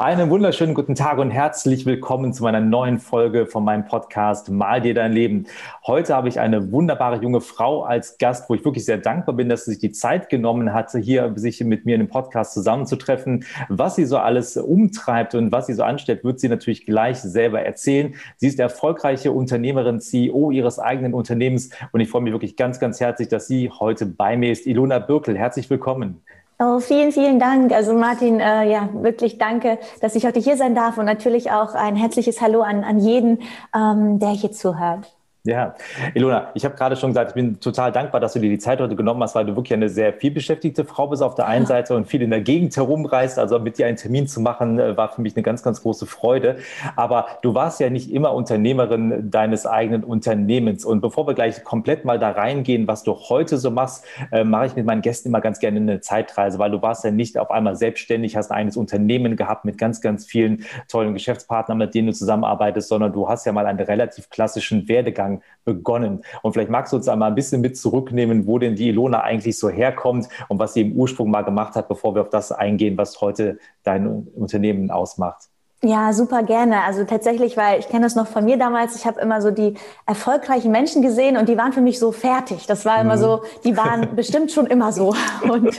Einen 0.00 0.28
wunderschönen 0.28 0.74
guten 0.74 0.96
Tag 0.96 1.18
und 1.18 1.30
herzlich 1.30 1.86
willkommen 1.86 2.32
zu 2.32 2.42
meiner 2.42 2.60
neuen 2.60 2.98
Folge 2.98 3.46
von 3.46 3.64
meinem 3.64 3.84
Podcast 3.84 4.50
Mal 4.50 4.80
dir 4.80 4.92
dein 4.92 5.12
Leben. 5.12 5.46
Heute 5.86 6.16
habe 6.16 6.28
ich 6.28 6.40
eine 6.40 6.72
wunderbare 6.72 7.22
junge 7.22 7.40
Frau 7.40 7.84
als 7.84 8.18
Gast, 8.18 8.50
wo 8.50 8.54
ich 8.54 8.64
wirklich 8.64 8.84
sehr 8.84 8.98
dankbar 8.98 9.36
bin, 9.36 9.48
dass 9.48 9.64
sie 9.64 9.72
sich 9.72 9.80
die 9.80 9.92
Zeit 9.92 10.30
genommen 10.30 10.72
hatte, 10.72 10.98
hier 10.98 11.32
sich 11.36 11.62
mit 11.62 11.86
mir 11.86 11.94
in 11.94 12.00
dem 12.00 12.08
Podcast 12.08 12.54
zusammenzutreffen. 12.54 13.44
Was 13.68 13.94
sie 13.94 14.04
so 14.04 14.18
alles 14.18 14.56
umtreibt 14.56 15.36
und 15.36 15.52
was 15.52 15.66
sie 15.66 15.74
so 15.74 15.84
anstellt, 15.84 16.24
wird 16.24 16.40
sie 16.40 16.48
natürlich 16.48 16.86
gleich 16.86 17.20
selber 17.20 17.62
erzählen. 17.62 18.16
Sie 18.36 18.48
ist 18.48 18.58
erfolgreiche 18.58 19.30
Unternehmerin, 19.30 20.00
CEO 20.00 20.50
ihres 20.50 20.80
eigenen 20.80 21.14
Unternehmens 21.14 21.70
und 21.92 22.00
ich 22.00 22.08
freue 22.08 22.22
mich 22.22 22.32
wirklich 22.32 22.56
ganz, 22.56 22.80
ganz 22.80 22.98
herzlich, 22.98 23.28
dass 23.28 23.46
sie 23.46 23.70
heute 23.70 24.06
bei 24.06 24.36
mir 24.36 24.50
ist. 24.50 24.66
Ilona 24.66 24.98
Birkel, 24.98 25.38
herzlich 25.38 25.70
willkommen. 25.70 26.20
Oh, 26.58 26.78
vielen, 26.78 27.10
vielen 27.10 27.40
Dank. 27.40 27.72
Also 27.72 27.94
Martin, 27.94 28.38
äh, 28.38 28.70
ja, 28.70 28.88
wirklich 28.92 29.38
danke, 29.38 29.78
dass 30.00 30.14
ich 30.14 30.24
heute 30.24 30.38
hier 30.38 30.56
sein 30.56 30.74
darf 30.74 30.98
und 30.98 31.04
natürlich 31.04 31.50
auch 31.50 31.74
ein 31.74 31.96
herzliches 31.96 32.40
Hallo 32.40 32.62
an, 32.62 32.84
an 32.84 33.00
jeden, 33.00 33.40
ähm, 33.74 34.20
der 34.20 34.30
hier 34.30 34.52
zuhört. 34.52 35.12
Ja, 35.46 35.74
Ilona, 36.14 36.52
ich 36.54 36.64
habe 36.64 36.74
gerade 36.74 36.96
schon 36.96 37.10
gesagt, 37.10 37.32
ich 37.32 37.34
bin 37.34 37.60
total 37.60 37.92
dankbar, 37.92 38.18
dass 38.18 38.32
du 38.32 38.38
dir 38.38 38.48
die 38.48 38.58
Zeit 38.58 38.80
heute 38.80 38.96
genommen 38.96 39.22
hast, 39.22 39.34
weil 39.34 39.44
du 39.44 39.54
wirklich 39.54 39.74
eine 39.74 39.90
sehr 39.90 40.14
vielbeschäftigte 40.14 40.86
Frau 40.86 41.08
bist 41.08 41.22
auf 41.22 41.34
der 41.34 41.46
einen 41.46 41.66
Seite 41.74 41.94
und 41.94 42.06
viel 42.06 42.22
in 42.22 42.30
der 42.30 42.40
Gegend 42.40 42.74
herumreist. 42.74 43.38
Also 43.38 43.58
mit 43.58 43.76
dir 43.76 43.86
einen 43.86 43.98
Termin 43.98 44.26
zu 44.26 44.40
machen, 44.40 44.78
äh, 44.78 44.96
war 44.96 45.10
für 45.10 45.20
mich 45.20 45.36
eine 45.36 45.42
ganz, 45.42 45.62
ganz 45.62 45.82
große 45.82 46.06
Freude. 46.06 46.56
Aber 46.96 47.26
du 47.42 47.52
warst 47.52 47.78
ja 47.78 47.90
nicht 47.90 48.10
immer 48.10 48.32
Unternehmerin 48.32 49.30
deines 49.30 49.66
eigenen 49.66 50.02
Unternehmens. 50.02 50.82
Und 50.82 51.02
bevor 51.02 51.26
wir 51.26 51.34
gleich 51.34 51.62
komplett 51.62 52.06
mal 52.06 52.18
da 52.18 52.30
reingehen, 52.30 52.88
was 52.88 53.02
du 53.02 53.14
heute 53.14 53.58
so 53.58 53.70
machst, 53.70 54.06
äh, 54.32 54.44
mache 54.44 54.64
ich 54.64 54.76
mit 54.76 54.86
meinen 54.86 55.02
Gästen 55.02 55.28
immer 55.28 55.42
ganz 55.42 55.58
gerne 55.58 55.76
eine 55.78 56.00
Zeitreise, 56.00 56.58
weil 56.58 56.70
du 56.70 56.80
warst 56.80 57.04
ja 57.04 57.10
nicht 57.10 57.36
auf 57.36 57.50
einmal 57.50 57.76
selbstständig, 57.76 58.34
hast 58.34 58.50
ein 58.50 58.56
eigenes 58.56 58.78
Unternehmen 58.78 59.36
gehabt 59.36 59.66
mit 59.66 59.76
ganz, 59.76 60.00
ganz 60.00 60.24
vielen 60.24 60.64
tollen 60.88 61.12
Geschäftspartnern, 61.12 61.76
mit 61.76 61.94
denen 61.94 62.06
du 62.06 62.14
zusammenarbeitest, 62.14 62.88
sondern 62.88 63.12
du 63.12 63.28
hast 63.28 63.44
ja 63.44 63.52
mal 63.52 63.66
einen 63.66 63.80
relativ 63.80 64.30
klassischen 64.30 64.88
Werdegang 64.88 65.33
begonnen. 65.64 66.22
Und 66.42 66.52
vielleicht 66.52 66.70
magst 66.70 66.92
du 66.92 66.96
uns 66.96 67.08
einmal 67.08 67.30
ein 67.30 67.34
bisschen 67.34 67.60
mit 67.60 67.76
zurücknehmen, 67.76 68.46
wo 68.46 68.58
denn 68.58 68.76
die 68.76 68.88
Ilona 68.88 69.22
eigentlich 69.22 69.58
so 69.58 69.68
herkommt 69.68 70.28
und 70.48 70.58
was 70.58 70.74
sie 70.74 70.82
im 70.82 70.92
Ursprung 70.92 71.30
mal 71.30 71.42
gemacht 71.42 71.74
hat, 71.74 71.88
bevor 71.88 72.14
wir 72.14 72.22
auf 72.22 72.30
das 72.30 72.52
eingehen, 72.52 72.98
was 72.98 73.20
heute 73.20 73.58
dein 73.82 74.06
Unternehmen 74.06 74.90
ausmacht. 74.90 75.48
Ja, 75.84 76.14
super 76.14 76.42
gerne. 76.42 76.82
Also 76.82 77.04
tatsächlich, 77.04 77.58
weil 77.58 77.78
ich 77.78 77.88
kenne 77.88 78.04
das 78.04 78.14
noch 78.14 78.26
von 78.26 78.42
mir 78.46 78.56
damals. 78.56 78.96
Ich 78.96 79.04
habe 79.04 79.20
immer 79.20 79.42
so 79.42 79.50
die 79.50 79.74
erfolgreichen 80.06 80.72
Menschen 80.72 81.02
gesehen 81.02 81.36
und 81.36 81.46
die 81.46 81.58
waren 81.58 81.74
für 81.74 81.82
mich 81.82 81.98
so 81.98 82.10
fertig. 82.10 82.66
Das 82.66 82.86
war 82.86 83.02
immer 83.02 83.18
so, 83.18 83.42
die 83.64 83.76
waren 83.76 84.16
bestimmt 84.16 84.50
schon 84.50 84.66
immer 84.66 84.92
so. 84.92 85.14
Und, 85.42 85.78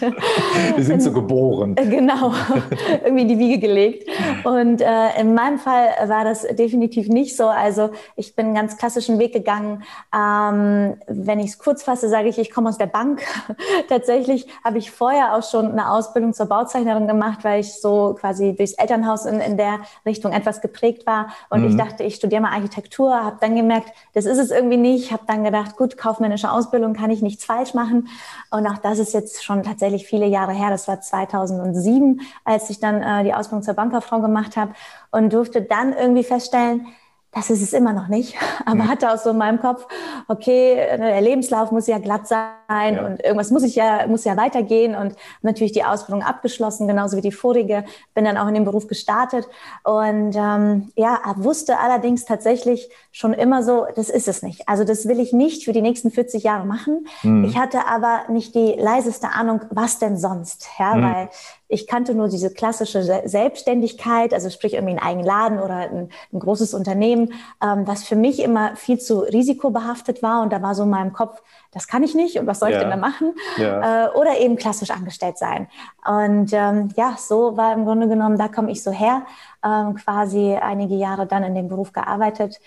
die 0.78 0.83
sind 0.83 1.02
so 1.02 1.11
geboren. 1.11 1.73
Genau, 1.73 2.33
irgendwie 3.03 3.23
in 3.23 3.28
die 3.30 3.39
Wiege 3.39 3.58
gelegt. 3.58 4.08
Und 4.44 4.80
äh, 4.81 5.20
in 5.20 5.33
meinem 5.33 5.58
Fall 5.58 5.88
war 6.06 6.23
das 6.23 6.44
definitiv 6.44 7.08
nicht 7.08 7.36
so. 7.36 7.48
Also 7.48 7.89
ich 8.16 8.36
bin 8.36 8.48
einen 8.48 8.56
ganz 8.56 8.78
klassischen 8.78 9.17
Weg 9.17 9.33
gegangen. 9.33 9.83
Ähm, 10.16 10.98
wenn 11.08 11.39
ich 11.39 11.48
es 11.48 11.58
kurz 11.58 11.81
fasse, 11.81 12.09
sage 12.09 12.30
ich, 12.30 12.38
ich 12.38 12.52
komme 12.52 12.70
aus 12.70 12.78
der 12.78 12.86
Bank. 12.86 13.23
tatsächlich 13.89 14.45
habe 14.64 14.77
ich 14.77 14.92
vorher 14.92 15.33
auch 15.33 15.43
schon 15.43 15.72
eine 15.72 15.89
Ausbildung 15.89 16.33
zur 16.33 16.45
Bauzeichnerin 16.45 17.08
gemacht, 17.08 17.39
weil 17.42 17.61
ich 17.61 17.82
so 17.82 18.16
quasi 18.20 18.55
durchs 18.55 18.73
Elternhaus 18.73 19.26
in, 19.26 19.39
in 19.39 19.58
der 19.58 19.80
Richtung 20.06 20.32
etwas 20.32 20.61
geprägt 20.61 21.06
war. 21.06 21.30
Und 21.50 21.61
mhm. 21.61 21.70
ich 21.70 21.76
dachte, 21.78 22.04
ich 22.04 22.16
studiere 22.16 22.42
mal 22.42 22.52
Architektur, 22.52 23.14
habe 23.14 23.38
dann 23.39 23.56
gemerkt, 23.56 23.92
das 24.14 24.26
ist 24.26 24.38
es 24.38 24.52
irgendwie 24.52 24.78
nicht. 24.78 25.11
Habe 25.11 25.23
dann 25.28 25.44
gedacht, 25.44 25.78
gut, 25.78 25.98
kaufmännische 25.98 26.52
Ausbildung 26.52 26.94
kann 26.94 27.11
ich 27.11 27.22
nichts 27.22 27.45
falsch 27.45 27.73
machen. 27.73 28.08
Und 28.52 28.67
auch 28.67 28.78
das 28.78 29.00
ist 29.00 29.14
jetzt 29.14 29.44
schon 29.44 29.64
tatsächlich 29.64 30.05
viele 30.05 30.26
Jahre 30.26 30.54
her. 30.54 30.70
Das 30.70 30.88
war 30.88 31.02
2007, 31.02 32.22
als 32.44 32.70
ich 32.70 32.80
dann 32.80 33.02
äh, 33.02 33.23
die 33.23 33.34
Ausbildung 33.34 33.64
zur 33.64 33.73
Bankkauffrau 33.73 34.22
gemacht 34.22 34.58
habe 34.58 34.73
und 35.11 35.32
durfte 35.34 35.61
dann 35.61 35.94
irgendwie 35.94 36.23
feststellen, 36.23 36.88
das 37.36 37.50
ist 37.50 37.62
es 37.62 37.73
immer 37.73 37.92
noch 37.92 38.08
nicht, 38.08 38.36
aber 38.66 38.84
mhm. 38.84 38.90
hatte 38.90 39.12
auch 39.12 39.18
so 39.18 39.32
in 39.32 39.38
meinem 39.38 39.60
Kopf, 39.60 39.86
okay, 40.28 40.76
der 40.98 41.22
Lebenslauf 41.22 41.72
muss 41.72 41.86
ja 41.86 42.00
glatt 42.00 42.28
sein 42.28 42.96
ja. 42.96 43.06
und 43.06 43.22
irgendwas 43.22 43.52
muss 43.52 43.64
ich 43.64 43.76
ja, 43.76 44.08
muss 44.08 44.23
ja 44.23 44.38
weitergehen 44.38 44.96
und 44.96 45.16
natürlich 45.42 45.73
die 45.73 45.84
Ausbildung 45.84 46.23
abgeschlossen, 46.23 46.88
genauso 46.88 47.18
wie 47.18 47.22
die 47.22 47.34
vorige, 47.34 47.84
bin 48.14 48.23
dann 48.23 48.38
auch 48.38 48.48
in 48.48 48.54
den 48.54 48.64
Beruf 48.64 48.88
gestartet 48.88 49.48
und 49.84 50.36
ähm, 50.36 50.92
ja, 50.96 51.20
wusste 51.36 51.78
allerdings 51.78 52.23
tatsächlich 52.23 52.90
schon 53.12 53.34
immer 53.34 53.64
so, 53.64 53.86
das 53.96 54.10
ist 54.10 54.30
es 54.30 54.42
nicht. 54.42 54.67
Also 54.70 54.86
das 54.86 55.08
will 55.08 55.20
ich 55.20 55.34
nicht 55.34 55.66
für 55.66 55.73
die 55.73 55.82
nächsten 55.82 56.12
40 56.12 56.44
Jahre 56.44 56.66
machen. 56.66 57.06
Mhm. 57.22 57.44
Ich 57.44 57.58
hatte 57.58 57.86
aber 57.88 58.22
nicht 58.30 58.56
die 58.56 58.76
leiseste 58.78 59.30
Ahnung, 59.30 59.62
was 59.72 60.00
denn 60.00 60.17
sonst, 60.17 60.67
ja, 60.80 60.96
mhm. 60.96 61.04
weil 61.04 61.30
ich 61.67 61.87
kannte 61.87 62.14
nur 62.14 62.27
diese 62.27 62.53
klassische 62.53 63.03
Selbstständigkeit, 63.27 64.33
also 64.33 64.49
sprich 64.49 64.73
irgendwie 64.73 64.92
einen 64.92 64.99
eigenen 64.99 65.26
Laden 65.26 65.59
oder 65.59 65.76
ein, 65.76 66.09
ein 66.31 66.39
großes 66.39 66.73
Unternehmen, 66.73 67.33
ähm, 67.64 67.87
was 67.87 68.03
für 68.03 68.15
mich 68.15 68.42
immer 68.42 68.76
viel 68.76 68.99
zu 68.99 69.20
risikobehaftet 69.20 70.21
war. 70.21 70.42
Und 70.42 70.54
da 70.54 70.61
war 70.61 70.75
so 70.75 70.83
in 70.83 70.89
meinem 70.89 71.14
Kopf, 71.14 71.42
das 71.71 71.87
kann 71.87 72.04
ich 72.04 72.14
nicht 72.14 72.37
und 72.37 72.48
was 72.48 72.59
soll 72.59 72.70
ja. 72.70 72.77
ich 72.77 72.81
denn 72.81 72.92
da 72.92 72.98
machen? 72.98 73.33
Ja. 73.58 74.05
Äh, 74.05 74.09
oder 74.11 74.39
eben 74.39 74.55
klassisch 74.55 74.92
angestellt 74.92 75.37
sein. 75.37 75.67
Und 76.05 76.54
ähm, 76.54 76.89
ja, 76.95 77.15
so 77.17 77.58
war 77.58 77.73
im 77.73 77.86
Grunde 77.86 78.08
genommen, 78.08 78.37
da 78.37 78.48
komme 78.48 78.71
ich 78.71 78.83
so 78.83 78.92
her, 78.92 79.23
ähm, 79.64 79.95
quasi 79.95 80.55
einige 80.55 80.95
Jahre 80.95 81.25
dann 81.25 81.43
in 81.43 81.55
dem 81.55 81.67
Beruf 81.67 81.92
gearbeitet. 81.93 82.59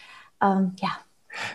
Ähm, 0.43 0.75
ja, 0.81 0.91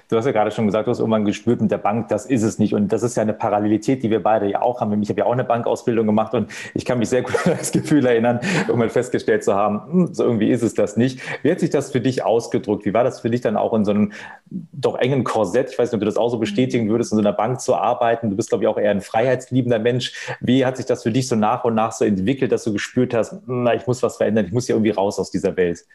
Du 0.10 0.18
hast 0.18 0.26
ja 0.26 0.32
gerade 0.32 0.52
schon 0.52 0.66
gesagt, 0.66 0.88
du 0.88 0.92
hast 0.92 1.00
irgendwann 1.00 1.26
gespürt 1.26 1.62
mit 1.62 1.72
der 1.72 1.78
Bank, 1.78 2.08
das 2.10 2.26
ist 2.26 2.44
es 2.44 2.60
nicht. 2.60 2.74
Und 2.74 2.92
das 2.92 3.04
ist 3.04 3.16
ja 3.18 3.24
eine 3.24 3.34
Parallelität, 3.34 4.04
die 4.04 4.10
wir 4.10 4.22
beide 4.22 4.50
ja 4.50 4.62
auch 4.62 4.82
haben. 4.82 5.02
Ich 5.02 5.10
habe 5.10 5.20
ja 5.20 5.26
auch 5.26 5.34
eine 5.34 5.44
Bankausbildung 5.44 6.06
gemacht 6.06 6.34
und 6.34 6.52
ich 6.74 6.86
kann 6.86 7.00
mich 7.00 7.10
sehr 7.10 7.22
gut 7.22 7.36
an 7.46 7.56
das 7.58 7.72
Gefühl 7.72 8.06
erinnern, 8.06 8.40
irgendwann 8.68 8.90
festgestellt 8.90 9.44
zu 9.44 9.54
haben, 9.54 9.82
hm, 9.92 10.14
so 10.14 10.24
irgendwie 10.24 10.50
ist 10.50 10.62
es 10.62 10.74
das 10.74 10.98
nicht. 10.98 11.20
Wie 11.42 11.52
hat 11.52 11.60
sich 11.60 11.70
das 11.70 11.92
für 11.92 12.02
dich 12.02 12.24
ausgedrückt? 12.24 12.86
Wie 12.86 12.94
war 12.94 13.04
das 13.04 13.22
für 13.22 13.30
dich 13.30 13.42
dann 13.42 13.58
auch 13.58 13.74
in 13.74 13.86
so 13.86 13.92
einem 13.92 14.12
doch 14.50 14.98
engen 14.98 15.24
Korsett? 15.24 15.72
Ich 15.72 15.80
weiß 15.80 15.92
nicht, 15.92 15.96
ob 15.96 16.02
du 16.02 16.06
das 16.06 16.18
auch 16.18 16.30
so 16.30 16.38
bestätigen 16.38 16.90
würdest, 16.90 17.12
in 17.12 17.18
so 17.18 17.22
einer 17.22 17.34
Bank 17.34 17.62
zu 17.62 17.76
arbeiten. 17.76 18.30
Du 18.30 18.36
bist, 18.36 18.50
glaube 18.50 18.64
ich, 18.64 18.68
auch 18.68 18.78
eher 18.78 18.92
ein 18.92 19.02
freiheitsliebender 19.02 19.80
Mensch. 19.80 20.14
Wie 20.40 20.66
hat 20.66 20.78
sich 20.78 20.86
das 20.86 21.04
für 21.04 21.12
dich 21.12 21.28
so 21.28 21.36
nach 21.36 21.64
und 21.64 21.76
nach 21.76 21.92
so 21.92 22.06
entwickelt, 22.06 22.52
dass 22.52 22.64
du 22.64 22.74
gespürt 22.74 23.14
hast, 23.14 23.32
hm, 23.32 23.64
na, 23.64 23.74
ich 23.74 23.88
muss 23.88 24.04
was 24.04 24.18
verändern, 24.18 24.46
ich 24.46 24.52
muss 24.52 24.68
ja 24.68 24.76
irgendwie 24.76 24.92
raus 24.92 25.20
aus 25.20 25.32
dieser 25.32 25.56
Welt? 25.58 25.86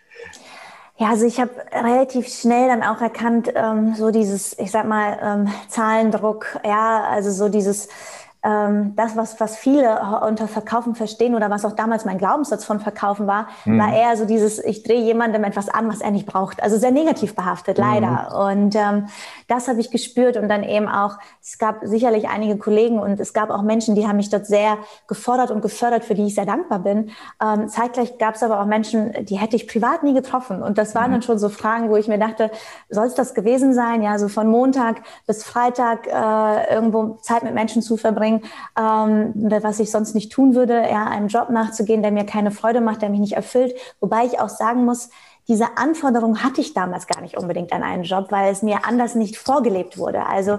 Ja, 0.99 1.11
also 1.11 1.27
ich 1.27 1.41
habe 1.41 1.51
relativ 1.73 2.29
schnell 2.29 2.67
dann 2.67 2.83
auch 2.83 3.01
erkannt, 3.01 3.53
ähm, 3.55 3.95
so 3.95 4.11
dieses, 4.11 4.59
ich 4.59 4.73
sag 4.73 4.87
mal, 4.87 5.17
ähm, 5.23 5.49
Zahlendruck, 5.69 6.59
ja, 6.65 7.05
also 7.05 7.31
so 7.31 7.49
dieses 7.49 7.89
ähm, 8.45 8.95
das, 8.95 9.17
was, 9.17 9.41
was 9.41 9.57
viele 9.57 10.01
unter 10.27 10.47
Verkaufen 10.47 10.95
verstehen 10.95 11.35
oder 11.35 11.51
was 11.51 11.65
auch 11.65 11.73
damals 11.73 12.05
mein 12.05 12.19
Glaubenssatz 12.19 12.65
von 12.65 12.79
Verkaufen 12.79 13.27
war, 13.27 13.49
mhm. 13.65 13.81
war 13.81 13.93
eher 13.93 14.17
so 14.17 14.27
dieses, 14.27 14.65
ich 14.65 14.85
drehe 14.85 15.01
jemandem 15.01 15.43
etwas 15.45 15.69
an, 15.69 15.89
was 15.89 16.01
er 16.01 16.13
nicht 16.13 16.27
braucht. 16.27 16.63
Also 16.63 16.79
sehr 16.79 16.93
negativ 16.93 17.35
behaftet, 17.35 17.79
leider. 17.79 18.29
Mhm. 18.31 18.57
Und 18.57 18.75
ähm, 18.77 19.09
das 19.49 19.67
habe 19.67 19.81
ich 19.81 19.91
gespürt 19.91 20.37
und 20.37 20.49
dann 20.49 20.63
eben 20.63 20.89
auch, 20.89 21.19
es 21.43 21.59
gab 21.59 21.81
sicherlich 21.83 22.29
einige 22.29 22.57
Kollegen 22.57 23.01
und 23.01 23.19
es 23.19 23.33
gab 23.33 23.51
auch 23.51 23.63
Menschen, 23.63 23.95
die 23.95 24.07
haben 24.07 24.17
mich 24.17 24.31
dort 24.31 24.47
sehr 24.47 24.79
gefordert 25.09 25.51
und 25.51 25.61
gefördert, 25.61 26.05
für 26.05 26.15
die 26.15 26.27
ich 26.27 26.35
sehr 26.35 26.47
dankbar 26.47 26.79
bin. 26.79 27.11
Ähm, 27.43 27.69
zeitgleich 27.69 28.19
gab 28.19 28.37
es 28.37 28.43
aber 28.43 28.61
auch 28.61 28.67
Menschen, 28.67 29.25
die 29.25 29.39
hätte 29.39 29.57
ich 29.57 29.67
privat 29.67 30.05
nie 30.05 30.15
getroffen. 30.15 30.63
Und 30.63 30.79
das 30.79 30.95
waren 30.95 31.09
mhm. 31.09 31.15
dann 31.15 31.23
schon 31.23 31.39
so 31.39 31.49
Fragen, 31.49 31.89
wo 31.89 31.97
ich 31.97 32.09
mir 32.09 32.19
dachte, 32.19 32.51
soll 32.89 33.07
es 33.07 33.15
das 33.15 33.35
gewesen 33.35 33.75
sein? 33.75 34.03
Ja, 34.03 34.19
so 34.19 34.29
von 34.29 34.49
Montag 34.49 35.03
bis 35.27 35.43
Freitag 35.43 36.07
äh, 36.07 36.75
irgendwo 36.75 37.19
Zeit 37.23 37.43
mit 37.43 37.55
Menschen 37.55 37.83
zu 37.83 37.97
verbringen 37.97 38.29
bringen, 38.29 38.43
ähm, 38.79 39.33
was 39.63 39.81
ich 39.81 39.91
sonst 39.91 40.15
nicht 40.15 40.33
tun 40.33 40.55
würde, 40.55 40.75
ja, 40.75 41.07
einem 41.07 41.29
Job 41.29 41.51
nachzugehen, 41.51 42.03
der 42.03 42.11
mir 42.11 42.25
keine 42.25 42.51
Freude 42.51 42.81
macht, 42.81 43.03
der 43.03 43.11
mich 43.11 43.21
nicht 43.21 43.35
erfüllt. 43.35 43.75
Wobei 44.01 44.25
ich 44.25 44.41
auch 44.41 44.49
sagen 44.49 44.85
muss, 44.85 45.11
diese 45.49 45.79
Anforderung 45.79 46.43
hatte 46.43 46.61
ich 46.61 46.75
damals 46.75 47.07
gar 47.07 47.23
nicht 47.23 47.37
unbedingt 47.37 47.73
an 47.73 47.83
einen 47.83 48.05
Job, 48.05 48.31
weil 48.31 48.53
es 48.53 48.63
mir 48.63 48.85
anders 48.85 49.15
nicht 49.15 49.37
vorgelebt 49.37 49.97
wurde. 49.97 50.27
Also 50.27 50.59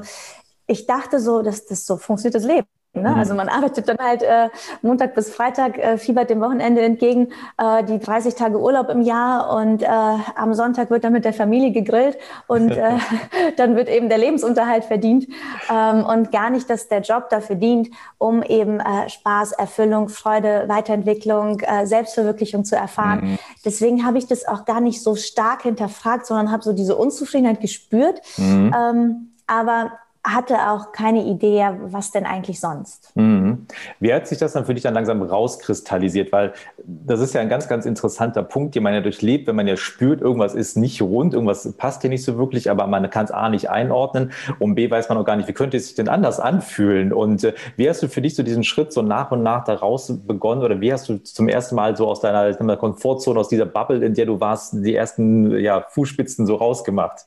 ich 0.66 0.88
dachte 0.88 1.20
so, 1.20 1.42
dass 1.42 1.66
das 1.66 1.86
so 1.86 1.98
funktioniert 1.98 2.36
das 2.36 2.44
Leben. 2.44 2.68
Ne? 2.94 3.16
Also 3.16 3.34
mhm. 3.34 3.38
man 3.38 3.50
arbeitet 3.50 3.88
dann 3.88 3.98
halt 4.00 4.24
äh, 4.24 4.50
Montag 4.82 5.14
bis 5.14 5.30
Freitag, 5.30 5.78
äh, 5.78 5.98
fiebert 5.98 6.32
dem 6.32 6.42
Wochenende 6.42 6.82
entgegen, 6.82 7.28
äh, 7.58 7.84
die 7.84 8.00
30 8.00 8.34
Tage 8.34 8.60
Urlaub 8.60 8.90
im 8.90 9.02
Jahr 9.02 9.56
und 9.56 9.84
äh, 9.84 9.88
am 9.88 10.56
Sonntag 10.56 10.90
wird 10.90 11.04
dann 11.04 11.14
mit 11.14 11.24
der 11.24 11.34
Familie 11.34 11.72
gegrillt 11.72 12.18
und 12.48 12.72
äh, 12.72 12.98
dann 13.58 13.76
wird 13.76 13.90
eben 13.90 14.10
der 14.10 14.18
Lebensunterhalt 14.18 14.86
verdient 14.86 15.28
ähm, 15.70 16.04
und 16.04 16.32
gar 16.32 16.50
nicht, 16.50 16.68
dass 16.70 16.88
der 16.88 17.02
Job 17.02 17.30
dafür 17.30 17.58
dient, 17.58 17.90
um 18.18 18.42
eben 18.42 18.80
äh, 18.80 19.08
Spaß, 19.08 19.52
Erfüllung, 19.52 20.10
Freude, 20.10 20.66
Weiterentwicklung, 20.68 21.60
äh, 21.60 21.86
Selbstverwirklichung 21.86 22.66
zu 22.66 22.76
erfahren. 22.76 23.20
Mhm. 23.22 23.40
Deswegen 23.64 24.04
habe 24.04 24.18
ich 24.18 24.26
das 24.26 24.48
auch 24.48 24.66
gar 24.66 24.82
nicht 24.82 25.04
so 25.04 25.16
stark 25.16 25.62
hinterfragt, 25.62 26.26
sondern 26.26 26.52
habe 26.52 26.64
so 26.64 26.74
diese 26.74 26.96
Unzufriedenheit 26.96 27.62
gespürt. 27.62 28.22
Mhm. 28.38 28.76
Ähm, 28.76 29.30
aber 29.46 29.92
hatte 30.24 30.70
auch 30.70 30.92
keine 30.92 31.24
Idee, 31.26 31.70
was 31.86 32.12
denn 32.12 32.26
eigentlich 32.26 32.60
sonst. 32.60 33.16
Mhm. 33.16 33.68
Wie 34.02 34.14
hat 34.14 34.28
sich 34.28 34.38
das 34.38 34.52
dann 34.52 34.66
für 34.66 34.74
dich 34.74 34.84
dann 34.84 34.94
langsam 34.94 35.22
rauskristallisiert? 35.22 36.34
Weil 36.34 36.54
das 36.84 37.22
ist 37.22 37.34
ja 37.34 37.40
ein 37.40 37.48
ganz, 37.48 37.70
ganz 37.70 37.86
interessanter 37.86 38.44
Punkt, 38.44 38.76
den 38.76 38.84
man 38.84 38.94
ja 38.94 39.00
durchlebt, 39.00 39.48
wenn 39.48 39.56
man 39.56 39.68
ja 39.68 39.78
spürt, 39.78 40.22
irgendwas 40.22 40.56
ist 40.56 40.76
nicht 40.76 41.02
rund, 41.02 41.34
irgendwas 41.34 41.72
passt 41.78 42.02
hier 42.02 42.10
nicht 42.10 42.24
so 42.24 42.38
wirklich, 42.38 42.70
aber 42.70 42.86
man 42.88 43.10
kann 43.10 43.26
es 43.26 43.32
A 43.32 43.50
nicht 43.50 43.70
einordnen 43.70 44.32
und 44.60 44.76
B 44.76 44.92
weiß 44.92 45.08
man 45.08 45.18
auch 45.18 45.26
gar 45.26 45.38
nicht, 45.38 45.48
wie 45.48 45.54
könnte 45.54 45.78
es 45.78 45.88
sich 45.88 45.96
denn 45.96 46.10
anders 46.10 46.40
anfühlen? 46.40 47.14
Und 47.14 47.46
äh, 47.46 47.54
wie 47.78 47.90
hast 47.90 48.04
du 48.04 48.10
für 48.10 48.22
dich 48.22 48.36
so 48.36 48.44
diesen 48.44 48.66
Schritt 48.66 48.92
so 48.92 49.02
nach 49.02 49.32
und 49.32 49.42
nach 49.42 49.64
daraus 49.64 50.14
begonnen 50.28 50.64
oder 50.64 50.82
wie 50.82 50.92
hast 50.92 51.08
du 51.08 51.18
zum 51.24 51.48
ersten 51.48 51.76
Mal 51.76 51.96
so 51.96 52.08
aus 52.08 52.20
deiner, 52.20 52.52
deiner 52.52 52.78
Komfortzone, 52.78 53.40
aus 53.40 53.48
dieser 53.48 53.66
Bubble, 53.66 54.04
in 54.06 54.14
der 54.14 54.26
du 54.26 54.40
warst, 54.40 54.74
die 54.74 54.96
ersten 54.96 55.58
ja, 55.60 55.86
Fußspitzen 55.90 56.46
so 56.46 56.56
rausgemacht? 56.56 57.26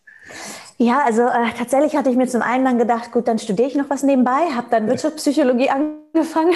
Ja, 0.78 1.02
also 1.04 1.22
äh, 1.22 1.50
tatsächlich 1.56 1.96
hatte 1.96 2.10
ich 2.10 2.16
mir 2.16 2.26
zum 2.26 2.42
einen 2.42 2.64
dann 2.64 2.78
gedacht, 2.78 3.12
gut, 3.12 3.28
dann 3.28 3.38
studiere 3.38 3.68
ich 3.68 3.74
noch 3.74 3.90
was 3.90 4.02
nebenbei, 4.02 4.50
habe 4.54 4.66
dann 4.70 4.88
Wirtschaftspsychologie 4.88 5.70
angefangen. 6.14 6.54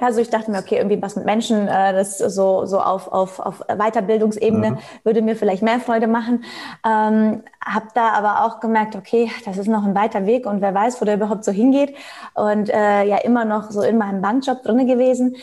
Also 0.00 0.20
ich 0.20 0.30
dachte 0.30 0.50
mir, 0.50 0.58
okay, 0.58 0.76
irgendwie 0.76 1.00
was 1.02 1.16
mit 1.16 1.24
Menschen, 1.24 1.68
äh, 1.68 1.92
das 1.92 2.18
so, 2.18 2.64
so 2.64 2.80
auf, 2.80 3.08
auf, 3.08 3.40
auf 3.40 3.60
Weiterbildungsebene 3.68 4.72
mhm. 4.72 4.78
würde 5.04 5.22
mir 5.22 5.36
vielleicht 5.36 5.62
mehr 5.62 5.80
Freude 5.80 6.06
machen. 6.06 6.44
Ähm, 6.84 7.42
habe 7.64 7.86
da 7.94 8.10
aber 8.10 8.44
auch 8.44 8.60
gemerkt, 8.60 8.96
okay, 8.96 9.30
das 9.44 9.58
ist 9.58 9.68
noch 9.68 9.84
ein 9.84 9.94
weiter 9.94 10.26
Weg 10.26 10.46
und 10.46 10.60
wer 10.60 10.72
weiß, 10.72 11.00
wo 11.00 11.04
der 11.04 11.16
überhaupt 11.16 11.44
so 11.44 11.52
hingeht. 11.52 11.94
Und 12.34 12.70
äh, 12.70 13.04
ja, 13.04 13.18
immer 13.18 13.44
noch 13.44 13.70
so 13.70 13.82
in 13.82 13.98
meinem 13.98 14.22
Bankjob 14.22 14.62
drinne 14.62 14.86
gewesen. 14.86 15.36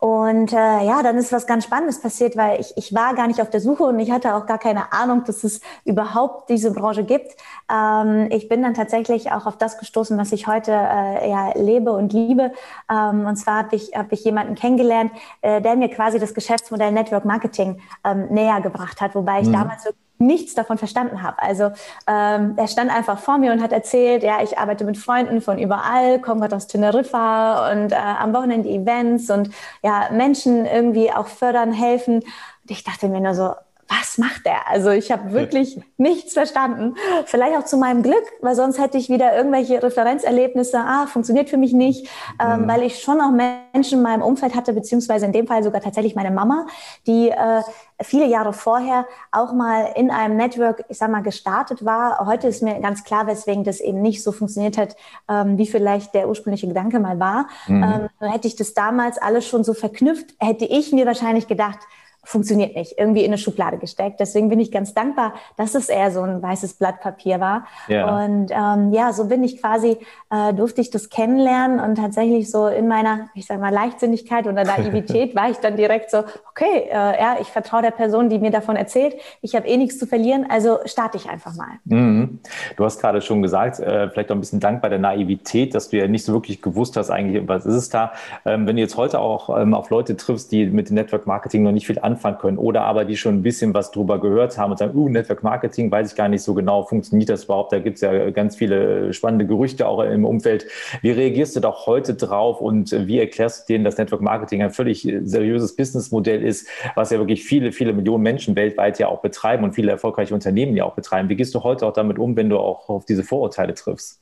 Und 0.00 0.54
äh, 0.54 0.56
ja, 0.56 1.02
dann 1.02 1.18
ist 1.18 1.30
was 1.30 1.46
ganz 1.46 1.64
Spannendes 1.64 2.00
passiert, 2.00 2.34
weil 2.34 2.58
ich, 2.58 2.74
ich 2.76 2.94
war 2.94 3.14
gar 3.14 3.26
nicht 3.26 3.42
auf 3.42 3.50
der 3.50 3.60
Suche 3.60 3.84
und 3.84 3.98
ich 3.98 4.10
hatte 4.10 4.34
auch 4.34 4.46
gar 4.46 4.58
keine 4.58 4.94
Ahnung, 4.94 5.24
dass 5.24 5.44
es 5.44 5.60
überhaupt 5.84 6.48
diese 6.48 6.72
Branche 6.72 7.04
gibt. 7.04 7.36
Ähm, 7.70 8.28
ich 8.30 8.48
bin 8.48 8.62
dann 8.62 8.72
tatsächlich 8.72 9.30
auch 9.30 9.44
auf 9.44 9.58
das 9.58 9.76
gestoßen, 9.78 10.16
was 10.16 10.32
ich 10.32 10.46
heute 10.46 10.72
äh, 10.72 11.28
ja, 11.28 11.52
lebe 11.54 11.92
und 11.92 12.14
liebe. 12.14 12.52
Ähm, 12.90 13.26
und 13.26 13.36
zwar 13.36 13.58
habe 13.58 13.76
ich, 13.76 13.92
hab 13.94 14.10
ich 14.10 14.24
jemanden 14.24 14.54
kennengelernt, 14.54 15.12
äh, 15.42 15.60
der 15.60 15.76
mir 15.76 15.90
quasi 15.90 16.18
das 16.18 16.32
Geschäftsmodell 16.32 16.92
Network 16.92 17.26
Marketing 17.26 17.82
ähm, 18.02 18.28
näher 18.30 18.62
gebracht 18.62 19.02
hat, 19.02 19.14
wobei 19.14 19.42
ich 19.42 19.48
mhm. 19.48 19.52
damals 19.52 19.84
wirklich 19.84 20.09
nichts 20.20 20.54
davon 20.54 20.78
verstanden 20.78 21.22
habe. 21.22 21.42
Also 21.42 21.72
ähm, 22.06 22.54
er 22.56 22.68
stand 22.68 22.90
einfach 22.90 23.18
vor 23.18 23.38
mir 23.38 23.52
und 23.52 23.62
hat 23.62 23.72
erzählt, 23.72 24.22
ja, 24.22 24.42
ich 24.42 24.58
arbeite 24.58 24.84
mit 24.84 24.98
Freunden 24.98 25.40
von 25.40 25.58
überall, 25.58 26.20
komme 26.20 26.40
gerade 26.40 26.56
aus 26.56 26.66
Teneriffa 26.66 27.72
und 27.72 27.92
äh, 27.92 27.96
am 27.96 28.32
Wochenende 28.34 28.68
Events 28.68 29.30
und 29.30 29.50
ja, 29.82 30.08
Menschen 30.12 30.66
irgendwie 30.66 31.10
auch 31.12 31.26
fördern, 31.26 31.72
helfen. 31.72 32.16
Und 32.16 32.70
ich 32.70 32.84
dachte 32.84 33.08
mir 33.08 33.20
nur 33.20 33.34
so, 33.34 33.54
was 33.90 34.18
macht 34.18 34.46
der? 34.46 34.68
Also 34.68 34.90
ich 34.90 35.10
habe 35.10 35.32
wirklich 35.32 35.80
nichts 35.96 36.34
verstanden. 36.34 36.94
Vielleicht 37.26 37.56
auch 37.56 37.64
zu 37.64 37.76
meinem 37.76 38.04
Glück, 38.04 38.22
weil 38.40 38.54
sonst 38.54 38.78
hätte 38.78 38.96
ich 38.98 39.08
wieder 39.08 39.36
irgendwelche 39.36 39.82
Referenzerlebnisse, 39.82 40.78
ah, 40.78 41.06
funktioniert 41.06 41.50
für 41.50 41.56
mich 41.56 41.72
nicht, 41.72 42.08
ähm, 42.40 42.62
mhm. 42.62 42.68
weil 42.68 42.82
ich 42.84 43.02
schon 43.02 43.20
auch 43.20 43.32
Menschen 43.32 43.98
in 43.98 44.02
meinem 44.02 44.22
Umfeld 44.22 44.54
hatte, 44.54 44.72
beziehungsweise 44.74 45.26
in 45.26 45.32
dem 45.32 45.48
Fall 45.48 45.64
sogar 45.64 45.80
tatsächlich 45.80 46.14
meine 46.14 46.30
Mama, 46.30 46.66
die 47.08 47.30
äh, 47.30 47.62
viele 48.00 48.26
Jahre 48.26 48.52
vorher 48.52 49.06
auch 49.32 49.52
mal 49.52 49.92
in 49.96 50.12
einem 50.12 50.36
Network, 50.36 50.84
ich 50.88 50.98
sag 50.98 51.10
mal, 51.10 51.22
gestartet 51.22 51.84
war. 51.84 52.24
Heute 52.26 52.46
ist 52.46 52.62
mir 52.62 52.78
ganz 52.80 53.02
klar, 53.02 53.26
weswegen 53.26 53.64
das 53.64 53.80
eben 53.80 54.00
nicht 54.00 54.22
so 54.22 54.30
funktioniert 54.30 54.78
hat, 54.78 54.94
ähm, 55.28 55.58
wie 55.58 55.66
vielleicht 55.66 56.14
der 56.14 56.28
ursprüngliche 56.28 56.68
Gedanke 56.68 57.00
mal 57.00 57.18
war. 57.18 57.48
Mhm. 57.66 58.08
Ähm, 58.22 58.30
hätte 58.30 58.46
ich 58.46 58.54
das 58.54 58.72
damals 58.72 59.18
alles 59.18 59.48
schon 59.48 59.64
so 59.64 59.74
verknüpft, 59.74 60.34
hätte 60.38 60.64
ich 60.64 60.92
mir 60.92 61.06
wahrscheinlich 61.06 61.48
gedacht, 61.48 61.80
funktioniert 62.22 62.76
nicht, 62.76 62.98
irgendwie 62.98 63.20
in 63.20 63.30
eine 63.30 63.38
Schublade 63.38 63.78
gesteckt. 63.78 64.20
Deswegen 64.20 64.48
bin 64.48 64.60
ich 64.60 64.70
ganz 64.70 64.94
dankbar, 64.94 65.34
dass 65.56 65.74
es 65.74 65.88
eher 65.88 66.10
so 66.10 66.22
ein 66.22 66.42
weißes 66.42 66.74
Blatt 66.74 67.00
Papier 67.00 67.40
war. 67.40 67.66
Ja. 67.88 68.24
Und 68.24 68.50
ähm, 68.50 68.92
ja, 68.92 69.12
so 69.12 69.26
bin 69.26 69.42
ich 69.42 69.60
quasi, 69.60 69.96
äh, 70.30 70.52
durfte 70.52 70.80
ich 70.80 70.90
das 70.90 71.08
kennenlernen 71.08 71.80
und 71.80 71.96
tatsächlich 71.96 72.50
so 72.50 72.66
in 72.66 72.88
meiner, 72.88 73.30
ich 73.34 73.46
sage 73.46 73.60
mal, 73.60 73.72
Leichtsinnigkeit 73.72 74.46
oder 74.46 74.64
Naivität 74.64 75.34
war 75.34 75.50
ich 75.50 75.56
dann 75.58 75.76
direkt 75.76 76.10
so, 76.10 76.18
okay, 76.50 76.88
äh, 76.90 76.92
ja, 76.92 77.36
ich 77.40 77.48
vertraue 77.48 77.82
der 77.82 77.90
Person, 77.90 78.28
die 78.28 78.38
mir 78.38 78.50
davon 78.50 78.76
erzählt, 78.76 79.16
ich 79.40 79.54
habe 79.54 79.66
eh 79.66 79.76
nichts 79.76 79.98
zu 79.98 80.06
verlieren, 80.06 80.46
also 80.48 80.78
starte 80.84 81.16
ich 81.16 81.28
einfach 81.28 81.54
mal. 81.54 81.78
Mhm. 81.84 82.40
Du 82.76 82.84
hast 82.84 83.00
gerade 83.00 83.22
schon 83.22 83.40
gesagt, 83.40 83.80
äh, 83.80 84.10
vielleicht 84.10 84.30
auch 84.30 84.36
ein 84.36 84.40
bisschen 84.40 84.60
dankbar 84.60 84.90
der 84.90 84.98
Naivität, 84.98 85.74
dass 85.74 85.88
du 85.88 85.96
ja 85.96 86.06
nicht 86.06 86.24
so 86.24 86.32
wirklich 86.32 86.60
gewusst 86.60 86.96
hast 86.96 87.10
eigentlich, 87.10 87.48
was 87.48 87.64
ist 87.64 87.74
es 87.74 87.88
da. 87.88 88.12
Ähm, 88.44 88.66
wenn 88.66 88.76
du 88.76 88.82
jetzt 88.82 88.96
heute 88.96 89.20
auch 89.20 89.58
ähm, 89.58 89.74
auf 89.74 89.90
Leute 89.90 90.16
triffst, 90.16 90.52
die 90.52 90.66
mit 90.66 90.90
dem 90.90 90.94
Network 90.94 91.26
Marketing 91.26 91.62
noch 91.62 91.72
nicht 91.72 91.86
viel 91.86 91.98
anfangen, 91.98 92.09
anfangen 92.10 92.38
können 92.38 92.58
oder 92.58 92.82
aber 92.82 93.04
die 93.04 93.16
schon 93.16 93.36
ein 93.36 93.42
bisschen 93.42 93.74
was 93.74 93.90
drüber 93.90 94.20
gehört 94.20 94.58
haben 94.58 94.72
und 94.72 94.78
sagen, 94.78 94.96
uh, 94.96 95.08
Network 95.08 95.42
Marketing, 95.42 95.90
weiß 95.90 96.10
ich 96.10 96.16
gar 96.16 96.28
nicht 96.28 96.42
so 96.42 96.54
genau, 96.54 96.82
funktioniert 96.82 97.30
das 97.30 97.44
überhaupt? 97.44 97.72
Da 97.72 97.78
gibt 97.78 97.96
es 97.96 98.02
ja 98.02 98.30
ganz 98.30 98.56
viele 98.56 99.12
spannende 99.12 99.46
Gerüchte 99.46 99.86
auch 99.86 100.02
im 100.02 100.24
Umfeld. 100.24 100.66
Wie 101.02 101.10
reagierst 101.10 101.56
du 101.56 101.60
doch 101.60 101.86
heute 101.86 102.14
drauf 102.14 102.60
und 102.60 102.92
wie 102.92 103.18
erklärst 103.18 103.68
du 103.68 103.72
denen, 103.72 103.84
dass 103.84 103.96
Network 103.96 104.20
Marketing 104.20 104.62
ein 104.62 104.70
völlig 104.70 105.08
seriöses 105.22 105.76
Businessmodell 105.76 106.42
ist, 106.42 106.68
was 106.94 107.10
ja 107.10 107.18
wirklich 107.18 107.44
viele, 107.44 107.72
viele 107.72 107.92
Millionen 107.92 108.22
Menschen 108.22 108.56
weltweit 108.56 108.98
ja 108.98 109.08
auch 109.08 109.20
betreiben 109.20 109.64
und 109.64 109.74
viele 109.74 109.90
erfolgreiche 109.90 110.34
Unternehmen 110.34 110.76
ja 110.76 110.84
auch 110.84 110.94
betreiben? 110.94 111.28
Wie 111.28 111.36
gehst 111.36 111.54
du 111.54 111.62
heute 111.62 111.86
auch 111.86 111.92
damit 111.92 112.18
um, 112.18 112.36
wenn 112.36 112.50
du 112.50 112.58
auch 112.58 112.88
auf 112.88 113.04
diese 113.04 113.24
Vorurteile 113.24 113.74
triffst? 113.74 114.20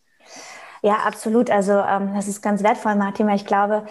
Ja, 0.83 0.99
absolut. 1.07 1.51
Also 1.51 1.73
ähm, 1.73 2.13
das 2.15 2.29
ist 2.29 2.43
ganz 2.43 2.63
wertvoll, 2.63 2.95
Martin, 2.95 3.29
ich 3.31 3.47
glaube, 3.47 3.85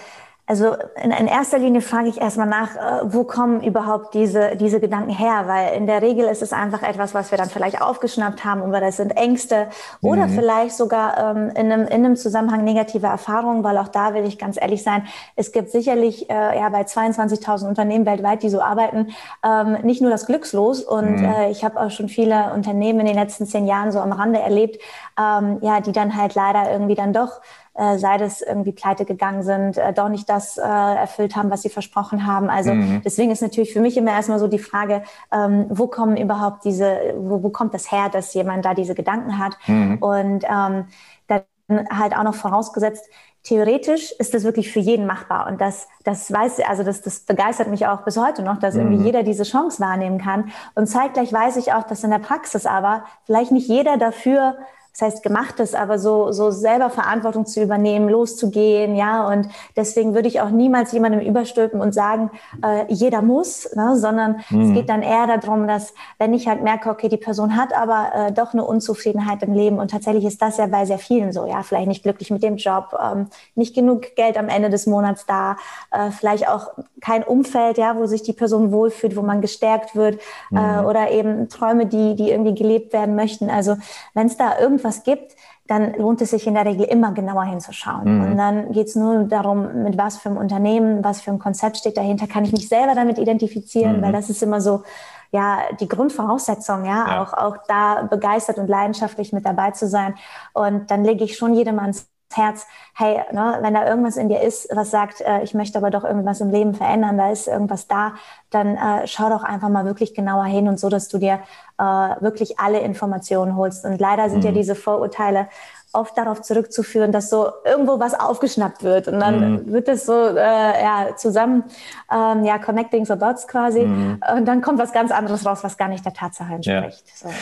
also 0.49 0.77
in, 1.03 1.11
in, 1.11 1.27
erster 1.27 1.59
Linie 1.59 1.81
frage 1.81 2.07
ich 2.07 2.21
erstmal 2.21 2.47
nach, 2.47 2.75
äh, 2.75 3.01
wo 3.03 3.25
kommen 3.25 3.61
überhaupt 3.61 4.13
diese, 4.13 4.55
diese 4.55 4.79
Gedanken 4.79 5.11
her? 5.11 5.43
Weil 5.45 5.75
in 5.75 5.87
der 5.87 6.01
Regel 6.01 6.25
ist 6.25 6.41
es 6.41 6.53
einfach 6.53 6.83
etwas, 6.83 7.13
was 7.13 7.31
wir 7.31 7.37
dann 7.37 7.49
vielleicht 7.49 7.81
aufgeschnappt 7.81 8.45
haben 8.45 8.61
oder 8.61 8.79
das 8.79 8.95
sind 8.95 9.17
Ängste 9.17 9.67
oder 10.01 10.27
mhm. 10.27 10.35
vielleicht 10.35 10.77
sogar 10.77 11.35
ähm, 11.35 11.49
in, 11.49 11.69
einem, 11.69 11.81
in 11.87 12.05
einem 12.05 12.15
Zusammenhang 12.15 12.63
negative 12.63 13.07
Erfahrungen, 13.07 13.65
weil 13.65 13.77
auch 13.77 13.89
da 13.89 14.13
will 14.13 14.23
ich 14.23 14.39
ganz 14.39 14.55
ehrlich 14.59 14.83
sein, 14.83 15.05
es 15.35 15.51
gibt 15.51 15.69
sicherlich 15.69 16.29
äh, 16.29 16.57
ja 16.57 16.69
bei 16.69 16.83
22.000 16.83 17.67
Unternehmen 17.67 18.05
weltweit, 18.05 18.41
die 18.41 18.49
so 18.49 18.61
arbeiten, 18.61 19.09
ähm, 19.43 19.73
nicht 19.83 20.01
nur 20.01 20.11
das 20.11 20.27
Glückslos 20.27 20.81
und 20.81 21.19
mhm. 21.19 21.25
äh, 21.25 21.51
ich 21.51 21.65
habe 21.65 21.77
auch 21.77 21.91
schon 21.91 22.07
viele 22.07 22.53
Unternehmen 22.53 23.01
in 23.01 23.07
den 23.07 23.15
letzten 23.15 23.47
zehn 23.47 23.67
Jahren 23.67 23.91
so 23.91 23.99
am 23.99 24.13
Rande 24.13 24.39
erlebt, 24.39 24.81
ähm, 25.19 25.57
ja, 25.61 25.81
die 25.81 25.91
dann 25.91 26.15
halt 26.15 26.35
leider 26.35 26.71
irgendwie 26.71 26.95
dann 26.95 27.11
doch 27.11 27.41
äh, 27.77 27.97
sei 27.97 28.17
das 28.17 28.41
irgendwie 28.41 28.71
pleite 28.71 29.05
gegangen 29.05 29.43
sind, 29.43 29.77
äh, 29.77 29.93
doch 29.93 30.09
nicht 30.09 30.27
das 30.29 30.57
äh, 30.57 30.61
erfüllt 30.61 31.35
haben, 31.35 31.51
was 31.51 31.61
sie 31.61 31.69
versprochen 31.69 32.25
haben. 32.25 32.49
Also 32.49 32.73
mhm. 32.73 33.01
deswegen 33.05 33.31
ist 33.31 33.41
natürlich 33.41 33.71
für 33.71 33.81
mich 33.81 33.95
immer 33.97 34.11
erstmal 34.11 34.39
so 34.39 34.47
die 34.47 34.59
Frage, 34.59 35.03
ähm, 35.31 35.67
wo 35.69 35.87
kommen 35.87 36.17
überhaupt 36.17 36.65
diese, 36.65 37.13
wo, 37.17 37.43
wo 37.43 37.49
kommt 37.49 37.73
das 37.73 37.91
her, 37.91 38.09
dass 38.09 38.33
jemand 38.33 38.65
da 38.65 38.73
diese 38.73 38.95
Gedanken 38.95 39.37
hat? 39.37 39.57
Mhm. 39.67 39.97
Und 39.99 40.43
ähm, 40.45 40.85
dann 41.27 41.43
halt 41.89 42.15
auch 42.15 42.23
noch 42.23 42.35
vorausgesetzt, 42.35 43.05
theoretisch 43.43 44.11
ist 44.13 44.33
das 44.33 44.43
wirklich 44.43 44.71
für 44.71 44.79
jeden 44.79 45.05
machbar. 45.05 45.47
Und 45.47 45.61
das, 45.61 45.87
das 46.03 46.31
weiß, 46.31 46.61
also 46.67 46.83
das, 46.83 47.01
das 47.01 47.21
begeistert 47.21 47.67
mich 47.67 47.85
auch 47.85 48.01
bis 48.01 48.17
heute 48.17 48.41
noch, 48.41 48.59
dass 48.59 48.75
irgendwie 48.75 48.97
mhm. 48.97 49.05
jeder 49.05 49.23
diese 49.23 49.43
Chance 49.43 49.79
wahrnehmen 49.81 50.17
kann. 50.17 50.51
Und 50.75 50.87
zeitgleich 50.87 51.31
weiß 51.31 51.57
ich 51.57 51.73
auch, 51.73 51.83
dass 51.83 52.03
in 52.03 52.09
der 52.09 52.19
Praxis 52.19 52.65
aber 52.65 53.03
vielleicht 53.25 53.51
nicht 53.51 53.67
jeder 53.67 53.97
dafür 53.97 54.57
das 54.97 55.13
heißt 55.13 55.23
gemachtes, 55.23 55.75
aber 55.75 55.99
so, 55.99 56.31
so 56.31 56.49
selber 56.49 56.89
Verantwortung 56.89 57.45
zu 57.45 57.61
übernehmen, 57.61 58.09
loszugehen, 58.09 58.95
ja. 58.95 59.27
Und 59.27 59.47
deswegen 59.75 60.15
würde 60.15 60.27
ich 60.27 60.41
auch 60.41 60.49
niemals 60.49 60.91
jemandem 60.91 61.21
überstülpen 61.21 61.81
und 61.81 61.93
sagen, 61.93 62.31
äh, 62.63 62.91
jeder 62.91 63.21
muss, 63.21 63.69
ne? 63.75 63.95
sondern 63.95 64.37
mhm. 64.49 64.61
es 64.61 64.73
geht 64.73 64.89
dann 64.89 65.03
eher 65.03 65.27
darum, 65.27 65.67
dass 65.67 65.93
wenn 66.17 66.33
ich 66.33 66.47
halt 66.47 66.63
merke, 66.63 66.89
okay, 66.89 67.09
die 67.09 67.17
Person 67.17 67.55
hat 67.55 67.77
aber 67.77 68.09
äh, 68.15 68.31
doch 68.31 68.53
eine 68.53 68.65
Unzufriedenheit 68.65 69.43
im 69.43 69.53
Leben 69.53 69.77
und 69.77 69.91
tatsächlich 69.91 70.25
ist 70.25 70.41
das 70.41 70.57
ja 70.57 70.65
bei 70.65 70.85
sehr 70.85 70.97
vielen 70.97 71.31
so, 71.31 71.45
ja, 71.45 71.61
vielleicht 71.61 71.87
nicht 71.87 72.01
glücklich 72.01 72.31
mit 72.31 72.41
dem 72.41 72.57
Job, 72.57 72.97
ähm, 72.99 73.27
nicht 73.53 73.75
genug 73.75 74.15
Geld 74.15 74.35
am 74.35 74.49
Ende 74.49 74.71
des 74.71 74.87
Monats 74.87 75.27
da, 75.27 75.57
äh, 75.91 76.09
vielleicht 76.09 76.49
auch 76.49 76.71
kein 77.01 77.21
Umfeld, 77.21 77.77
ja, 77.77 77.95
wo 77.97 78.07
sich 78.07 78.23
die 78.23 78.33
Person 78.33 78.71
wohlfühlt, 78.71 79.15
wo 79.15 79.21
man 79.21 79.41
gestärkt 79.41 79.95
wird 79.95 80.19
mhm. 80.49 80.85
oder 80.85 81.11
eben 81.11 81.49
Träume, 81.49 81.85
die, 81.85 82.15
die 82.15 82.31
irgendwie 82.31 82.55
gelebt 82.55 82.93
werden 82.93 83.15
möchten. 83.15 83.49
Also 83.51 83.77
wenn 84.15 84.25
es 84.25 84.37
da 84.37 84.59
irgendwas 84.59 84.86
was 84.87 85.03
gibt, 85.03 85.35
dann 85.67 85.93
lohnt 85.93 86.21
es 86.21 86.31
sich 86.31 86.47
in 86.47 86.55
der 86.55 86.65
Regel 86.65 86.85
immer 86.85 87.11
genauer 87.11 87.43
hinzuschauen. 87.43 88.17
Mhm. 88.17 88.23
Und 88.23 88.37
dann 88.37 88.71
geht 88.71 88.87
es 88.87 88.95
nur 88.95 89.25
darum, 89.25 89.83
mit 89.83 89.97
was 89.97 90.17
für 90.17 90.29
einem 90.29 90.37
Unternehmen, 90.37 91.03
was 91.03 91.21
für 91.21 91.31
ein 91.31 91.39
Konzept 91.39 91.77
steht 91.77 91.97
dahinter, 91.97 92.25
kann 92.25 92.45
ich 92.45 92.51
mich 92.51 92.67
selber 92.67 92.95
damit 92.95 93.19
identifizieren, 93.19 93.97
mhm. 93.97 94.01
weil 94.01 94.13
das 94.13 94.29
ist 94.29 94.41
immer 94.41 94.61
so, 94.61 94.83
ja, 95.31 95.59
die 95.79 95.87
Grundvoraussetzung, 95.87 96.85
ja, 96.85 97.05
ja, 97.07 97.21
Auch, 97.21 97.33
auch 97.33 97.57
da 97.67 98.03
begeistert 98.03 98.57
und 98.57 98.67
leidenschaftlich 98.67 99.33
mit 99.33 99.45
dabei 99.45 99.71
zu 99.71 99.87
sein. 99.87 100.15
Und 100.53 100.89
dann 100.89 101.03
lege 101.03 101.25
ich 101.25 101.37
schon 101.37 101.53
jedem 101.53 101.79
ans 101.79 102.07
Herz, 102.33 102.67
hey, 102.93 103.21
ne, 103.31 103.57
wenn 103.61 103.73
da 103.73 103.87
irgendwas 103.87 104.17
in 104.17 104.29
dir 104.29 104.41
ist, 104.41 104.67
was 104.75 104.91
sagt, 104.91 105.21
äh, 105.21 105.41
ich 105.43 105.53
möchte 105.53 105.77
aber 105.77 105.89
doch 105.89 106.03
irgendwas 106.03 106.41
im 106.41 106.51
Leben 106.51 106.75
verändern, 106.75 107.17
da 107.17 107.31
ist 107.31 107.47
irgendwas 107.47 107.87
da, 107.87 108.13
dann 108.49 108.75
äh, 108.75 109.07
schau 109.07 109.29
doch 109.29 109.43
einfach 109.43 109.69
mal 109.69 109.85
wirklich 109.85 110.13
genauer 110.13 110.45
hin 110.45 110.67
und 110.67 110.79
so, 110.79 110.89
dass 110.89 111.07
du 111.07 111.17
dir 111.17 111.39
äh, 111.77 111.83
wirklich 111.83 112.59
alle 112.59 112.79
Informationen 112.79 113.55
holst. 113.55 113.85
Und 113.85 113.99
leider 113.99 114.29
sind 114.29 114.39
mhm. 114.39 114.45
ja 114.45 114.51
diese 114.51 114.75
Vorurteile 114.75 115.47
oft 115.93 116.17
darauf 116.17 116.41
zurückzuführen, 116.41 117.11
dass 117.11 117.29
so 117.29 117.49
irgendwo 117.65 117.99
was 117.99 118.13
aufgeschnappt 118.19 118.83
wird 118.83 119.07
und 119.07 119.19
dann 119.19 119.53
mhm. 119.53 119.71
wird 119.71 119.87
es 119.87 120.05
so 120.05 120.13
äh, 120.13 120.35
ja, 120.35 121.15
zusammen, 121.15 121.63
ähm, 122.11 122.43
ja, 122.43 122.57
connecting 122.59 123.05
the 123.05 123.17
dots 123.17 123.47
quasi 123.47 123.83
mhm. 123.83 124.21
und 124.35 124.45
dann 124.45 124.61
kommt 124.61 124.79
was 124.79 124.91
ganz 124.91 125.11
anderes 125.11 125.45
raus, 125.45 125.59
was 125.63 125.77
gar 125.77 125.87
nicht 125.87 126.05
der 126.05 126.13
Tatsache 126.13 126.53
entspricht. 126.53 127.03
Ja. 127.23 127.29
So. 127.29 127.35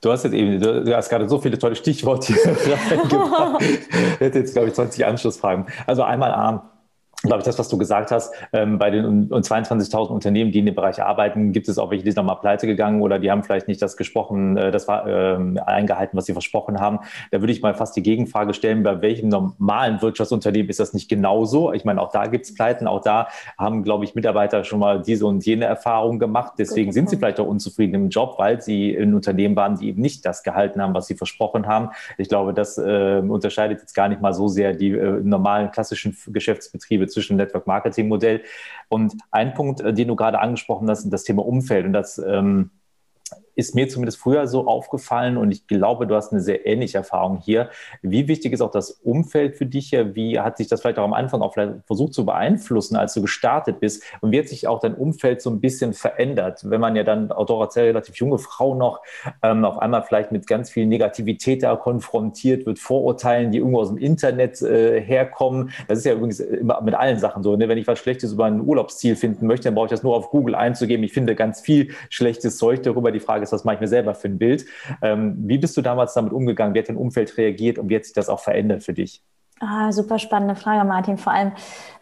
Du 0.00 0.10
hast 0.10 0.24
jetzt 0.24 0.32
eben, 0.32 0.60
du 0.60 0.96
hast 0.96 1.10
gerade 1.10 1.28
so 1.28 1.38
viele 1.38 1.58
tolle 1.58 1.76
Stichworte 1.76 2.32
reingebracht. 2.90 3.62
ich 3.62 4.20
hätte 4.20 4.40
jetzt, 4.40 4.52
glaube 4.52 4.68
ich, 4.68 4.74
20 4.74 5.06
Anschlussfragen. 5.06 5.66
Also 5.86 6.02
einmal 6.02 6.32
Arm 6.32 6.62
glaube 7.22 7.38
ich, 7.38 7.44
das, 7.44 7.58
was 7.58 7.68
du 7.68 7.78
gesagt 7.78 8.10
hast, 8.10 8.34
ähm, 8.52 8.78
bei 8.78 8.90
den 8.90 9.30
22.000 9.30 10.08
Unternehmen, 10.08 10.52
die 10.52 10.58
in 10.58 10.66
dem 10.66 10.74
Bereich 10.74 11.02
arbeiten, 11.02 11.52
gibt 11.52 11.68
es 11.68 11.78
auch 11.78 11.90
welche, 11.90 12.04
die 12.04 12.10
sind 12.10 12.16
nochmal 12.16 12.40
pleite 12.40 12.66
gegangen 12.66 13.02
oder 13.02 13.18
die 13.18 13.30
haben 13.30 13.42
vielleicht 13.42 13.68
nicht 13.68 13.80
das 13.80 13.96
gesprochen, 13.96 14.56
äh, 14.56 14.70
das 14.70 14.88
war 14.88 15.06
ähm, 15.06 15.58
eingehalten, 15.64 16.16
was 16.16 16.26
sie 16.26 16.32
versprochen 16.32 16.80
haben. 16.80 17.00
Da 17.30 17.40
würde 17.40 17.52
ich 17.52 17.62
mal 17.62 17.74
fast 17.74 17.96
die 17.96 18.02
Gegenfrage 18.02 18.54
stellen, 18.54 18.82
bei 18.82 19.00
welchem 19.00 19.28
normalen 19.28 20.02
Wirtschaftsunternehmen 20.02 20.68
ist 20.68 20.80
das 20.80 20.94
nicht 20.94 21.08
genauso? 21.08 21.72
Ich 21.72 21.84
meine, 21.84 22.00
auch 22.00 22.10
da 22.10 22.26
gibt 22.26 22.44
es 22.44 22.54
Pleiten, 22.54 22.86
auch 22.86 23.00
da 23.00 23.28
haben, 23.58 23.84
glaube 23.84 24.04
ich, 24.04 24.14
Mitarbeiter 24.14 24.64
schon 24.64 24.80
mal 24.80 25.00
diese 25.00 25.26
und 25.26 25.44
jene 25.44 25.64
Erfahrungen 25.64 26.18
gemacht. 26.18 26.54
Deswegen 26.58 26.92
sind 26.92 27.08
sie 27.08 27.16
vielleicht 27.16 27.40
auch 27.40 27.46
unzufrieden 27.46 27.94
im 27.94 28.08
Job, 28.08 28.34
weil 28.38 28.60
sie 28.60 28.90
in 28.90 29.14
Unternehmen 29.14 29.56
waren, 29.56 29.76
die 29.76 29.88
eben 29.88 30.00
nicht 30.00 30.24
das 30.26 30.42
gehalten 30.42 30.82
haben, 30.82 30.94
was 30.94 31.06
sie 31.06 31.14
versprochen 31.14 31.66
haben. 31.66 31.90
Ich 32.18 32.28
glaube, 32.28 32.52
das 32.52 32.78
äh, 32.78 33.22
unterscheidet 33.26 33.80
jetzt 33.80 33.94
gar 33.94 34.08
nicht 34.08 34.20
mal 34.20 34.34
so 34.34 34.48
sehr 34.48 34.72
die 34.72 34.90
äh, 34.90 35.20
normalen 35.22 35.70
klassischen 35.70 36.16
Geschäftsbetriebe 36.28 37.06
zwischen 37.12 37.36
Network 37.36 37.66
Marketing 37.66 38.08
Modell. 38.08 38.42
Und 38.88 39.14
ein 39.30 39.54
Punkt, 39.54 39.80
äh, 39.80 39.92
den 39.92 40.08
du 40.08 40.16
gerade 40.16 40.40
angesprochen 40.40 40.88
hast, 40.88 41.08
das 41.10 41.24
Thema 41.24 41.44
Umfeld. 41.44 41.86
Und 41.86 41.92
das 41.92 42.18
ähm, 42.18 42.70
ist 43.54 43.74
mir 43.74 43.88
zumindest 43.88 44.18
früher 44.18 44.46
so 44.46 44.66
aufgefallen 44.66 45.36
und 45.36 45.50
ich 45.50 45.66
glaube, 45.66 46.06
du 46.06 46.14
hast 46.14 46.32
eine 46.32 46.40
sehr 46.40 46.66
ähnliche 46.66 46.98
Erfahrung 46.98 47.38
hier. 47.38 47.70
Wie 48.02 48.28
wichtig 48.28 48.52
ist 48.52 48.60
auch 48.60 48.70
das 48.70 48.90
Umfeld 48.90 49.56
für 49.56 49.66
dich 49.66 49.90
hier? 49.90 50.14
Wie 50.14 50.40
hat 50.40 50.56
sich 50.56 50.68
das 50.68 50.80
vielleicht 50.80 50.98
auch 50.98 51.04
am 51.04 51.12
Anfang 51.12 51.42
auch 51.42 51.52
vielleicht 51.52 51.84
versucht 51.86 52.14
zu 52.14 52.24
beeinflussen, 52.24 52.96
als 52.96 53.14
du 53.14 53.22
gestartet 53.22 53.80
bist? 53.80 54.02
Und 54.20 54.32
wie 54.32 54.38
hat 54.38 54.48
sich 54.48 54.66
auch 54.66 54.80
dein 54.80 54.94
Umfeld 54.94 55.42
so 55.42 55.50
ein 55.50 55.60
bisschen 55.60 55.92
verändert? 55.92 56.60
Wenn 56.68 56.80
man 56.80 56.96
ja 56.96 57.04
dann 57.04 57.30
auch 57.30 57.60
als 57.60 57.76
relativ 57.76 58.16
junge 58.16 58.38
Frau 58.38 58.74
noch 58.74 59.02
ähm, 59.42 59.64
auf 59.64 59.78
einmal 59.78 60.02
vielleicht 60.02 60.32
mit 60.32 60.46
ganz 60.46 60.70
viel 60.70 60.86
Negativität 60.86 61.62
da 61.62 61.76
konfrontiert 61.76 62.66
wird, 62.66 62.78
Vorurteilen, 62.78 63.50
die 63.50 63.58
irgendwo 63.58 63.80
aus 63.80 63.88
dem 63.88 63.98
Internet 63.98 64.62
äh, 64.62 65.00
herkommen. 65.00 65.70
Das 65.88 65.98
ist 65.98 66.04
ja 66.04 66.14
übrigens 66.14 66.40
immer 66.40 66.80
mit 66.80 66.94
allen 66.94 67.18
Sachen 67.18 67.42
so. 67.42 67.56
Ne? 67.56 67.68
Wenn 67.68 67.78
ich 67.78 67.86
was 67.86 67.98
Schlechtes 67.98 68.32
über 68.32 68.46
ein 68.46 68.60
Urlaubsziel 68.60 69.16
finden 69.16 69.46
möchte, 69.46 69.64
dann 69.64 69.74
brauche 69.74 69.86
ich 69.86 69.90
das 69.90 70.02
nur 70.02 70.16
auf 70.16 70.30
Google 70.30 70.54
einzugeben. 70.54 71.04
Ich 71.04 71.12
finde 71.12 71.34
ganz 71.34 71.60
viel 71.60 71.90
schlechtes 72.08 72.56
Zeug 72.56 72.82
darüber. 72.82 73.12
Die 73.12 73.20
Frage 73.20 73.41
Ist, 73.42 73.52
was 73.52 73.64
mache 73.64 73.76
ich 73.76 73.80
mir 73.80 73.88
selber 73.88 74.14
für 74.14 74.28
ein 74.28 74.38
Bild? 74.38 74.64
Ähm, 75.02 75.36
wie 75.38 75.58
bist 75.58 75.76
du 75.76 75.82
damals 75.82 76.14
damit 76.14 76.32
umgegangen? 76.32 76.74
Wie 76.74 76.78
hat 76.78 76.88
dein 76.88 76.96
Umfeld 76.96 77.36
reagiert 77.36 77.78
und 77.78 77.88
wie 77.88 77.96
hat 77.96 78.04
sich 78.04 78.14
das 78.14 78.28
auch 78.28 78.40
verändert 78.40 78.82
für 78.82 78.92
dich? 78.92 79.22
Ah, 79.64 79.92
super 79.92 80.18
spannende 80.18 80.56
Frage, 80.56 80.84
Martin. 80.84 81.18
Vor 81.18 81.32
allem, 81.32 81.52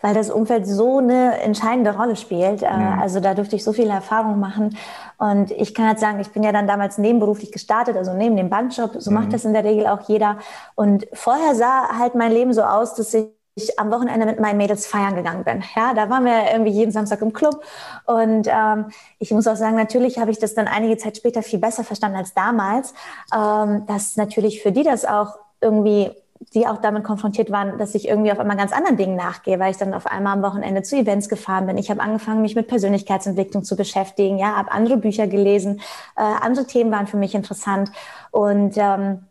weil 0.00 0.14
das 0.14 0.30
Umfeld 0.30 0.66
so 0.66 0.97
eine 0.97 1.38
entscheidende 1.42 1.94
Rolle 1.94 2.16
spielt. 2.16 2.62
Äh, 2.62 2.75
mhm. 2.75 2.99
Also 2.99 3.20
da 3.20 3.35
durfte 3.35 3.54
ich 3.54 3.64
so 3.64 3.75
viele 3.75 3.90
Erfahrungen 3.90 4.40
machen. 4.40 4.75
Und 5.18 5.50
ich 5.50 5.75
kann 5.75 5.87
jetzt 5.88 6.00
sagen, 6.00 6.20
ich 6.20 6.30
bin 6.30 6.42
ja 6.42 6.52
dann 6.52 6.66
damals 6.66 6.97
nebenberuflich 6.97 7.52
gestartet, 7.52 7.97
also 7.97 8.14
neben 8.14 8.37
dem 8.37 8.49
Bankjob. 8.49 8.92
So 8.99 9.11
mhm. 9.11 9.18
macht 9.18 9.35
das 9.35 9.44
in 9.44 9.52
der 9.52 9.64
Regel 9.64 9.87
auch 9.88 10.09
jeder. 10.09 10.38
Und 10.75 11.06
vorher 11.12 11.54
sah 11.54 11.99
halt 11.99 12.14
mein 12.14 12.32
Leben 12.32 12.54
so 12.54 12.62
aus, 12.62 12.94
dass 12.94 13.12
ich 13.12 13.26
ich 13.62 13.79
am 13.79 13.90
Wochenende 13.90 14.26
mit 14.26 14.40
meinen 14.40 14.57
Mädels 14.57 14.87
feiern 14.87 15.14
gegangen 15.14 15.45
bin. 15.45 15.62
Ja, 15.76 15.95
da 15.95 16.11
waren 16.11 16.25
wir 16.25 16.52
irgendwie 16.52 16.73
jeden 16.73 16.93
Samstag 16.93 17.23
im 17.23 17.33
Club. 17.33 17.62
Und 18.07 18.49
ähm, 18.49 18.87
ich 19.19 19.31
muss 19.31 19.47
auch 19.47 19.57
sagen, 19.57 19.76
natürlich 19.76 20.19
habe 20.19 20.31
ich 20.31 20.38
das 20.38 20.55
dann 20.55 20.67
einige 20.67 20.97
Zeit 20.97 21.17
später 21.17 21.43
viel 21.43 21.59
besser 21.59 21.85
verstanden 21.85 22.19
als 22.19 22.35
damals, 22.35 22.95
ähm, 23.35 23.87
dass 23.87 24.17
natürlich 24.17 24.62
für 24.62 24.73
die 24.73 24.83
das 24.83 25.05
auch 25.05 25.38
irgendwie 25.61 26.11
die 26.55 26.67
auch 26.67 26.79
damit 26.79 27.05
konfrontiert 27.05 27.50
waren, 27.50 27.76
dass 27.76 27.95
ich 27.95 28.09
irgendwie 28.09 28.33
auf 28.33 28.38
einmal 28.38 28.57
ganz 28.57 28.73
anderen 28.73 28.97
Dingen 28.97 29.14
nachgehe, 29.14 29.61
weil 29.61 29.73
ich 29.73 29.76
dann 29.76 29.93
auf 29.93 30.07
einmal 30.07 30.33
am 30.33 30.43
Wochenende 30.43 30.83
zu 30.83 30.97
Events 30.97 31.29
gefahren 31.29 31.67
bin. 31.67 31.76
Ich 31.76 31.90
habe 31.90 32.00
angefangen, 32.00 32.40
mich 32.40 32.57
mit 32.57 32.67
Persönlichkeitsentwicklung 32.67 33.62
zu 33.62 33.76
beschäftigen, 33.76 34.38
ja, 34.38 34.57
habe 34.57 34.73
andere 34.73 34.97
Bücher 34.97 35.26
gelesen, 35.26 35.81
äh, 36.17 36.23
andere 36.23 36.67
Themen 36.67 36.90
waren 36.90 37.07
für 37.07 37.19
mich 37.19 37.35
interessant 37.35 37.93
und 38.31 38.76
ähm, 38.79 39.26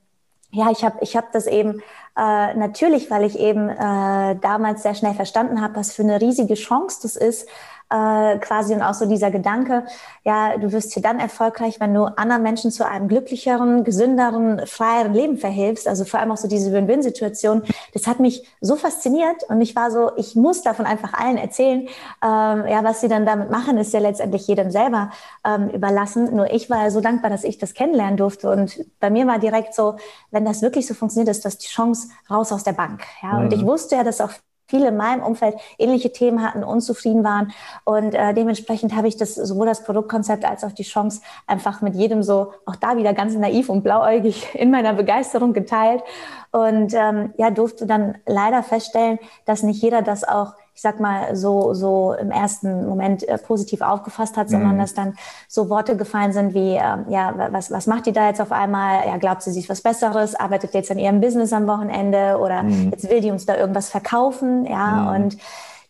ja, 0.52 0.72
ich 0.72 0.84
habe 0.84 0.98
ich 1.02 1.16
hab 1.16 1.32
das 1.32 1.48
eben 1.48 1.82
äh, 2.20 2.54
natürlich, 2.56 3.10
weil 3.10 3.24
ich 3.24 3.40
eben 3.40 3.70
äh, 3.70 4.36
damals 4.42 4.84
sehr 4.84 4.94
schnell 4.94 5.14
verstanden 5.14 5.62
habe, 5.62 5.76
was 5.78 5.94
für 5.94 6.02
eine 6.02 6.20
riesige 6.20 6.56
Chance 6.56 7.00
das 7.02 7.16
ist, 7.16 7.48
äh, 7.90 8.38
quasi 8.38 8.74
und 8.74 8.82
auch 8.82 8.94
so 8.94 9.06
dieser 9.06 9.32
Gedanke, 9.32 9.86
ja, 10.24 10.58
du 10.58 10.72
wirst 10.72 10.94
hier 10.94 11.02
dann 11.02 11.20
erfolgreich, 11.20 11.80
wenn 11.80 11.94
du 11.94 12.06
anderen 12.06 12.44
Menschen 12.44 12.72
zu 12.72 12.86
einem 12.86 13.08
glücklicheren, 13.08 13.84
gesünderen, 13.84 14.66
freieren 14.68 15.14
Leben 15.14 15.38
verhilfst. 15.38 15.88
Also 15.88 16.06
vor 16.06 16.20
allem 16.20 16.32
auch 16.32 16.38
so 16.38 16.48
diese 16.48 16.72
Win-Win-Situation. 16.72 17.64
Das 17.94 18.08
hat 18.08 18.20
mich 18.20 18.48
so 18.62 18.76
fasziniert 18.76 19.44
und 19.48 19.62
ich 19.62 19.76
war 19.76 19.92
so, 19.92 20.12
ich 20.18 20.36
muss 20.36 20.62
davon 20.62 20.86
einfach 20.86 21.14
allen 21.14 21.38
erzählen. 21.38 21.88
Ähm, 22.24 22.68
ja, 22.68 22.84
was 22.84 23.02
sie 23.02 23.08
dann 23.08 23.26
damit 23.26 23.50
machen, 23.50 23.78
ist 23.78 23.94
ja 23.94 24.00
letztendlich 24.00 24.48
jedem 24.48 24.72
selber 24.72 25.12
ähm, 25.44 25.70
überlassen. 25.70 26.36
Nur 26.36 26.52
ich 26.52 26.70
war 26.70 26.84
ja 26.84 26.92
so 26.92 27.02
dankbar, 27.02 27.30
dass 27.30 27.44
ich 27.44 27.58
das 27.58 27.74
kennenlernen 27.74 28.18
durfte 28.18 28.50
und 28.50 28.86
bei 29.00 29.10
mir 29.10 29.26
war 29.28 29.40
direkt 29.40 29.74
so, 29.74 29.96
wenn 30.32 30.46
das 30.46 30.62
wirklich 30.62 30.88
so 30.88 30.94
funktioniert, 30.94 31.30
ist 31.30 31.46
das 31.46 31.58
die 31.58 31.68
Chance 31.68 32.10
raus 32.30 32.52
aus 32.52 32.64
der 32.64 32.74
Bank. 32.74 33.04
Ja, 33.22 33.38
und 33.38 33.48
mhm. 33.48 33.54
ich 33.54 33.66
wusste 33.66 33.96
ja, 33.96 34.04
dass 34.04 34.22
auch 34.22 34.32
viele 34.70 34.90
in 34.90 34.98
meinem 34.98 35.24
Umfeld 35.24 35.56
ähnliche 35.78 36.12
Themen 36.12 36.44
hatten, 36.44 36.64
unzufrieden 36.64 37.24
waren. 37.24 37.52
Und 37.84 38.14
äh, 38.14 38.34
dementsprechend 38.34 38.96
habe 38.96 39.08
ich 39.08 39.18
das 39.18 39.36
sowohl 39.36 39.66
das 39.66 39.84
Produktkonzept 39.84 40.46
als 40.46 40.64
auch 40.64 40.72
die 40.72 40.84
Chance 40.84 41.22
einfach 41.48 41.82
mit 41.82 41.96
jedem 41.96 42.24
so, 42.24 42.54
auch 42.66 42.76
da 42.76 42.96
wieder 42.98 43.14
ganz 43.14 43.36
naiv 43.36 43.70
und 43.70 43.84
blauäugig 43.84 44.54
in 44.54 44.72
meiner 44.72 44.94
Begeisterung 44.94 45.54
geteilt. 45.54 46.04
Und 46.52 46.94
ähm, 46.94 47.34
ja, 47.38 47.52
durfte 47.52 47.86
dann 47.86 48.18
leider 48.26 48.64
feststellen, 48.64 49.20
dass 49.46 49.64
nicht 49.64 49.82
jeder 49.82 50.02
das 50.02 50.24
auch 50.24 50.54
ich 50.80 50.84
sag 50.84 51.02
mal, 51.02 51.36
so, 51.36 51.74
so 51.74 52.14
im 52.14 52.32
ersten 52.32 52.88
Moment 52.88 53.28
äh, 53.28 53.38
positiv 53.38 53.82
aufgefasst 53.82 54.38
hat, 54.38 54.50
sondern 54.50 54.76
mhm. 54.76 54.80
dass 54.80 54.94
dann 54.94 55.14
so 55.50 55.70
Worte 55.70 55.98
gefallen 55.98 56.32
sind 56.32 56.54
wie, 56.54 56.76
ähm, 56.76 57.04
ja, 57.10 57.34
was, 57.52 57.70
was 57.70 57.86
macht 57.86 58.06
die 58.06 58.14
da 58.14 58.28
jetzt 58.28 58.40
auf 58.40 58.54
einmal? 58.54 59.06
Ja, 59.06 59.18
glaubt 59.18 59.42
sie 59.42 59.52
sich 59.52 59.68
was 59.68 59.82
Besseres? 59.82 60.36
Arbeitet 60.36 60.74
jetzt 60.74 60.90
an 60.90 60.98
ihrem 60.98 61.20
Business 61.20 61.52
am 61.52 61.68
Wochenende? 61.68 62.38
Oder 62.38 62.64
mhm. 62.64 62.92
jetzt 62.92 63.10
will 63.10 63.20
die 63.20 63.30
uns 63.30 63.46
da 63.46 63.58
irgendwas 63.58 63.90
verkaufen? 63.90 64.66
Ja, 64.66 65.02
mhm. 65.02 65.08
und 65.26 65.38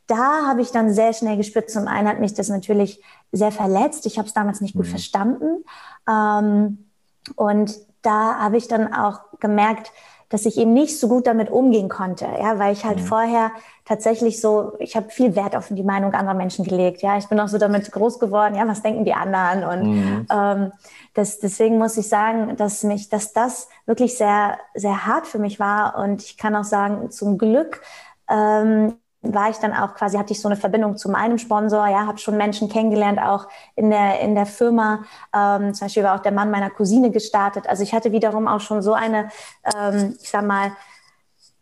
da 0.08 0.48
habe 0.48 0.62
ich 0.62 0.72
dann 0.72 0.92
sehr 0.92 1.14
schnell 1.14 1.38
gespürt, 1.38 1.70
zum 1.70 1.88
einen 1.88 2.08
hat 2.08 2.20
mich 2.20 2.34
das 2.34 2.50
natürlich 2.50 3.00
sehr 3.32 3.52
verletzt. 3.52 4.08
Ich 4.08 4.18
habe 4.18 4.28
es 4.28 4.34
damals 4.34 4.60
nicht 4.60 4.74
gut 4.74 4.88
mhm. 4.88 4.90
verstanden. 4.90 5.66
Ähm, 6.10 6.90
und 7.36 7.76
da 8.02 8.40
habe 8.40 8.58
ich 8.58 8.68
dann 8.68 8.92
auch 8.92 9.20
gemerkt, 9.40 9.92
dass 10.30 10.46
ich 10.46 10.58
eben 10.58 10.74
nicht 10.74 11.00
so 11.00 11.08
gut 11.08 11.28
damit 11.28 11.50
umgehen 11.50 11.90
konnte, 11.90 12.26
ja, 12.26 12.60
weil 12.60 12.74
ich 12.74 12.86
halt 12.86 13.00
mhm. 13.00 13.04
vorher 13.04 13.52
tatsächlich 13.84 14.40
so, 14.40 14.74
ich 14.80 14.96
habe 14.96 15.10
viel 15.10 15.36
Wert 15.36 15.56
auf 15.56 15.68
die 15.70 15.84
Meinung 15.84 16.14
anderer 16.14 16.36
Menschen 16.36 16.64
gelegt, 16.64 17.02
ja, 17.02 17.18
ich 17.18 17.28
bin 17.28 17.40
auch 17.40 17.48
so 17.48 17.58
damit 17.58 17.92
groß 17.92 18.20
geworden, 18.20 18.56
ja, 18.56 18.68
was 18.68 18.84
denken 18.84 19.06
die 19.06 19.14
anderen 19.14 19.64
und 19.64 19.90
mhm. 19.90 20.28
ähm, 20.32 20.72
das, 21.16 21.40
deswegen 21.40 21.78
muss 21.78 21.98
ich 21.98 22.08
sagen, 22.08 22.56
dass 22.56 22.84
mich, 22.84 23.10
dass 23.10 23.34
das 23.34 23.70
wirklich 23.86 24.18
sehr, 24.18 24.58
sehr 24.76 25.06
hart 25.06 25.26
für 25.26 25.40
mich 25.40 25.60
war 25.60 25.98
und 25.98 26.24
ich 26.24 26.38
kann 26.38 26.56
auch 26.56 26.64
sagen, 26.64 27.10
zum 27.10 27.38
Glück 27.38 27.82
ähm, 28.30 28.94
war 29.22 29.50
ich 29.50 29.58
dann 29.58 29.74
auch 29.74 29.96
quasi, 29.96 30.18
hatte 30.18 30.32
ich 30.32 30.42
so 30.42 30.48
eine 30.48 30.56
Verbindung 30.56 30.96
zu 30.96 31.10
meinem 31.10 31.38
Sponsor, 31.38 31.88
ja, 31.88 32.06
habe 32.08 32.18
schon 32.20 32.38
Menschen 32.38 32.70
kennengelernt, 32.70 33.20
auch 33.20 33.48
in 33.76 33.90
der, 33.90 34.22
in 34.22 34.34
der 34.34 34.46
Firma. 34.46 35.04
Ähm, 35.36 35.74
zum 35.74 35.86
Beispiel 35.86 36.04
war 36.04 36.16
auch 36.16 36.24
der 36.24 36.32
Mann 36.32 36.52
meiner 36.52 36.70
Cousine 36.70 37.12
gestartet. 37.12 37.68
Also 37.68 37.84
ich 37.84 37.94
hatte 37.94 38.12
wiederum 38.12 38.48
auch 38.48 38.62
schon 38.62 38.82
so 38.82 38.94
eine, 38.94 39.30
ähm, 39.76 40.16
ich 40.22 40.30
sag 40.30 40.46
mal, 40.46 40.72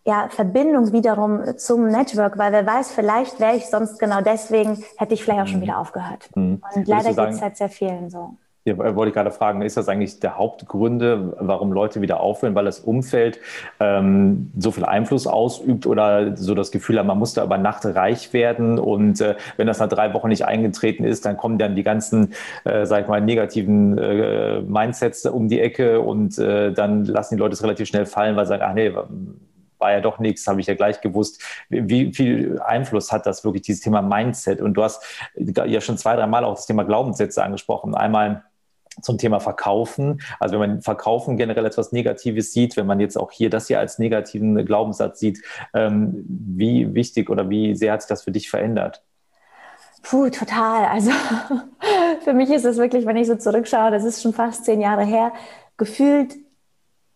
ja, 0.05 0.29
Verbindung 0.29 0.93
wiederum 0.93 1.57
zum 1.57 1.87
Network, 1.87 2.37
weil 2.37 2.53
wer 2.53 2.65
weiß, 2.65 2.91
vielleicht 2.91 3.39
wäre 3.39 3.57
ich 3.57 3.65
sonst 3.65 3.99
genau 3.99 4.21
deswegen, 4.21 4.83
hätte 4.97 5.13
ich 5.13 5.23
vielleicht 5.23 5.41
auch 5.41 5.47
schon 5.47 5.57
mhm. 5.57 5.63
wieder 5.63 5.79
aufgehört. 5.79 6.29
Mhm. 6.35 6.61
Und 6.73 6.87
leider 6.87 7.13
geht 7.13 7.33
es 7.33 7.41
halt 7.41 7.57
sehr 7.57 7.69
vielen 7.69 8.09
so. 8.09 8.37
Ja, 8.67 8.77
wollte 8.77 9.07
ich 9.07 9.13
gerade 9.13 9.31
fragen, 9.31 9.61
ist 9.61 9.77
das 9.77 9.87
eigentlich 9.87 10.19
der 10.19 10.37
Hauptgründe, 10.37 11.37
warum 11.39 11.71
Leute 11.71 12.01
wieder 12.01 12.19
aufhören, 12.19 12.53
weil 12.53 12.65
das 12.65 12.81
Umfeld 12.81 13.39
ähm, 13.79 14.51
so 14.57 14.71
viel 14.71 14.83
Einfluss 14.83 15.25
ausübt 15.25 15.85
oder 15.85 16.35
so 16.35 16.53
das 16.53 16.71
Gefühl 16.71 16.99
hat, 16.99 17.05
man 17.05 17.17
muss 17.17 17.33
da 17.33 17.45
über 17.45 17.57
Nacht 17.57 17.85
reich 17.85 18.33
werden 18.33 18.77
und 18.77 19.21
äh, 19.21 19.35
wenn 19.55 19.67
das 19.67 19.79
nach 19.79 19.87
drei 19.87 20.13
Wochen 20.13 20.27
nicht 20.27 20.43
eingetreten 20.43 21.05
ist, 21.05 21.25
dann 21.25 21.37
kommen 21.37 21.57
dann 21.57 21.75
die 21.75 21.83
ganzen, 21.83 22.33
äh, 22.65 22.85
sag 22.85 23.03
ich 23.03 23.07
mal, 23.07 23.21
negativen 23.21 23.97
äh, 23.97 24.59
Mindsets 24.59 25.25
um 25.25 25.47
die 25.47 25.61
Ecke 25.61 26.01
und 26.01 26.37
äh, 26.37 26.73
dann 26.73 27.05
lassen 27.05 27.35
die 27.35 27.39
Leute 27.39 27.53
es 27.53 27.63
relativ 27.63 27.87
schnell 27.87 28.05
fallen, 28.05 28.35
weil 28.35 28.47
sie 28.47 28.49
sagen, 28.49 28.63
ach 28.65 28.73
nee, 28.73 28.91
war 29.79 29.91
ja 29.91 30.01
doch 30.01 30.19
nichts, 30.19 30.45
habe 30.47 30.59
ich 30.59 30.67
ja 30.67 30.73
gleich 30.75 30.99
gewusst. 30.99 31.41
Wie 31.69 32.13
viel 32.13 32.59
Einfluss 32.59 33.13
hat 33.13 33.25
das 33.25 33.45
wirklich, 33.45 33.61
dieses 33.63 33.81
Thema 33.81 34.01
Mindset? 34.01 34.59
Und 34.59 34.73
du 34.73 34.83
hast 34.83 35.03
ja 35.37 35.79
schon 35.79 35.97
zwei, 35.97 36.17
drei 36.17 36.27
Mal 36.27 36.43
auch 36.43 36.55
das 36.55 36.65
Thema 36.65 36.83
Glaubenssätze 36.83 37.43
angesprochen. 37.43 37.95
Einmal 37.95 38.43
zum 39.01 39.17
Thema 39.17 39.39
Verkaufen. 39.39 40.21
Also 40.39 40.59
wenn 40.59 40.69
man 40.69 40.81
Verkaufen 40.81 41.37
generell 41.37 41.65
etwas 41.65 41.91
Negatives 41.91 42.53
sieht, 42.53 42.77
wenn 42.77 42.87
man 42.87 42.99
jetzt 42.99 43.17
auch 43.17 43.31
hier 43.31 43.49
das 43.49 43.67
hier 43.67 43.79
als 43.79 43.99
negativen 43.99 44.65
Glaubenssatz 44.65 45.19
sieht, 45.19 45.41
ähm, 45.73 46.25
wie 46.27 46.93
wichtig 46.93 47.29
oder 47.29 47.49
wie 47.49 47.75
sehr 47.75 47.93
hat 47.93 48.01
sich 48.01 48.09
das 48.09 48.23
für 48.23 48.31
dich 48.31 48.49
verändert? 48.49 49.03
Puh, 50.03 50.29
total. 50.29 50.85
Also 50.85 51.11
für 52.23 52.33
mich 52.33 52.49
ist 52.49 52.65
es 52.65 52.77
wirklich, 52.77 53.05
wenn 53.05 53.17
ich 53.17 53.27
so 53.27 53.35
zurückschaue, 53.35 53.91
das 53.91 54.03
ist 54.03 54.21
schon 54.21 54.33
fast 54.33 54.65
zehn 54.65 54.81
Jahre 54.81 55.03
her, 55.03 55.33
gefühlt 55.77 56.35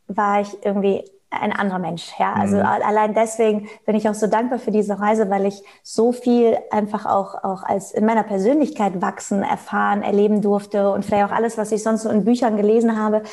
war 0.08 0.42
ich 0.42 0.50
irgendwie 0.64 1.06
ein 1.32 1.54
anderer 1.54 1.80
Mensch. 1.80 2.12
Ja, 2.20 2.34
also 2.34 2.58
mhm. 2.58 2.66
allein 2.66 3.14
deswegen 3.14 3.68
bin 3.86 3.96
ich 3.96 4.08
auch 4.08 4.14
so 4.14 4.28
dankbar 4.28 4.60
für 4.60 4.72
diese 4.72 5.00
Reise, 5.00 5.30
weil 5.30 5.46
ich 5.46 5.64
so 5.82 6.12
viel 6.12 6.58
einfach 6.70 7.06
auch, 7.06 7.44
auch 7.44 7.64
als 7.64 7.92
in 7.92 8.06
meiner 8.06 8.24
Persönlichkeit 8.24 9.02
wachsen, 9.02 9.42
erfahren, 9.42 10.04
erleben 10.04 10.42
durfte 10.42 10.92
und 10.92 11.06
vielleicht 11.06 11.32
auch 11.32 11.36
alles, 11.36 11.58
was 11.58 11.72
ich 11.72 11.82
sonst 11.84 12.04
so 12.04 12.10
in 12.10 12.26
Büchern 12.26 12.58
gelesen 12.58 13.00
habe, 13.00 13.24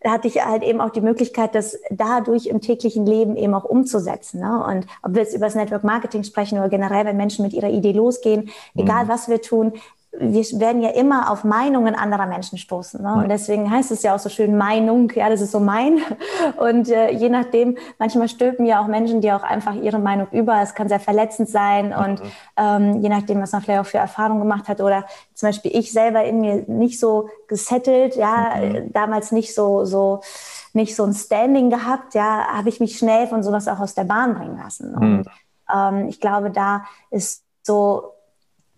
da 0.00 0.10
hatte 0.10 0.26
ich 0.26 0.44
halt 0.44 0.64
eben 0.64 0.80
auch 0.80 0.90
die 0.90 1.00
Möglichkeit, 1.00 1.54
das 1.54 1.78
dadurch 1.90 2.46
im 2.46 2.60
täglichen 2.60 3.06
Leben 3.06 3.36
eben 3.36 3.54
auch 3.54 3.64
umzusetzen. 3.64 4.40
Ne? 4.40 4.64
Und 4.64 4.86
ob 5.02 5.14
wir 5.14 5.22
jetzt 5.22 5.34
über 5.34 5.46
das 5.46 5.54
Network 5.54 5.84
Marketing 5.84 6.24
sprechen 6.24 6.58
oder 6.58 6.68
generell, 6.68 7.04
wenn 7.04 7.16
Menschen 7.16 7.44
mit 7.44 7.52
ihrer 7.52 7.70
Idee 7.70 7.92
losgehen, 7.92 8.50
egal 8.74 9.04
mhm. 9.04 9.08
was 9.08 9.28
wir 9.28 9.40
tun, 9.40 9.74
wir 10.18 10.44
werden 10.60 10.82
ja 10.82 10.90
immer 10.90 11.30
auf 11.30 11.42
Meinungen 11.42 11.94
anderer 11.94 12.26
Menschen 12.26 12.58
stoßen. 12.58 13.02
Ne? 13.02 13.14
Und 13.14 13.28
deswegen 13.30 13.70
heißt 13.70 13.90
es 13.90 14.02
ja 14.02 14.14
auch 14.14 14.18
so 14.18 14.28
schön 14.28 14.58
Meinung, 14.58 15.10
ja, 15.14 15.30
das 15.30 15.40
ist 15.40 15.52
so 15.52 15.60
mein. 15.60 16.00
Und 16.58 16.90
äh, 16.90 17.10
je 17.12 17.30
nachdem, 17.30 17.78
manchmal 17.98 18.28
stülpen 18.28 18.66
ja 18.66 18.82
auch 18.82 18.88
Menschen, 18.88 19.22
die 19.22 19.32
auch 19.32 19.42
einfach 19.42 19.74
ihre 19.74 19.98
Meinung 19.98 20.26
über. 20.30 20.60
Es 20.60 20.74
kann 20.74 20.88
sehr 20.88 21.00
verletzend 21.00 21.48
sein 21.48 21.94
und 21.94 22.22
mhm. 22.22 22.30
ähm, 22.56 23.00
je 23.00 23.08
nachdem, 23.08 23.40
was 23.40 23.52
man 23.52 23.62
vielleicht 23.62 23.80
auch 23.80 23.86
für 23.86 23.98
Erfahrungen 23.98 24.40
gemacht 24.40 24.68
hat 24.68 24.80
oder 24.80 25.04
zum 25.34 25.48
Beispiel 25.48 25.70
ich 25.74 25.92
selber 25.92 26.24
in 26.24 26.40
mir 26.40 26.64
nicht 26.66 27.00
so 27.00 27.28
gesettelt, 27.48 28.14
ja, 28.16 28.54
mhm. 28.56 28.92
damals 28.92 29.32
nicht 29.32 29.54
so, 29.54 29.84
so, 29.84 30.20
nicht 30.74 30.94
so 30.94 31.04
ein 31.04 31.14
Standing 31.14 31.70
gehabt, 31.70 32.14
ja, 32.14 32.46
habe 32.54 32.68
ich 32.68 32.80
mich 32.80 32.98
schnell 32.98 33.26
von 33.28 33.42
sowas 33.42 33.66
auch 33.66 33.80
aus 33.80 33.94
der 33.94 34.04
Bahn 34.04 34.34
bringen 34.34 34.58
lassen. 34.58 34.92
Mhm. 34.92 35.02
Und 35.02 35.26
ähm, 35.74 36.08
ich 36.08 36.20
glaube, 36.20 36.50
da 36.50 36.84
ist 37.10 37.44
so 37.62 38.12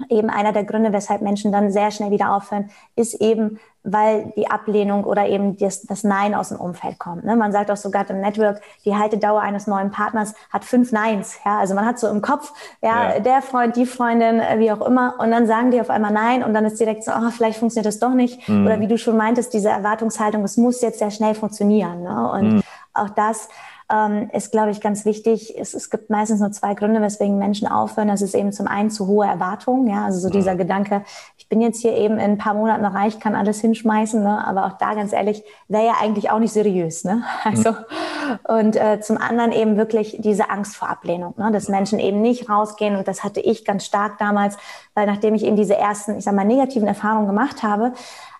eben 0.08 0.28
einer 0.28 0.52
der 0.52 0.64
Gründe, 0.64 0.92
weshalb 0.92 1.22
Menschen 1.22 1.52
dann 1.52 1.70
sehr 1.70 1.90
schnell 1.90 2.10
wieder 2.10 2.34
aufhören, 2.34 2.70
ist 2.96 3.14
eben, 3.20 3.60
weil 3.84 4.32
die 4.36 4.50
Ablehnung 4.50 5.04
oder 5.04 5.28
eben 5.28 5.56
das, 5.56 5.82
das 5.82 6.04
Nein 6.04 6.34
aus 6.34 6.48
dem 6.48 6.58
Umfeld 6.58 6.98
kommt. 6.98 7.24
Ne? 7.24 7.36
Man 7.36 7.52
sagt 7.52 7.70
auch 7.70 7.76
sogar 7.76 8.08
im 8.10 8.20
Network, 8.20 8.60
die 8.84 8.96
Haltedauer 8.96 9.40
eines 9.40 9.66
neuen 9.66 9.90
Partners 9.90 10.34
hat 10.50 10.64
fünf 10.64 10.90
Neins. 10.90 11.38
Ja? 11.44 11.58
Also 11.58 11.74
man 11.74 11.86
hat 11.86 11.98
so 11.98 12.08
im 12.08 12.22
Kopf, 12.22 12.52
ja, 12.82 13.14
ja, 13.14 13.20
der 13.20 13.42
Freund, 13.42 13.76
die 13.76 13.86
Freundin, 13.86 14.40
äh, 14.40 14.58
wie 14.58 14.72
auch 14.72 14.80
immer, 14.80 15.14
und 15.18 15.30
dann 15.30 15.46
sagen 15.46 15.70
die 15.70 15.80
auf 15.80 15.90
einmal 15.90 16.12
Nein 16.12 16.42
und 16.42 16.54
dann 16.54 16.64
ist 16.64 16.80
direkt 16.80 17.04
so, 17.04 17.12
oh, 17.12 17.30
vielleicht 17.30 17.58
funktioniert 17.58 17.86
das 17.86 18.00
doch 18.00 18.14
nicht. 18.14 18.48
Mhm. 18.48 18.66
Oder 18.66 18.80
wie 18.80 18.88
du 18.88 18.98
schon 18.98 19.16
meintest, 19.16 19.54
diese 19.54 19.68
Erwartungshaltung, 19.68 20.42
es 20.42 20.56
muss 20.56 20.80
jetzt 20.80 20.98
sehr 20.98 21.10
schnell 21.10 21.34
funktionieren. 21.34 22.02
Ne? 22.02 22.30
Und 22.32 22.52
mhm. 22.54 22.62
auch 22.94 23.10
das 23.10 23.48
ähm, 23.92 24.30
ist, 24.32 24.50
glaube 24.50 24.70
ich, 24.70 24.80
ganz 24.80 25.04
wichtig. 25.04 25.54
Es, 25.58 25.74
es, 25.74 25.90
gibt 25.90 26.08
meistens 26.08 26.40
nur 26.40 26.50
zwei 26.52 26.74
Gründe, 26.74 27.02
weswegen 27.02 27.38
Menschen 27.38 27.68
aufhören. 27.68 28.08
Das 28.08 28.22
ist 28.22 28.34
eben 28.34 28.52
zum 28.52 28.66
einen 28.66 28.90
zu 28.90 29.06
hohe 29.06 29.26
Erwartungen, 29.26 29.86
ja, 29.88 30.04
also 30.04 30.18
so 30.18 30.30
dieser 30.30 30.56
Gedanke, 30.56 31.02
ich 31.36 31.48
bin 31.48 31.60
jetzt 31.60 31.82
hier 31.82 31.94
eben 31.94 32.14
in 32.14 32.32
ein 32.32 32.38
paar 32.38 32.54
Monaten 32.54 32.84
reich, 32.84 33.20
kann 33.20 33.34
alles 33.34 33.60
hinschmeißen, 33.60 34.22
ne? 34.22 34.46
aber 34.46 34.66
auch 34.66 34.78
da 34.78 34.94
ganz 34.94 35.12
ehrlich, 35.12 35.42
wäre 35.68 35.84
ja 35.84 35.92
eigentlich 36.00 36.30
auch 36.30 36.38
nicht 36.38 36.52
seriös. 36.52 37.04
Ne? 37.04 37.22
Also, 37.44 37.72
mhm. 37.72 37.76
und 38.48 38.76
äh, 38.76 39.00
zum 39.00 39.18
anderen 39.18 39.52
eben 39.52 39.76
wirklich 39.76 40.16
diese 40.18 40.48
Angst 40.48 40.76
vor 40.76 40.88
Ablehnung, 40.88 41.34
ne? 41.36 41.52
dass 41.52 41.68
Menschen 41.68 41.98
eben 41.98 42.22
nicht 42.22 42.48
rausgehen 42.48 42.96
und 42.96 43.06
das 43.06 43.22
hatte 43.22 43.40
ich 43.40 43.66
ganz 43.66 43.84
stark 43.84 44.16
damals, 44.18 44.56
weil 44.94 45.06
nachdem 45.06 45.34
ich 45.34 45.44
eben 45.44 45.56
diese 45.56 45.76
ersten, 45.76 46.16
ich 46.16 46.24
sag 46.24 46.34
mal, 46.34 46.46
negativen 46.46 46.88
Erfahrungen 46.88 47.26
gemacht 47.26 47.62
habe, 47.62 47.92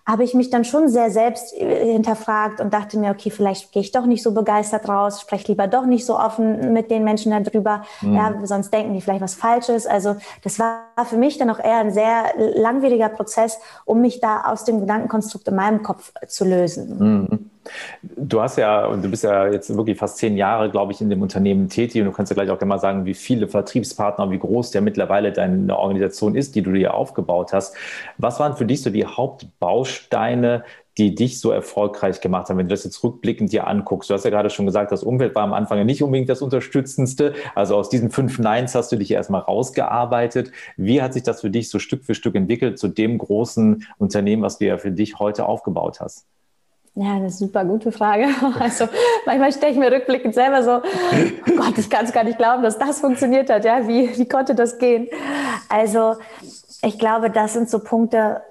habe 0.05 0.23
ich 0.23 0.33
mich 0.33 0.49
dann 0.49 0.63
schon 0.63 0.87
sehr 0.87 1.09
selbst 1.09 1.53
äh, 1.53 1.93
hinterfragt 1.93 2.61
und 2.61 2.73
dachte 2.73 2.97
mir, 2.97 3.11
okay, 3.11 3.31
vielleicht 3.31 3.71
gehe 3.71 3.81
ich 3.81 3.91
doch 3.91 4.05
nicht 4.05 4.21
so 4.21 4.33
begeistert 4.33 4.87
raus, 4.87 5.21
spreche 5.21 5.47
lieber 5.47 5.67
doch 5.67 5.85
nicht 5.85 6.05
so 6.05 6.17
offen 6.17 6.73
mit 6.73 6.91
den 6.91 7.03
Menschen 7.03 7.31
darüber, 7.31 7.83
mhm. 8.01 8.15
ja, 8.15 8.33
sonst 8.43 8.71
denken 8.71 8.93
die 8.93 9.01
vielleicht 9.01 9.21
was 9.21 9.35
Falsches. 9.35 9.87
Also 9.87 10.15
das 10.43 10.59
war 10.59 10.83
für 11.05 11.17
mich 11.17 11.37
dann 11.37 11.49
auch 11.49 11.59
eher 11.59 11.77
ein 11.77 11.91
sehr 11.91 12.33
langwieriger 12.37 13.09
Prozess, 13.09 13.59
um 13.85 14.01
mich 14.01 14.19
da 14.19 14.41
aus 14.45 14.63
dem 14.63 14.79
Gedankenkonstrukt 14.79 15.47
in 15.47 15.55
meinem 15.55 15.81
Kopf 15.81 16.11
zu 16.27 16.45
lösen. 16.45 16.97
Mhm. 16.99 17.49
Du 18.01 18.41
hast 18.41 18.57
ja, 18.57 18.85
und 18.85 19.03
du 19.03 19.09
bist 19.09 19.23
ja 19.23 19.47
jetzt 19.47 19.75
wirklich 19.75 19.97
fast 19.97 20.17
zehn 20.17 20.37
Jahre, 20.37 20.69
glaube 20.69 20.91
ich, 20.93 21.01
in 21.01 21.09
dem 21.09 21.21
Unternehmen 21.21 21.69
tätig 21.69 22.01
und 22.01 22.07
du 22.07 22.11
kannst 22.11 22.31
ja 22.31 22.35
gleich 22.35 22.49
auch 22.49 22.59
gerne 22.59 22.69
mal 22.69 22.79
sagen, 22.79 23.05
wie 23.05 23.13
viele 23.13 23.47
Vertriebspartner, 23.47 24.29
wie 24.31 24.39
groß 24.39 24.71
der 24.71 24.81
mittlerweile 24.81 25.31
deine 25.31 25.77
Organisation 25.77 26.35
ist, 26.35 26.55
die 26.55 26.61
du 26.61 26.71
dir 26.71 26.93
aufgebaut 26.93 27.53
hast. 27.53 27.75
Was 28.17 28.39
waren 28.39 28.55
für 28.55 28.65
dich 28.65 28.81
so 28.81 28.89
die 28.89 29.05
Hauptbausteine, 29.05 30.63
die 30.97 31.13
dich 31.15 31.41
so 31.41 31.51
erfolgreich 31.51 32.21
gemacht 32.21 32.49
haben, 32.49 32.57
wenn 32.57 32.67
du 32.67 32.73
das 32.73 32.83
jetzt 32.83 33.03
rückblickend 33.03 33.51
dir 33.51 33.67
anguckst? 33.67 34.09
Du 34.09 34.13
hast 34.13 34.23
ja 34.23 34.29
gerade 34.29 34.49
schon 34.49 34.65
gesagt, 34.65 34.91
das 34.91 35.03
Umfeld 35.03 35.35
war 35.35 35.43
am 35.43 35.53
Anfang 35.53 35.85
nicht 35.85 36.03
unbedingt 36.03 36.29
das 36.29 36.41
Unterstützendste. 36.41 37.33
Also 37.53 37.75
aus 37.75 37.89
diesen 37.89 38.11
fünf 38.11 38.39
Neins 38.39 38.75
hast 38.75 38.91
du 38.91 38.95
dich 38.95 39.11
erstmal 39.11 39.41
rausgearbeitet. 39.41 40.51
Wie 40.77 41.01
hat 41.01 41.13
sich 41.13 41.23
das 41.23 41.41
für 41.41 41.49
dich 41.49 41.69
so 41.69 41.79
Stück 41.79 42.05
für 42.05 42.15
Stück 42.15 42.35
entwickelt 42.35 42.79
zu 42.79 42.87
dem 42.87 43.17
großen 43.17 43.85
Unternehmen, 43.97 44.43
was 44.43 44.59
du 44.59 44.65
ja 44.65 44.77
für 44.77 44.91
dich 44.91 45.19
heute 45.19 45.45
aufgebaut 45.45 45.99
hast? 45.99 46.25
Ja, 46.97 47.15
eine 47.15 47.29
super 47.29 47.65
gute 47.65 47.91
Frage. 47.91 48.27
Also 48.59 48.87
manchmal 49.25 49.51
stelle 49.51 49.73
ich 49.73 49.77
mir 49.77 49.91
rückblickend 49.91 50.33
selber 50.33 50.63
so, 50.63 50.77
oh 50.77 51.55
Gott, 51.57 51.77
ich 51.77 51.89
kann 51.89 52.05
es 52.05 52.13
gar 52.13 52.23
nicht 52.23 52.37
glauben, 52.37 52.63
dass 52.63 52.77
das 52.77 53.01
funktioniert 53.01 53.49
hat. 53.49 53.65
Ja, 53.65 53.87
wie, 53.87 54.17
wie 54.17 54.27
konnte 54.27 54.55
das 54.55 54.77
gehen? 54.77 55.09
Also 55.67 56.15
ich 56.81 56.97
glaube, 56.97 57.29
das 57.29 57.53
sind 57.53 57.69
so 57.69 57.79
Punkte, 57.79 58.41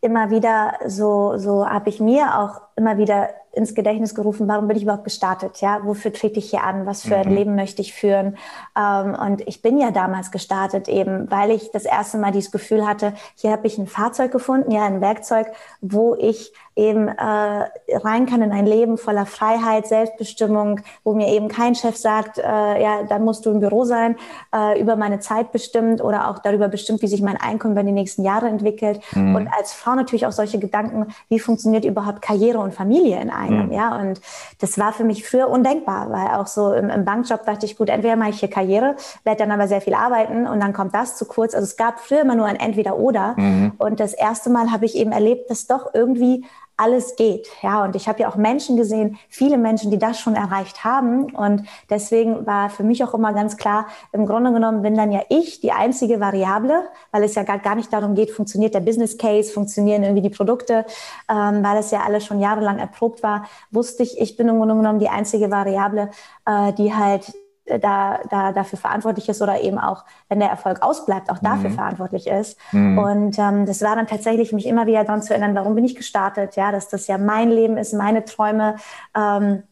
immer 0.00 0.30
wieder 0.30 0.74
so, 0.84 1.36
so 1.36 1.64
habe 1.68 1.88
ich 1.88 2.00
mir 2.00 2.38
auch 2.38 2.60
immer 2.76 2.98
wieder 2.98 3.30
ins 3.54 3.74
Gedächtnis 3.74 4.14
gerufen, 4.14 4.48
warum 4.48 4.66
bin 4.66 4.76
ich 4.78 4.84
überhaupt 4.84 5.04
gestartet? 5.04 5.60
Ja, 5.60 5.80
wofür 5.84 6.12
trete 6.12 6.38
ich 6.38 6.50
hier 6.50 6.64
an? 6.64 6.86
Was 6.86 7.02
für 7.02 7.16
ein 7.16 7.28
mhm. 7.28 7.34
Leben 7.34 7.54
möchte 7.54 7.82
ich 7.82 7.92
führen? 7.92 8.38
Ähm, 8.76 9.14
und 9.14 9.46
ich 9.46 9.60
bin 9.60 9.78
ja 9.78 9.90
damals 9.90 10.30
gestartet 10.30 10.88
eben, 10.88 11.30
weil 11.30 11.50
ich 11.50 11.70
das 11.70 11.84
erste 11.84 12.16
Mal 12.16 12.32
dieses 12.32 12.50
Gefühl 12.50 12.86
hatte, 12.86 13.12
hier 13.36 13.52
habe 13.52 13.66
ich 13.66 13.76
ein 13.76 13.86
Fahrzeug 13.86 14.32
gefunden, 14.32 14.70
ja, 14.70 14.86
ein 14.86 15.02
Werkzeug, 15.02 15.48
wo 15.82 16.14
ich 16.14 16.52
eben 16.74 17.08
äh, 17.08 17.14
rein 17.18 18.24
kann 18.24 18.40
in 18.40 18.50
ein 18.50 18.64
Leben 18.64 18.96
voller 18.96 19.26
Freiheit, 19.26 19.86
Selbstbestimmung, 19.86 20.80
wo 21.04 21.12
mir 21.12 21.28
eben 21.28 21.48
kein 21.48 21.74
Chef 21.74 21.96
sagt, 21.98 22.38
äh, 22.38 22.42
ja, 22.82 23.02
dann 23.02 23.24
musst 23.24 23.44
du 23.44 23.50
im 23.50 23.60
Büro 23.60 23.84
sein, 23.84 24.16
äh, 24.54 24.80
über 24.80 24.96
meine 24.96 25.20
Zeit 25.20 25.52
bestimmt 25.52 26.02
oder 26.02 26.30
auch 26.30 26.38
darüber 26.38 26.68
bestimmt, 26.68 27.02
wie 27.02 27.08
sich 27.08 27.20
mein 27.20 27.36
Einkommen 27.36 27.74
über 27.74 27.82
die 27.82 27.92
nächsten 27.92 28.24
Jahre 28.24 28.48
entwickelt. 28.48 29.00
Mhm. 29.14 29.34
Und 29.34 29.48
als 29.48 29.74
Frau 29.74 29.94
natürlich 29.94 30.24
auch 30.26 30.32
solche 30.32 30.58
Gedanken, 30.58 31.08
wie 31.28 31.38
funktioniert 31.38 31.84
überhaupt 31.84 32.22
Karriere 32.22 32.60
und 32.62 32.74
Familie 32.74 33.20
in 33.20 33.30
einem, 33.30 33.66
mhm. 33.66 33.72
ja. 33.72 33.96
Und 33.96 34.20
das 34.60 34.78
war 34.78 34.92
für 34.92 35.04
mich 35.04 35.26
früher 35.28 35.48
undenkbar, 35.48 36.10
weil 36.10 36.38
auch 36.38 36.46
so 36.46 36.72
im, 36.72 36.90
im 36.90 37.04
Bankjob 37.04 37.44
dachte 37.44 37.66
ich, 37.66 37.76
gut, 37.76 37.88
entweder 37.88 38.16
mache 38.16 38.30
ich 38.30 38.40
hier 38.40 38.50
Karriere, 38.50 38.96
werde 39.24 39.38
dann 39.38 39.50
aber 39.50 39.68
sehr 39.68 39.80
viel 39.80 39.94
arbeiten 39.94 40.46
und 40.46 40.60
dann 40.60 40.72
kommt 40.72 40.94
das 40.94 41.16
zu 41.16 41.24
kurz. 41.24 41.54
Also 41.54 41.64
es 41.64 41.76
gab 41.76 42.00
früher 42.00 42.22
immer 42.22 42.34
nur 42.34 42.46
ein 42.46 42.56
Entweder-Oder. 42.56 43.34
Mhm. 43.36 43.72
Und 43.78 44.00
das 44.00 44.14
erste 44.14 44.50
Mal 44.50 44.70
habe 44.70 44.84
ich 44.84 44.96
eben 44.96 45.12
erlebt, 45.12 45.50
dass 45.50 45.66
doch 45.66 45.94
irgendwie 45.94 46.44
alles 46.76 47.16
geht. 47.16 47.48
Ja, 47.62 47.84
und 47.84 47.94
ich 47.96 48.08
habe 48.08 48.20
ja 48.20 48.28
auch 48.28 48.36
Menschen 48.36 48.76
gesehen, 48.76 49.18
viele 49.28 49.58
Menschen, 49.58 49.90
die 49.90 49.98
das 49.98 50.18
schon 50.18 50.34
erreicht 50.34 50.84
haben. 50.84 51.34
Und 51.34 51.64
deswegen 51.90 52.46
war 52.46 52.70
für 52.70 52.82
mich 52.82 53.04
auch 53.04 53.14
immer 53.14 53.32
ganz 53.32 53.56
klar, 53.56 53.86
im 54.12 54.26
Grunde 54.26 54.52
genommen 54.52 54.82
bin 54.82 54.96
dann 54.96 55.12
ja 55.12 55.22
ich 55.28 55.60
die 55.60 55.72
einzige 55.72 56.20
Variable, 56.20 56.84
weil 57.10 57.22
es 57.24 57.34
ja 57.34 57.42
gar, 57.42 57.58
gar 57.58 57.74
nicht 57.74 57.92
darum 57.92 58.14
geht, 58.14 58.30
funktioniert 58.30 58.74
der 58.74 58.80
Business 58.80 59.18
Case, 59.18 59.52
funktionieren 59.52 60.02
irgendwie 60.02 60.22
die 60.22 60.34
Produkte, 60.34 60.84
ähm, 61.28 61.62
weil 61.62 61.78
es 61.78 61.90
ja 61.90 62.00
alles 62.00 62.24
schon 62.24 62.40
jahrelang 62.40 62.78
erprobt 62.78 63.22
war, 63.22 63.46
wusste 63.70 64.02
ich, 64.02 64.20
ich 64.20 64.36
bin 64.36 64.48
im 64.48 64.58
Grunde 64.58 64.74
genommen 64.74 64.98
die 64.98 65.08
einzige 65.08 65.50
Variable, 65.50 66.10
äh, 66.46 66.72
die 66.72 66.94
halt 66.94 67.32
da, 67.78 68.20
da 68.30 68.52
dafür 68.52 68.78
verantwortlich 68.78 69.28
ist 69.28 69.42
oder 69.42 69.60
eben 69.60 69.78
auch, 69.78 70.04
wenn 70.28 70.40
der 70.40 70.50
Erfolg 70.50 70.82
ausbleibt, 70.82 71.30
auch 71.30 71.38
dafür 71.38 71.70
mhm. 71.70 71.74
verantwortlich 71.74 72.26
ist. 72.26 72.58
Mhm. 72.72 72.98
Und 72.98 73.38
ähm, 73.38 73.66
das 73.66 73.82
war 73.82 73.96
dann 73.96 74.06
tatsächlich, 74.06 74.52
mich 74.52 74.66
immer 74.66 74.86
wieder 74.86 75.04
daran 75.04 75.22
zu 75.22 75.32
erinnern, 75.32 75.54
warum 75.54 75.74
bin 75.74 75.84
ich 75.84 75.94
gestartet, 75.94 76.56
ja, 76.56 76.72
dass 76.72 76.88
das 76.88 77.06
ja 77.06 77.18
mein 77.18 77.50
Leben 77.50 77.76
ist, 77.76 77.92
meine 77.92 78.24
Träume 78.24 78.76
ähm, 79.16 79.62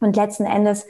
und 0.00 0.16
letzten 0.16 0.44
Endes 0.44 0.86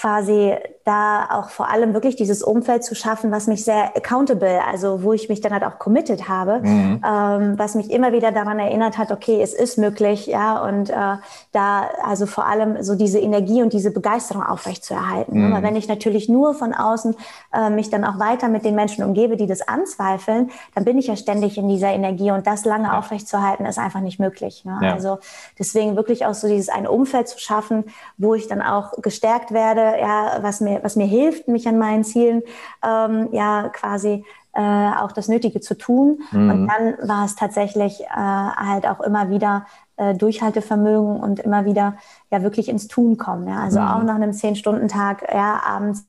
quasi 0.00 0.54
da 0.84 1.28
auch 1.30 1.50
vor 1.50 1.68
allem 1.68 1.92
wirklich 1.92 2.16
dieses 2.16 2.42
Umfeld 2.42 2.82
zu 2.84 2.94
schaffen, 2.94 3.30
was 3.30 3.46
mich 3.46 3.64
sehr 3.64 3.96
accountable, 3.96 4.64
also 4.64 5.02
wo 5.02 5.12
ich 5.12 5.28
mich 5.28 5.42
dann 5.42 5.52
halt 5.52 5.62
auch 5.62 5.78
committed 5.78 6.26
habe, 6.26 6.60
mhm. 6.60 7.02
ähm, 7.06 7.58
was 7.58 7.74
mich 7.74 7.90
immer 7.90 8.12
wieder 8.12 8.32
daran 8.32 8.58
erinnert 8.58 8.96
hat, 8.96 9.12
okay, 9.12 9.42
es 9.42 9.52
ist 9.52 9.76
möglich, 9.76 10.26
ja, 10.26 10.62
und 10.62 10.88
äh, 10.88 11.16
da 11.52 11.88
also 12.02 12.24
vor 12.24 12.46
allem 12.46 12.82
so 12.82 12.94
diese 12.94 13.18
Energie 13.18 13.62
und 13.62 13.74
diese 13.74 13.90
Begeisterung 13.90 14.42
aufrechtzuerhalten. 14.42 15.46
Mhm. 15.46 15.52
Aber 15.52 15.62
wenn 15.62 15.76
ich 15.76 15.86
natürlich 15.86 16.30
nur 16.30 16.54
von 16.54 16.72
außen 16.72 17.14
äh, 17.52 17.68
mich 17.68 17.90
dann 17.90 18.04
auch 18.04 18.18
weiter 18.18 18.48
mit 18.48 18.64
den 18.64 18.74
Menschen 18.74 19.04
umgebe, 19.04 19.36
die 19.36 19.46
das 19.46 19.60
anzweifeln, 19.60 20.50
dann 20.74 20.84
bin 20.84 20.96
ich 20.96 21.08
ja 21.08 21.16
ständig 21.16 21.58
in 21.58 21.68
dieser 21.68 21.90
Energie 21.90 22.30
und 22.30 22.46
das 22.46 22.64
lange 22.64 22.88
ja. 22.88 22.98
aufrechtzuerhalten 22.98 23.66
ist 23.66 23.78
einfach 23.78 24.00
nicht 24.00 24.18
möglich. 24.18 24.64
Ne? 24.64 24.78
Ja. 24.80 24.94
Also 24.94 25.18
deswegen 25.58 25.94
wirklich 25.94 26.24
auch 26.24 26.34
so 26.34 26.48
dieses 26.48 26.70
ein 26.70 26.86
Umfeld 26.86 27.28
zu 27.28 27.38
schaffen, 27.38 27.84
wo 28.16 28.34
ich 28.34 28.48
dann 28.48 28.62
auch 28.62 28.92
gestärkt 29.02 29.52
werde, 29.52 29.89
ja, 29.98 30.38
was 30.42 30.60
mir, 30.60 30.80
was 30.82 30.96
mir 30.96 31.06
hilft, 31.06 31.48
mich 31.48 31.66
an 31.68 31.78
meinen 31.78 32.04
Zielen 32.04 32.42
ähm, 32.84 33.28
ja 33.32 33.68
quasi 33.68 34.24
äh, 34.52 34.60
auch 34.60 35.12
das 35.12 35.28
Nötige 35.28 35.60
zu 35.60 35.76
tun. 35.76 36.22
Mhm. 36.32 36.50
Und 36.50 36.68
dann 36.68 37.08
war 37.08 37.24
es 37.24 37.36
tatsächlich 37.36 38.00
äh, 38.00 38.06
halt 38.14 38.86
auch 38.86 39.00
immer 39.00 39.30
wieder 39.30 39.66
äh, 39.96 40.14
Durchhaltevermögen 40.14 41.20
und 41.20 41.40
immer 41.40 41.64
wieder 41.64 41.96
ja 42.30 42.42
wirklich 42.42 42.68
ins 42.68 42.88
Tun 42.88 43.16
kommen. 43.16 43.48
Ja? 43.48 43.62
Also 43.62 43.80
mhm. 43.80 43.88
auch 43.88 44.02
nach 44.02 44.16
einem 44.16 44.32
Zehn-Stunden-Tag, 44.32 45.26
ja, 45.32 45.60
abends 45.64 46.06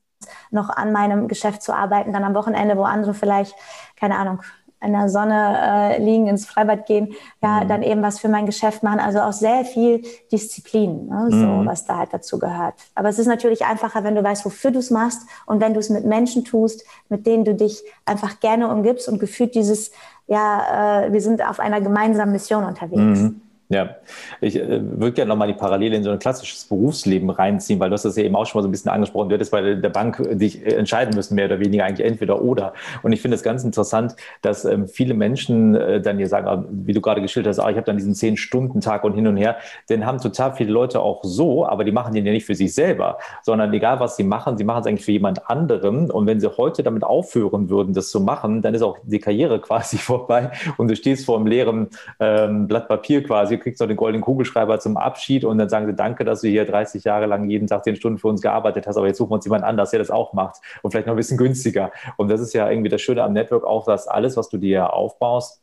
noch 0.51 0.69
an 0.69 0.91
meinem 0.91 1.27
Geschäft 1.27 1.61
zu 1.63 1.73
arbeiten, 1.73 2.13
dann 2.13 2.23
am 2.23 2.35
Wochenende, 2.35 2.77
wo 2.77 2.83
andere 2.83 3.13
vielleicht, 3.13 3.55
keine 3.95 4.17
Ahnung, 4.17 4.41
in 4.83 4.93
der 4.93 5.09
Sonne 5.09 5.57
äh, 5.61 6.03
liegen, 6.03 6.27
ins 6.27 6.45
Freibad 6.45 6.85
gehen, 6.85 7.13
ja, 7.41 7.63
mhm. 7.63 7.67
dann 7.67 7.83
eben 7.83 8.01
was 8.01 8.19
für 8.19 8.29
mein 8.29 8.45
Geschäft 8.45 8.83
machen. 8.83 8.99
Also 8.99 9.19
auch 9.19 9.33
sehr 9.33 9.63
viel 9.63 10.03
Disziplin, 10.31 11.07
ne, 11.07 11.27
so 11.29 11.35
mhm. 11.35 11.65
was 11.65 11.85
da 11.85 11.97
halt 11.97 12.13
dazu 12.13 12.39
gehört. 12.39 12.73
Aber 12.95 13.09
es 13.09 13.19
ist 13.19 13.27
natürlich 13.27 13.65
einfacher, 13.65 14.03
wenn 14.03 14.15
du 14.15 14.23
weißt, 14.23 14.43
wofür 14.45 14.71
du 14.71 14.79
es 14.79 14.89
machst 14.89 15.21
und 15.45 15.61
wenn 15.61 15.73
du 15.73 15.79
es 15.79 15.89
mit 15.89 16.05
Menschen 16.05 16.45
tust, 16.45 16.83
mit 17.09 17.27
denen 17.27 17.45
du 17.45 17.53
dich 17.53 17.83
einfach 18.05 18.39
gerne 18.39 18.67
umgibst 18.69 19.07
und 19.07 19.19
gefühlt 19.19 19.55
dieses, 19.55 19.91
ja, 20.27 21.05
äh, 21.05 21.13
wir 21.13 21.21
sind 21.21 21.47
auf 21.47 21.59
einer 21.59 21.81
gemeinsamen 21.81 22.31
Mission 22.31 22.63
unterwegs. 22.63 23.21
Mhm. 23.21 23.41
Ja, 23.71 23.95
ich 24.41 24.57
äh, 24.57 24.81
würde 24.81 25.13
gerne 25.13 25.29
nochmal 25.29 25.47
die 25.47 25.53
Parallele 25.53 25.95
in 25.95 26.03
so 26.03 26.11
ein 26.11 26.19
klassisches 26.19 26.65
Berufsleben 26.65 27.29
reinziehen, 27.29 27.79
weil 27.79 27.89
du 27.89 27.93
hast 27.93 28.03
das 28.03 28.17
ja 28.17 28.23
eben 28.23 28.35
auch 28.35 28.45
schon 28.45 28.59
mal 28.59 28.63
so 28.63 28.67
ein 28.67 28.71
bisschen 28.71 28.91
angesprochen. 28.91 29.29
Du 29.29 29.35
hättest 29.35 29.49
bei 29.49 29.75
der 29.75 29.89
Bank 29.89 30.19
äh, 30.19 30.35
dich 30.35 30.65
äh, 30.65 30.75
entscheiden 30.75 31.15
müssen, 31.15 31.35
mehr 31.35 31.45
oder 31.45 31.61
weniger 31.61 31.85
eigentlich 31.85 32.05
entweder 32.05 32.41
oder. 32.41 32.73
Und 33.01 33.13
ich 33.13 33.21
finde 33.21 33.35
es 33.35 33.43
ganz 33.43 33.63
interessant, 33.63 34.17
dass 34.41 34.65
ähm, 34.65 34.89
viele 34.89 35.13
Menschen 35.13 35.73
äh, 35.75 36.01
dann 36.01 36.17
hier 36.17 36.27
sagen, 36.27 36.47
ah, 36.47 36.65
wie 36.69 36.91
du 36.91 36.99
gerade 36.99 37.21
geschildert 37.21 37.51
hast, 37.51 37.59
ah, 37.63 37.69
ich 37.69 37.77
habe 37.77 37.85
dann 37.85 37.95
diesen 37.95 38.13
Zehn-Stunden-Tag 38.13 39.05
und 39.05 39.13
hin 39.13 39.25
und 39.25 39.37
her. 39.37 39.55
Den 39.89 40.05
haben 40.05 40.17
total 40.17 40.51
viele 40.53 40.71
Leute 40.73 40.99
auch 40.99 41.23
so, 41.23 41.65
aber 41.65 41.85
die 41.85 41.93
machen 41.93 42.13
den 42.13 42.25
ja 42.25 42.33
nicht 42.33 42.45
für 42.45 42.55
sich 42.55 42.73
selber, 42.73 43.19
sondern 43.41 43.73
egal 43.73 44.01
was 44.01 44.17
sie 44.17 44.25
machen, 44.25 44.57
sie 44.57 44.65
machen 44.65 44.81
es 44.81 44.87
eigentlich 44.87 45.05
für 45.05 45.13
jemand 45.13 45.49
anderen. 45.49 46.11
Und 46.11 46.27
wenn 46.27 46.41
sie 46.41 46.57
heute 46.57 46.83
damit 46.83 47.05
aufhören 47.05 47.69
würden, 47.69 47.93
das 47.93 48.09
zu 48.09 48.19
machen, 48.19 48.61
dann 48.61 48.73
ist 48.73 48.81
auch 48.81 48.97
die 49.03 49.19
Karriere 49.19 49.59
quasi 49.61 49.97
vorbei 49.97 50.51
und 50.75 50.89
du 50.89 50.95
stehst 50.97 51.25
vor 51.25 51.37
einem 51.37 51.47
leeren 51.47 51.87
ähm, 52.19 52.67
Blatt 52.67 52.89
Papier 52.89 53.23
quasi 53.23 53.60
kriegst 53.61 53.79
noch 53.79 53.87
den 53.87 53.97
goldenen 53.97 54.21
Kugelschreiber 54.21 54.79
zum 54.79 54.97
Abschied 54.97 55.45
und 55.45 55.57
dann 55.57 55.69
sagen 55.69 55.87
sie, 55.87 55.93
danke, 55.93 56.25
dass 56.25 56.41
du 56.41 56.47
hier 56.47 56.65
30 56.65 57.03
Jahre 57.03 57.25
lang 57.25 57.49
jeden 57.49 57.67
Tag 57.67 57.83
10 57.83 57.95
Stunden 57.95 58.19
für 58.19 58.27
uns 58.27 58.41
gearbeitet 58.41 58.87
hast, 58.87 58.97
aber 58.97 59.07
jetzt 59.07 59.17
suchen 59.17 59.31
wir 59.31 59.35
uns 59.35 59.45
jemand 59.45 59.63
anders, 59.63 59.91
der 59.91 59.99
das 59.99 60.11
auch 60.11 60.33
macht 60.33 60.61
und 60.81 60.91
vielleicht 60.91 61.07
noch 61.07 61.13
ein 61.13 61.17
bisschen 61.17 61.37
günstiger. 61.37 61.91
Und 62.17 62.29
das 62.29 62.41
ist 62.41 62.53
ja 62.53 62.69
irgendwie 62.69 62.89
das 62.89 63.01
Schöne 63.01 63.23
am 63.23 63.33
Network 63.33 63.63
auch, 63.63 63.85
dass 63.85 64.07
alles, 64.07 64.37
was 64.37 64.49
du 64.49 64.57
dir 64.57 64.93
aufbaust, 64.93 65.61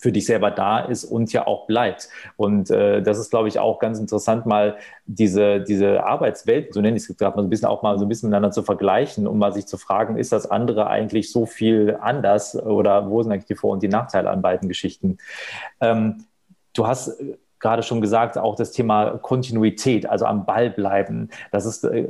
für 0.00 0.12
dich 0.12 0.26
selber 0.26 0.50
da 0.50 0.80
ist 0.80 1.04
und 1.04 1.32
ja 1.32 1.46
auch 1.46 1.66
bleibt. 1.66 2.08
Und 2.36 2.70
äh, 2.70 3.02
das 3.02 3.18
ist, 3.18 3.30
glaube 3.30 3.48
ich, 3.48 3.58
auch 3.58 3.78
ganz 3.78 3.98
interessant, 3.98 4.46
mal 4.46 4.76
diese, 5.06 5.60
diese 5.60 6.04
Arbeitswelt, 6.04 6.74
so 6.74 6.80
nenne 6.80 6.96
ich 6.96 7.08
es 7.08 7.16
gerade 7.16 7.36
mal 7.36 7.42
so 7.42 7.46
ein 7.46 7.50
bisschen 7.50 7.68
auch 7.68 7.82
mal 7.82 7.98
so 7.98 8.04
ein 8.04 8.08
bisschen 8.08 8.28
miteinander 8.28 8.50
zu 8.50 8.62
vergleichen, 8.62 9.26
um 9.26 9.38
mal 9.38 9.52
sich 9.52 9.66
zu 9.66 9.78
fragen, 9.78 10.16
ist 10.16 10.32
das 10.32 10.50
andere 10.50 10.88
eigentlich 10.88 11.30
so 11.30 11.46
viel 11.46 11.96
anders 12.00 12.56
oder 12.56 13.08
wo 13.08 13.22
sind 13.22 13.32
eigentlich 13.32 13.46
die 13.46 13.54
Vor- 13.54 13.72
und 13.72 13.82
die 13.82 13.88
Nachteile 13.88 14.30
an 14.30 14.42
beiden 14.42 14.68
Geschichten? 14.68 15.18
Ähm, 15.80 16.24
Du 16.76 16.86
hast 16.86 17.08
äh, 17.20 17.36
gerade 17.58 17.82
schon 17.82 18.00
gesagt, 18.00 18.36
auch 18.38 18.54
das 18.54 18.72
Thema 18.72 19.18
Kontinuität, 19.18 20.06
also 20.06 20.26
am 20.26 20.44
Ball 20.44 20.70
bleiben. 20.70 21.30
Das 21.50 21.64
ist 21.64 21.84
äh, 21.84 22.08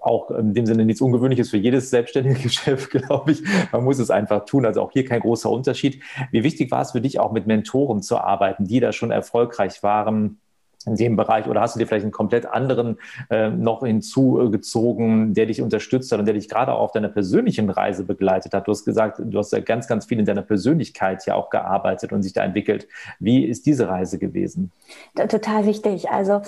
auch 0.00 0.30
in 0.30 0.52
dem 0.52 0.66
Sinne 0.66 0.84
nichts 0.84 1.00
Ungewöhnliches 1.00 1.50
für 1.50 1.56
jedes 1.56 1.90
selbstständige 1.90 2.38
Geschäft, 2.42 2.90
glaube 2.90 3.32
ich. 3.32 3.42
Man 3.72 3.84
muss 3.84 3.98
es 3.98 4.10
einfach 4.10 4.44
tun. 4.44 4.66
Also 4.66 4.82
auch 4.82 4.92
hier 4.92 5.04
kein 5.04 5.20
großer 5.20 5.50
Unterschied. 5.50 6.02
Wie 6.32 6.42
wichtig 6.42 6.70
war 6.70 6.82
es 6.82 6.92
für 6.92 7.00
dich 7.00 7.20
auch 7.20 7.32
mit 7.32 7.46
Mentoren 7.46 8.02
zu 8.02 8.18
arbeiten, 8.18 8.66
die 8.66 8.80
da 8.80 8.92
schon 8.92 9.10
erfolgreich 9.10 9.82
waren? 9.82 10.40
In 10.86 10.96
dem 10.96 11.16
Bereich 11.16 11.46
oder 11.46 11.60
hast 11.60 11.74
du 11.74 11.78
dir 11.78 11.86
vielleicht 11.86 12.04
einen 12.04 12.12
komplett 12.12 12.46
anderen 12.46 12.98
äh, 13.28 13.50
noch 13.50 13.84
hinzugezogen, 13.84 15.34
der 15.34 15.46
dich 15.46 15.60
unterstützt 15.60 16.10
hat 16.10 16.18
und 16.18 16.24
der 16.24 16.34
dich 16.34 16.48
gerade 16.48 16.72
auch 16.72 16.80
auf 16.80 16.92
deiner 16.92 17.08
persönlichen 17.08 17.68
Reise 17.68 18.04
begleitet 18.04 18.54
hat? 18.54 18.66
Du 18.66 18.72
hast 18.72 18.84
gesagt, 18.84 19.20
du 19.22 19.38
hast 19.38 19.52
ja 19.52 19.60
ganz, 19.60 19.88
ganz 19.88 20.06
viel 20.06 20.18
in 20.18 20.24
deiner 20.24 20.42
Persönlichkeit 20.42 21.26
ja 21.26 21.34
auch 21.34 21.50
gearbeitet 21.50 22.12
und 22.12 22.22
sich 22.22 22.32
da 22.32 22.44
entwickelt. 22.44 22.88
Wie 23.18 23.44
ist 23.44 23.66
diese 23.66 23.88
Reise 23.88 24.18
gewesen? 24.18 24.72
Total 25.14 25.66
wichtig. 25.66 26.10
Also 26.10 26.40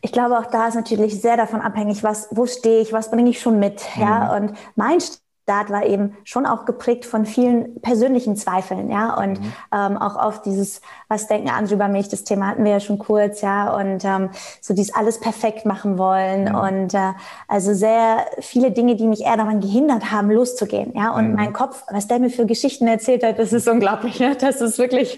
ich 0.00 0.12
glaube, 0.12 0.38
auch 0.38 0.46
da 0.46 0.68
ist 0.68 0.74
natürlich 0.74 1.20
sehr 1.20 1.36
davon 1.36 1.60
abhängig, 1.60 2.02
was, 2.02 2.28
wo 2.30 2.46
stehe 2.46 2.80
ich, 2.80 2.92
was 2.92 3.10
bringe 3.10 3.30
ich 3.30 3.40
schon 3.40 3.60
mit. 3.60 3.82
Mhm. 3.94 4.02
Ja, 4.02 4.36
und 4.36 4.52
mein 4.74 5.00
Start 5.46 5.70
war 5.70 5.86
eben 5.86 6.16
schon 6.24 6.44
auch 6.44 6.64
geprägt 6.64 7.04
von 7.04 7.24
vielen 7.24 7.80
persönlichen 7.80 8.34
Zweifeln, 8.34 8.90
ja, 8.90 9.14
und 9.14 9.40
mhm. 9.40 9.52
ähm, 9.72 9.96
auch 9.96 10.16
auf 10.16 10.42
dieses, 10.42 10.80
was 11.06 11.28
denken 11.28 11.50
andere 11.50 11.76
über 11.76 11.86
mich, 11.86 12.08
das 12.08 12.24
Thema 12.24 12.48
hatten 12.48 12.64
wir 12.64 12.72
ja 12.72 12.80
schon 12.80 12.98
kurz, 12.98 13.42
ja, 13.42 13.72
und 13.72 14.04
ähm, 14.04 14.30
so 14.60 14.74
dieses 14.74 14.92
alles 14.92 15.20
perfekt 15.20 15.64
machen 15.64 15.98
wollen 15.98 16.48
mhm. 16.48 16.54
und 16.56 16.94
äh, 16.94 17.12
also 17.46 17.74
sehr 17.74 18.26
viele 18.40 18.72
Dinge, 18.72 18.96
die 18.96 19.06
mich 19.06 19.20
eher 19.20 19.36
daran 19.36 19.60
gehindert 19.60 20.10
haben, 20.10 20.32
loszugehen, 20.32 20.94
ja, 20.96 21.10
und 21.10 21.28
mhm. 21.28 21.36
mein 21.36 21.52
Kopf, 21.52 21.84
was 21.92 22.08
der 22.08 22.18
mir 22.18 22.30
für 22.30 22.44
Geschichten 22.44 22.88
erzählt 22.88 23.22
hat, 23.22 23.38
das 23.38 23.52
ist 23.52 23.68
unglaublich, 23.68 24.18
ja? 24.18 24.34
das 24.34 24.60
ist 24.60 24.78
wirklich, 24.78 25.16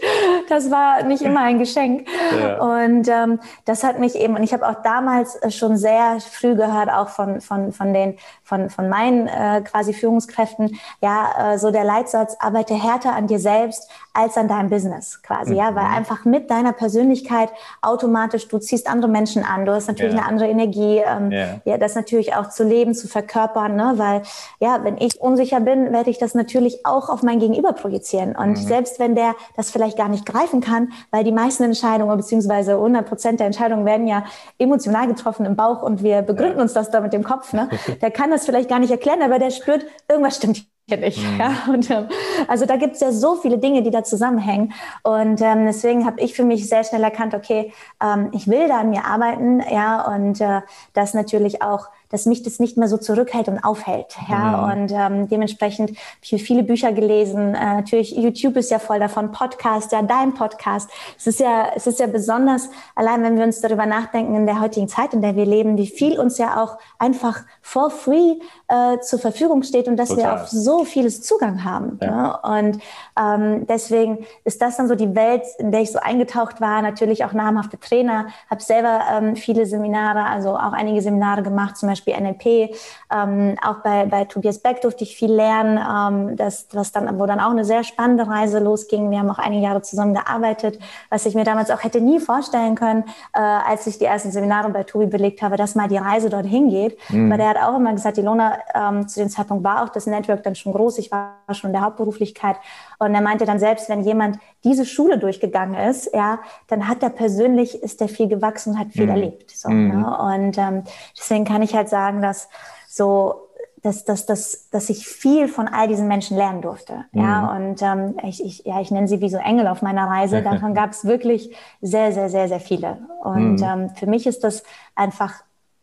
das 0.50 0.70
war 0.70 1.04
nicht 1.04 1.22
immer 1.22 1.40
ein 1.40 1.58
Geschenk 1.58 2.06
ja. 2.38 2.60
und 2.60 3.08
ähm, 3.08 3.40
das 3.64 3.82
hat 3.82 3.98
mich 3.98 4.14
eben, 4.14 4.36
und 4.36 4.42
ich 4.42 4.52
habe 4.52 4.68
auch 4.68 4.82
damals 4.82 5.38
schon 5.56 5.78
sehr 5.78 6.18
früh 6.20 6.54
gehört, 6.54 6.90
auch 6.92 7.08
von, 7.08 7.40
von, 7.40 7.72
von 7.72 7.94
den, 7.94 8.18
von, 8.42 8.68
von 8.68 8.90
meinen 8.90 9.26
äh, 9.26 9.62
quasi 9.62 9.94
Führungs 9.94 10.17
Führungskräften. 10.18 10.78
Ja 11.00 11.54
äh, 11.54 11.58
so 11.58 11.70
der 11.70 11.84
Leitsatz, 11.84 12.36
arbeite 12.38 12.74
härter 12.74 13.14
an 13.14 13.26
dir 13.26 13.38
selbst 13.38 13.88
als 14.18 14.36
an 14.36 14.48
deinem 14.48 14.68
Business 14.68 15.22
quasi, 15.22 15.52
mhm. 15.52 15.58
ja, 15.58 15.74
weil 15.76 15.84
mhm. 15.84 15.94
einfach 15.94 16.24
mit 16.24 16.50
deiner 16.50 16.72
Persönlichkeit 16.72 17.50
automatisch, 17.82 18.48
du 18.48 18.58
ziehst 18.58 18.90
andere 18.90 19.08
Menschen 19.08 19.44
an, 19.44 19.64
du 19.64 19.72
hast 19.72 19.86
natürlich 19.86 20.12
ja. 20.12 20.18
eine 20.18 20.28
andere 20.28 20.48
Energie, 20.48 20.98
ähm, 21.06 21.30
ja. 21.30 21.60
ja, 21.64 21.78
das 21.78 21.94
natürlich 21.94 22.34
auch 22.34 22.48
zu 22.48 22.64
leben, 22.64 22.94
zu 22.94 23.06
verkörpern, 23.06 23.76
ne, 23.76 23.92
weil 23.94 24.22
ja, 24.58 24.80
wenn 24.82 24.98
ich 24.98 25.20
unsicher 25.20 25.60
bin, 25.60 25.92
werde 25.92 26.10
ich 26.10 26.18
das 26.18 26.34
natürlich 26.34 26.84
auch 26.84 27.10
auf 27.10 27.22
mein 27.22 27.38
Gegenüber 27.38 27.72
projizieren 27.74 28.34
und 28.34 28.50
mhm. 28.50 28.56
selbst 28.56 28.98
wenn 28.98 29.14
der 29.14 29.36
das 29.56 29.70
vielleicht 29.70 29.96
gar 29.96 30.08
nicht 30.08 30.26
greifen 30.26 30.60
kann, 30.60 30.90
weil 31.12 31.22
die 31.22 31.30
meisten 31.30 31.62
Entscheidungen 31.62 32.16
beziehungsweise 32.16 32.72
100 32.72 33.06
Prozent 33.06 33.38
der 33.38 33.46
Entscheidungen 33.46 33.86
werden 33.86 34.08
ja 34.08 34.24
emotional 34.58 35.06
getroffen 35.06 35.46
im 35.46 35.54
Bauch 35.54 35.80
und 35.82 36.02
wir 36.02 36.22
begründen 36.22 36.56
ja. 36.56 36.62
uns 36.62 36.72
das 36.72 36.90
da 36.90 37.00
mit 37.00 37.12
dem 37.12 37.22
Kopf, 37.22 37.52
ne, 37.52 37.68
der 38.02 38.10
kann 38.10 38.32
das 38.32 38.44
vielleicht 38.44 38.68
gar 38.68 38.80
nicht 38.80 38.90
erklären, 38.90 39.22
aber 39.22 39.38
der 39.38 39.50
spürt, 39.50 39.86
irgendwas 40.08 40.36
stimmt 40.36 40.66
hier 40.88 40.98
nicht. 40.98 41.18
Mhm. 41.18 41.38
Ja? 41.38 41.52
Und, 41.68 41.90
ähm, 41.90 42.08
also 42.48 42.66
da 42.66 42.76
gibt 42.76 42.94
es 42.94 43.00
ja 43.00 43.12
so 43.12 43.36
viele 43.36 43.58
Dinge, 43.58 43.82
die 43.82 43.90
da 43.90 44.02
zusammenhängen. 44.02 44.72
Und 45.02 45.40
ähm, 45.40 45.66
deswegen 45.66 46.06
habe 46.06 46.20
ich 46.20 46.34
für 46.34 46.44
mich 46.44 46.68
sehr 46.68 46.84
schnell 46.84 47.02
erkannt, 47.04 47.34
okay, 47.34 47.72
ähm, 48.02 48.30
ich 48.32 48.48
will 48.48 48.68
da 48.68 48.80
an 48.80 48.90
mir 48.90 49.04
arbeiten, 49.04 49.60
ja, 49.70 50.06
und 50.14 50.40
äh, 50.40 50.62
das 50.94 51.14
natürlich 51.14 51.62
auch 51.62 51.88
dass 52.10 52.26
mich 52.26 52.42
das 52.42 52.58
nicht 52.58 52.76
mehr 52.76 52.88
so 52.88 52.96
zurückhält 52.96 53.48
und 53.48 53.58
aufhält. 53.58 54.16
Ja, 54.28 54.68
mhm. 54.74 54.82
und 54.82 54.92
ähm, 54.92 55.28
dementsprechend 55.28 55.90
habe 55.90 55.98
ich 56.22 56.42
viele 56.42 56.62
Bücher 56.62 56.92
gelesen. 56.92 57.54
Äh, 57.54 57.74
natürlich 57.74 58.16
YouTube 58.16 58.56
ist 58.56 58.70
ja 58.70 58.78
voll 58.78 58.98
davon, 58.98 59.32
Podcast, 59.32 59.92
ja, 59.92 60.02
dein 60.02 60.34
Podcast. 60.34 60.90
Es 61.16 61.26
ist 61.26 61.40
ja, 61.40 61.68
es 61.74 61.86
ist 61.86 62.00
ja 62.00 62.06
besonders, 62.06 62.70
allein 62.94 63.22
wenn 63.22 63.36
wir 63.36 63.44
uns 63.44 63.60
darüber 63.60 63.86
nachdenken 63.86 64.34
in 64.34 64.46
der 64.46 64.60
heutigen 64.60 64.88
Zeit, 64.88 65.12
in 65.12 65.22
der 65.22 65.36
wir 65.36 65.46
leben, 65.46 65.76
wie 65.76 65.86
viel 65.86 66.18
uns 66.18 66.38
ja 66.38 66.62
auch 66.62 66.78
einfach 66.98 67.42
for 67.60 67.90
free 67.90 68.36
äh, 68.68 68.98
zur 69.00 69.18
Verfügung 69.18 69.62
steht 69.62 69.88
und 69.88 69.96
dass 69.96 70.08
Total. 70.08 70.24
wir 70.24 70.34
auf 70.34 70.48
so 70.48 70.84
vieles 70.84 71.22
Zugang 71.22 71.64
haben. 71.64 71.98
Ja. 72.02 72.40
Ne? 72.42 72.68
Und 72.68 72.82
ähm, 73.18 73.66
deswegen 73.66 74.26
ist 74.44 74.62
das 74.62 74.76
dann 74.76 74.88
so 74.88 74.94
die 74.94 75.14
Welt, 75.14 75.42
in 75.58 75.72
der 75.72 75.82
ich 75.82 75.92
so 75.92 75.98
eingetaucht 75.98 76.60
war. 76.60 76.82
Natürlich 76.82 77.24
auch 77.24 77.32
namhafte 77.32 77.78
Trainer, 77.78 78.28
habe 78.48 78.62
selber 78.62 79.00
ähm, 79.12 79.36
viele 79.36 79.66
Seminare, 79.66 80.24
also 80.24 80.56
auch 80.56 80.72
einige 80.72 81.02
Seminare 81.02 81.42
gemacht, 81.42 81.76
zum 81.76 81.88
Beispiel 81.88 81.97
Beispiel 81.98 82.20
NLP. 82.20 82.74
Ähm, 83.12 83.56
auch 83.62 83.82
bei, 83.82 84.06
bei 84.06 84.24
Tobias 84.24 84.58
Beck 84.58 84.80
durfte 84.80 85.04
ich 85.04 85.16
viel 85.16 85.32
lernen, 85.32 85.78
ähm, 85.78 86.36
das, 86.36 86.66
was 86.72 86.92
dann, 86.92 87.18
wo 87.18 87.26
dann 87.26 87.40
auch 87.40 87.50
eine 87.50 87.64
sehr 87.64 87.84
spannende 87.84 88.26
Reise 88.26 88.58
losging. 88.58 89.10
Wir 89.10 89.18
haben 89.18 89.30
auch 89.30 89.38
einige 89.38 89.62
Jahre 89.62 89.82
zusammen 89.82 90.14
gearbeitet, 90.14 90.78
was 91.10 91.26
ich 91.26 91.34
mir 91.34 91.44
damals 91.44 91.70
auch 91.70 91.82
hätte 91.82 92.00
nie 92.00 92.20
vorstellen 92.20 92.74
können, 92.74 93.04
äh, 93.34 93.40
als 93.40 93.86
ich 93.86 93.98
die 93.98 94.04
ersten 94.04 94.30
Seminare 94.30 94.70
bei 94.70 94.84
Tobi 94.84 95.06
belegt 95.06 95.42
habe, 95.42 95.56
dass 95.56 95.74
mal 95.74 95.88
die 95.88 95.96
Reise 95.96 96.30
dorthin 96.30 96.70
geht. 96.70 96.98
Mhm. 97.10 97.30
Weil 97.30 97.38
der 97.38 97.48
hat 97.48 97.56
auch 97.58 97.76
immer 97.76 97.92
gesagt, 97.92 98.18
Ilona, 98.18 98.58
ähm, 98.74 99.08
zu 99.08 99.20
dem 99.20 99.28
Zeitpunkt 99.28 99.64
war 99.64 99.84
auch 99.84 99.88
das 99.88 100.06
Network 100.06 100.42
dann 100.42 100.54
schon 100.54 100.72
groß. 100.72 100.98
Ich 100.98 101.10
war 101.10 101.38
schon 101.52 101.68
in 101.68 101.74
der 101.74 101.82
Hauptberuflichkeit. 101.82 102.56
Und 102.98 103.14
er 103.14 103.20
meinte 103.20 103.44
dann 103.44 103.58
selbst, 103.58 103.88
wenn 103.88 104.02
jemand 104.02 104.38
diese 104.64 104.84
Schule 104.84 105.18
durchgegangen 105.18 105.74
ist, 105.88 106.12
ja, 106.14 106.40
dann 106.66 106.88
hat 106.88 107.02
er 107.02 107.10
persönlich, 107.10 107.82
ist 107.82 108.00
er 108.00 108.08
viel 108.08 108.28
gewachsen 108.28 108.72
und 108.72 108.78
hat 108.78 108.92
viel 108.92 109.04
mhm. 109.04 109.10
erlebt. 109.10 109.50
So, 109.50 109.70
mhm. 109.70 109.88
ne? 109.88 110.18
Und 110.18 110.58
ähm, 110.58 110.82
deswegen 111.16 111.44
kann 111.44 111.62
ich 111.62 111.74
halt 111.74 111.88
sagen, 111.88 112.22
dass 112.22 112.48
so 112.88 113.48
dass, 113.82 114.04
dass, 114.04 114.26
dass, 114.26 114.70
dass 114.70 114.90
ich 114.90 115.06
viel 115.06 115.48
von 115.48 115.68
all 115.68 115.88
diesen 115.88 116.08
Menschen 116.08 116.36
lernen 116.36 116.62
durfte. 116.62 117.04
Mhm. 117.12 117.20
Ja, 117.20 117.56
und 117.56 117.82
ähm, 117.82 118.16
ich, 118.24 118.44
ich, 118.44 118.64
ja, 118.64 118.80
ich 118.80 118.90
nenne 118.90 119.08
sie 119.08 119.20
wie 119.20 119.28
so 119.28 119.38
Engel 119.38 119.68
auf 119.68 119.82
meiner 119.82 120.08
Reise. 120.08 120.42
Davon 120.42 120.74
gab 120.74 120.90
es 120.90 121.04
wirklich 121.04 121.54
sehr, 121.80 122.12
sehr, 122.12 122.28
sehr, 122.28 122.48
sehr 122.48 122.60
viele. 122.60 122.98
Und 123.22 123.56
mhm. 123.56 123.64
ähm, 123.64 123.90
für 123.90 124.06
mich 124.06 124.26
ist 124.26 124.44
das 124.44 124.62
einfach 124.94 125.34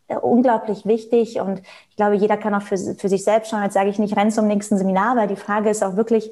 äh, 0.08 0.18
unglaublich 0.18 0.86
wichtig 0.86 1.40
und 1.40 1.62
ich 1.90 1.96
glaube, 1.96 2.16
jeder 2.16 2.38
kann 2.38 2.54
auch 2.54 2.62
für, 2.62 2.78
für 2.78 3.10
sich 3.10 3.24
selbst 3.24 3.50
schauen. 3.50 3.64
Jetzt 3.64 3.74
sage 3.74 3.90
ich 3.90 3.98
nicht, 3.98 4.16
renn 4.16 4.32
zum 4.32 4.48
nächsten 4.48 4.78
Seminar, 4.78 5.16
weil 5.16 5.28
die 5.28 5.36
Frage 5.36 5.70
ist 5.70 5.84
auch 5.84 5.96
wirklich, 5.96 6.32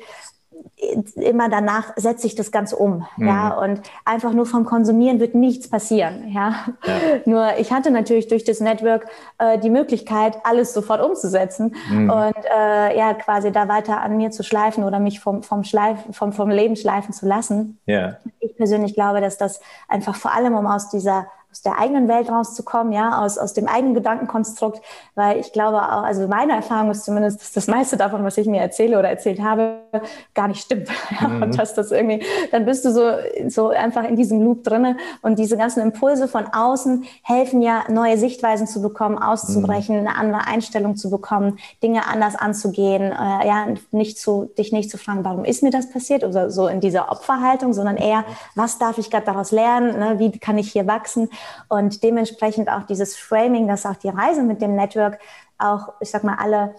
immer 1.16 1.50
danach 1.50 1.94
setze 1.96 2.28
ich 2.28 2.36
das 2.36 2.52
Ganze 2.52 2.76
um. 2.76 3.06
Mhm. 3.18 3.28
Ja, 3.28 3.58
und 3.58 3.82
einfach 4.06 4.34
nur 4.34 4.46
vom 4.46 4.66
Konsumieren 4.66 5.20
wird 5.20 5.36
nichts 5.36 5.70
passieren. 5.70 6.30
Ja? 6.32 6.66
ja. 6.86 6.94
Nur 7.26 7.58
ich 7.58 7.72
hatte 7.72 7.92
natürlich 7.92 8.28
durch 8.28 8.44
das 8.44 8.60
Network 8.60 9.06
äh, 9.38 9.58
die 9.60 9.70
Möglichkeit, 9.70 10.38
alles 10.44 10.74
sofort 10.74 11.02
umzusetzen 11.02 11.76
mhm. 11.90 12.10
und 12.10 12.46
äh, 12.56 12.98
ja, 12.98 13.14
quasi 13.14 13.52
da 13.52 13.68
weiter 13.68 14.02
an 14.02 14.18
mir 14.18 14.32
zu 14.32 14.44
schleifen 14.44 14.84
oder 14.84 15.00
mich 15.00 15.20
vom, 15.20 15.44
vom, 15.44 15.64
Schleif, 15.64 16.00
vom, 16.12 16.34
vom 16.34 16.50
Leben 16.50 16.76
schleifen 16.76 17.14
zu 17.14 17.26
lassen. 17.26 17.80
Ja. 17.86 18.18
Ich 18.40 18.56
persönlich 18.56 18.94
glaube, 18.94 19.22
dass 19.22 19.38
das 19.38 19.62
einfach 19.88 20.16
vor 20.16 20.34
allem, 20.34 20.56
um 20.56 20.66
aus 20.66 20.90
dieser 20.90 21.28
aus 21.54 21.62
der 21.62 21.78
eigenen 21.78 22.08
Welt 22.08 22.32
rauszukommen, 22.32 22.94
ja, 22.94 23.22
aus, 23.24 23.38
aus 23.38 23.54
dem 23.54 23.68
eigenen 23.68 23.94
Gedankenkonstrukt, 23.94 24.82
weil 25.14 25.38
ich 25.38 25.54
glaube 25.54 25.78
auch, 25.78 26.02
also 26.02 26.28
meine 26.28 26.54
Erfahrung 26.54 26.90
ist 26.90 27.06
zumindest, 27.06 27.42
dass 27.42 27.52
das 27.52 27.68
meiste 27.68 27.96
davon, 27.96 28.24
was 28.24 28.38
ich 28.38 28.48
mir 28.48 28.60
erzähle 28.60 28.98
oder 28.98 29.08
erzählt 29.10 29.40
habe, 29.40 29.82
gar 30.34 30.48
nicht 30.48 30.62
stimmt. 30.62 30.90
Mhm. 31.24 31.44
Und 31.44 31.60
dass 31.60 31.74
das 31.74 31.92
irgendwie, 31.92 32.24
dann 32.52 32.66
bist 32.66 32.84
du 32.84 32.92
so, 32.92 33.12
so 33.48 33.70
einfach 33.70 34.04
in 34.04 34.16
diesem 34.16 34.42
Loop 34.42 34.64
drinne 34.64 34.98
und 35.22 35.38
diese 35.38 35.58
ganzen 35.58 35.82
Impulse 35.82 36.28
von 36.28 36.48
außen 36.48 37.06
helfen 37.22 37.62
ja, 37.62 37.84
neue 37.88 38.18
Sichtweisen 38.18 38.68
zu 38.68 38.82
bekommen, 38.82 39.18
auszubrechen, 39.18 40.02
mhm. 40.02 40.08
eine 40.08 40.18
andere 40.18 40.48
Einstellung 40.48 40.96
zu 40.96 41.10
bekommen, 41.10 41.60
Dinge 41.84 42.08
anders 42.08 42.36
anzugehen, 42.36 43.12
äh, 43.12 43.48
ja, 43.48 43.68
nicht 43.92 44.18
zu, 44.18 44.50
dich 44.58 44.72
nicht 44.72 44.90
zu 44.90 44.98
fragen, 44.98 45.24
warum 45.24 45.46
ist 45.46 45.62
mir 45.62 45.70
das 45.70 45.92
passiert 45.92 46.24
oder 46.24 46.50
so 46.50 46.68
in 46.68 46.82
dieser 46.82 47.12
Opferhaltung, 47.12 47.74
sondern 47.74 47.98
eher, 47.98 48.26
was 48.56 48.80
darf 48.80 48.98
ich 48.98 49.12
gerade 49.12 49.28
daraus 49.28 49.52
lernen, 49.52 50.00
ne? 50.00 50.20
wie 50.20 50.32
kann 50.40 50.58
ich 50.58 50.72
hier 50.72 50.88
wachsen 50.88 51.30
und 51.70 52.04
dementsprechend 52.04 52.70
auch 52.70 52.84
dieses 52.84 53.16
Framing, 53.16 53.68
dass 53.68 53.86
auch 53.86 53.96
die 53.96 54.10
Reise 54.10 54.44
mit 54.44 54.62
dem 54.62 54.76
Network 54.76 55.20
auch, 55.58 55.94
ich 56.00 56.10
sag 56.10 56.24
mal, 56.24 56.36
alle 56.40 56.76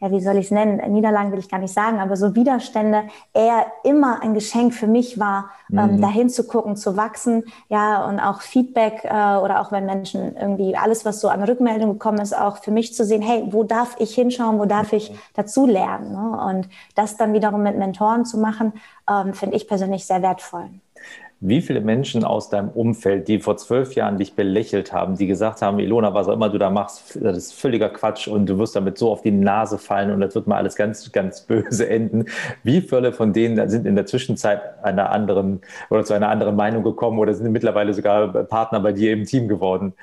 ja, 0.00 0.12
wie 0.12 0.20
soll 0.20 0.36
ich 0.36 0.46
es 0.46 0.50
nennen? 0.52 0.80
Niederlagen 0.92 1.32
will 1.32 1.40
ich 1.40 1.48
gar 1.48 1.58
nicht 1.58 1.74
sagen, 1.74 1.98
aber 1.98 2.16
so 2.16 2.34
Widerstände 2.36 3.04
eher 3.34 3.66
immer 3.82 4.22
ein 4.22 4.32
Geschenk 4.32 4.72
für 4.72 4.86
mich 4.86 5.18
war, 5.18 5.50
ähm, 5.72 5.96
mhm. 5.96 6.00
dahin 6.00 6.30
zu 6.30 6.46
gucken, 6.46 6.76
zu 6.76 6.96
wachsen, 6.96 7.44
ja, 7.68 8.04
und 8.04 8.20
auch 8.20 8.40
Feedback 8.40 9.04
äh, 9.04 9.08
oder 9.08 9.60
auch 9.60 9.72
wenn 9.72 9.86
Menschen 9.86 10.36
irgendwie 10.36 10.76
alles, 10.76 11.04
was 11.04 11.20
so 11.20 11.28
an 11.28 11.42
Rückmeldung 11.42 11.94
gekommen 11.94 12.20
ist, 12.20 12.36
auch 12.36 12.58
für 12.58 12.70
mich 12.70 12.94
zu 12.94 13.04
sehen, 13.04 13.22
hey, 13.22 13.44
wo 13.50 13.64
darf 13.64 13.96
ich 13.98 14.14
hinschauen, 14.14 14.60
wo 14.60 14.66
darf 14.66 14.92
ich 14.92 15.12
dazu 15.34 15.66
lernen? 15.66 16.12
Ne? 16.12 16.44
Und 16.46 16.68
das 16.94 17.16
dann 17.16 17.32
wiederum 17.32 17.62
mit 17.64 17.76
Mentoren 17.76 18.24
zu 18.24 18.38
machen, 18.38 18.74
ähm, 19.10 19.34
finde 19.34 19.56
ich 19.56 19.66
persönlich 19.66 20.06
sehr 20.06 20.22
wertvoll. 20.22 20.70
Wie 21.40 21.62
viele 21.62 21.80
Menschen 21.80 22.24
aus 22.24 22.48
deinem 22.48 22.68
Umfeld, 22.70 23.28
die 23.28 23.38
vor 23.38 23.56
zwölf 23.56 23.94
Jahren 23.94 24.18
dich 24.18 24.34
belächelt 24.34 24.92
haben, 24.92 25.16
die 25.16 25.28
gesagt 25.28 25.62
haben, 25.62 25.78
Ilona, 25.78 26.12
was 26.12 26.26
auch 26.26 26.32
immer 26.32 26.48
du 26.48 26.58
da 26.58 26.68
machst, 26.68 27.16
das 27.22 27.36
ist 27.36 27.52
völliger 27.52 27.90
Quatsch 27.90 28.26
und 28.26 28.46
du 28.46 28.58
wirst 28.58 28.74
damit 28.74 28.98
so 28.98 29.12
auf 29.12 29.22
die 29.22 29.30
Nase 29.30 29.78
fallen 29.78 30.10
und 30.10 30.20
das 30.20 30.34
wird 30.34 30.48
mal 30.48 30.56
alles 30.56 30.74
ganz, 30.74 31.12
ganz 31.12 31.40
böse 31.46 31.88
enden. 31.88 32.24
Wie 32.64 32.80
viele 32.80 33.12
von 33.12 33.32
denen 33.32 33.68
sind 33.68 33.86
in 33.86 33.94
der 33.94 34.06
Zwischenzeit 34.06 34.82
einer 34.82 35.10
anderen 35.10 35.60
oder 35.90 36.04
zu 36.04 36.12
einer 36.12 36.28
anderen 36.28 36.56
Meinung 36.56 36.82
gekommen 36.82 37.20
oder 37.20 37.32
sind 37.34 37.52
mittlerweile 37.52 37.94
sogar 37.94 38.32
Partner 38.44 38.80
bei 38.80 38.92
dir 38.92 39.12
im 39.12 39.24
Team 39.24 39.46
geworden? 39.46 39.94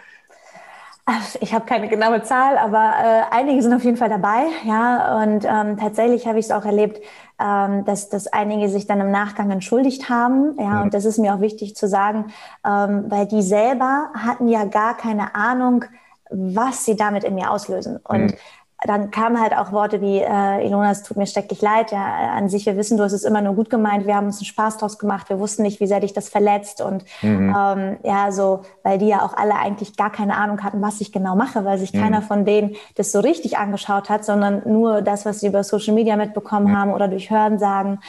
Ich 1.40 1.54
habe 1.54 1.66
keine 1.66 1.88
genaue 1.88 2.24
Zahl, 2.24 2.58
aber 2.58 2.94
äh, 2.98 3.22
einige 3.30 3.62
sind 3.62 3.74
auf 3.74 3.84
jeden 3.84 3.98
Fall 3.98 4.10
dabei, 4.10 4.46
ja. 4.64 5.22
Und 5.22 5.46
ähm, 5.46 5.78
tatsächlich 5.78 6.26
habe 6.26 6.40
ich 6.40 6.46
es 6.46 6.52
auch 6.52 6.66
erlebt, 6.66 7.00
ähm, 7.40 7.86
dass, 7.86 8.10
dass 8.10 8.26
einige 8.26 8.70
sich 8.70 8.88
dann 8.88 9.00
im 9.02 9.12
Nachgang 9.12 9.52
entschuldigt 9.52 10.10
haben, 10.10 10.56
ja. 10.58 10.66
Mhm. 10.66 10.82
Und 10.84 10.94
das 10.96 11.06
ist 11.06 11.20
mir 11.20 11.36
auch 11.36 11.42
wichtig 11.42 11.76
zu 11.76 11.88
sagen, 11.88 12.34
ähm, 12.66 13.06
weil 13.10 13.28
die 13.28 13.44
selber 13.44 14.10
hatten 14.16 14.48
ja 14.48 14.66
gar 14.66 14.98
keine 14.98 15.36
Ahnung, 15.36 15.86
was 16.32 16.86
sie 16.86 16.96
damit 16.96 17.24
in 17.24 17.36
mir 17.36 17.52
auslösen. 17.52 17.98
Und 17.98 18.32
mhm 18.32 18.38
dann 18.84 19.10
kamen 19.10 19.40
halt 19.40 19.56
auch 19.58 19.72
Worte 19.72 20.02
wie, 20.02 20.20
äh, 20.20 20.66
Ilona, 20.66 20.92
es 20.92 21.04
tut 21.04 21.18
mir 21.18 21.26
schrecklich 21.28 21.62
leid. 21.62 21.92
Ja, 21.92 22.34
an 22.36 22.50
sich, 22.50 22.66
wir 22.66 22.76
wissen, 22.76 22.98
du 22.98 23.04
hast 23.04 23.14
es 23.14 23.24
immer 23.24 23.42
nur 23.42 23.56
gut 23.56 23.70
gemeint. 23.70 24.06
Wir 24.06 24.16
haben 24.16 24.28
uns 24.28 24.38
einen 24.38 24.46
Spaß 24.46 24.78
draus 24.78 25.00
gemacht. 25.00 25.30
Wir 25.30 25.40
wussten 25.40 25.64
nicht, 25.64 25.80
wie 25.80 25.88
sehr 25.88 26.02
dich 26.02 26.14
das 26.14 26.30
verletzt. 26.30 26.82
Und 26.82 27.06
mhm. 27.22 27.56
ähm, 27.58 27.98
ja, 28.04 28.32
so, 28.32 28.62
weil 28.84 28.98
die 28.98 29.08
ja 29.08 29.24
auch 29.24 29.36
alle 29.36 29.56
eigentlich 29.56 29.96
gar 29.96 30.12
keine 30.12 30.36
Ahnung 30.36 30.62
hatten, 30.64 30.82
was 30.82 31.00
ich 31.02 31.12
genau 31.12 31.36
mache, 31.36 31.64
weil 31.64 31.78
sich 31.78 31.94
mhm. 31.94 32.02
keiner 32.02 32.22
von 32.22 32.46
denen 32.46 32.76
das 32.96 33.12
so 33.12 33.22
richtig 33.22 33.58
angeschaut 33.58 34.10
hat, 34.10 34.26
sondern 34.26 34.62
nur 34.66 35.02
das, 35.02 35.26
was 35.26 35.40
sie 35.40 35.48
über 35.48 35.64
Social 35.64 35.94
Media 35.94 36.18
mitbekommen 36.18 36.68
mhm. 36.72 36.78
haben 36.78 36.94
oder 36.94 37.08
durch 37.08 37.30
Hören 37.32 37.58
sagen. 37.58 38.00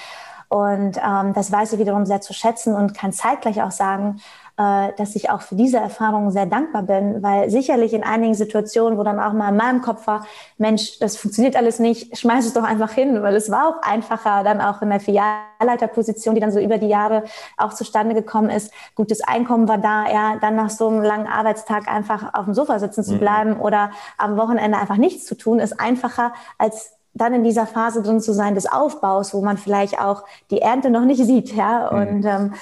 Und 0.49 0.99
ähm, 0.99 1.33
das 1.33 1.51
weiß 1.51 1.73
ich 1.73 1.79
wiederum 1.79 2.07
sehr 2.07 2.21
zu 2.21 2.33
schätzen 2.33 2.75
und 2.75 2.97
kann 2.97 3.13
zeitgleich 3.13 3.63
auch 3.63 3.73
sagen, 3.73 4.21
äh, 4.59 4.93
dass 4.97 5.15
ich 5.17 5.29
auch 5.29 5.43
für 5.43 5.55
diese 5.55 5.77
Erfahrung 5.77 6.31
sehr 6.31 6.47
dankbar 6.47 6.83
bin, 6.83 7.23
weil 7.23 7.51
sicherlich 7.51 7.93
in 7.93 8.03
einigen 8.03 8.35
Situationen, 8.35 8.99
wo 8.99 9.03
dann 9.03 9.21
auch 9.21 9.35
mal 9.35 9.51
in 9.51 9.57
meinem 9.57 9.83
Kopf 9.83 10.07
war, 10.07 10.27
Mensch, 10.57 10.99
das 10.99 11.17
funktioniert 11.17 11.57
alles 11.57 11.79
nicht, 11.79 12.17
schmeiß 12.17 12.47
es 12.47 12.55
doch 12.55 12.63
einfach 12.63 12.93
hin, 12.93 13.23
weil 13.23 13.37
es 13.37 13.51
war 13.51 13.69
auch 13.69 13.83
einfacher, 13.83 14.45
dann 14.45 14.63
auch 14.63 14.81
in 14.81 14.89
der 14.89 15.01
Filialleiterposition, 15.01 16.35
die 16.35 16.41
dann 16.41 16.53
so 16.53 16.61
über 16.61 16.79
die 16.79 16.89
Jahre 16.89 17.25
auch 17.59 17.75
zustande 17.75 18.15
gekommen 18.15 18.49
ist. 18.49 18.73
Gutes 18.95 19.21
Einkommen 19.23 19.69
war 19.69 19.79
da, 19.79 20.11
ja, 20.11 20.37
dann 20.41 20.57
nach 20.57 20.71
so 20.71 20.89
einem 20.89 21.03
langen 21.03 21.27
Arbeitstag 21.27 21.87
einfach 21.89 22.33
auf 22.33 22.47
dem 22.47 22.55
Sofa 22.55 22.79
sitzen 22.79 23.05
zu 23.05 23.15
mhm. 23.15 23.19
bleiben 23.19 23.51
mhm. 23.55 23.61
oder 23.61 23.91
am 24.17 24.39
Wochenende 24.39 24.79
einfach 24.79 24.97
nichts 24.97 25.27
zu 25.27 25.37
tun, 25.37 25.59
ist 25.59 25.79
einfacher 25.79 26.33
als 26.57 26.93
dann 27.13 27.35
in 27.35 27.45
dieser 27.45 27.67
Phase 27.67 28.03
drin 28.03 28.21
zu 28.21 28.33
sein 28.33 28.55
des 28.55 28.67
Aufbaus, 28.67 29.33
wo 29.33 29.41
man 29.41 29.57
vielleicht 29.57 29.99
auch 29.99 30.25
die 30.51 30.61
Ernte 30.61 30.91
noch 30.91 31.05
nicht 31.05 31.25
sieht, 31.25 31.55
ja. 31.55 31.91
Mhm. 31.91 31.99
Und 31.99 32.25
ähm, 32.25 32.55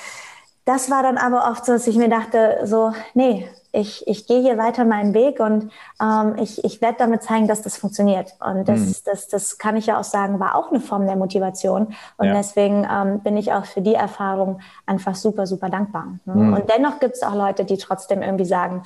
das 0.65 0.91
war 0.91 1.03
dann 1.03 1.19
aber 1.19 1.51
oft 1.51 1.67
so, 1.67 1.73
dass 1.73 1.87
ich 1.87 1.97
mir 1.97 2.09
dachte, 2.09 2.61
so, 2.65 2.93
nee, 3.13 3.49
ich, 3.75 4.07
ich 4.07 4.27
gehe 4.27 4.41
hier 4.41 4.57
weiter 4.57 4.85
meinen 4.85 5.15
Weg 5.15 5.41
und 5.41 5.71
ähm, 6.01 6.37
ich, 6.41 6.65
ich 6.65 6.81
werde 6.81 6.97
damit 6.99 7.23
zeigen, 7.23 7.49
dass 7.49 7.61
das 7.61 7.77
funktioniert. 7.77 8.35
Und 8.41 8.69
das, 8.69 8.81
mhm. 8.81 8.95
das, 9.05 9.29
das 9.29 9.59
kann 9.59 9.77
ich 9.77 9.87
ja 9.87 9.99
auch 9.99 10.05
sagen, 10.05 10.39
war 10.39 10.55
auch 10.55 10.71
eine 10.71 10.81
Form 10.81 11.07
der 11.07 11.17
Motivation. 11.17 11.95
Und 12.17 12.27
ja. 12.27 12.35
deswegen 12.35 12.87
ähm, 12.91 13.21
bin 13.21 13.37
ich 13.37 13.53
auch 13.53 13.65
für 13.65 13.81
die 13.81 13.95
Erfahrung 13.95 14.61
einfach 14.87 15.17
super, 15.17 15.47
super 15.47 15.71
dankbar. 15.71 16.19
Ne? 16.25 16.35
Mhm. 16.35 16.55
Und 16.55 16.71
dennoch 16.71 17.01
gibt 17.01 17.17
es 17.17 17.23
auch 17.23 17.35
Leute, 17.35 17.65
die 17.65 17.77
trotzdem 17.77 18.23
irgendwie 18.23 18.45
sagen, 18.45 18.85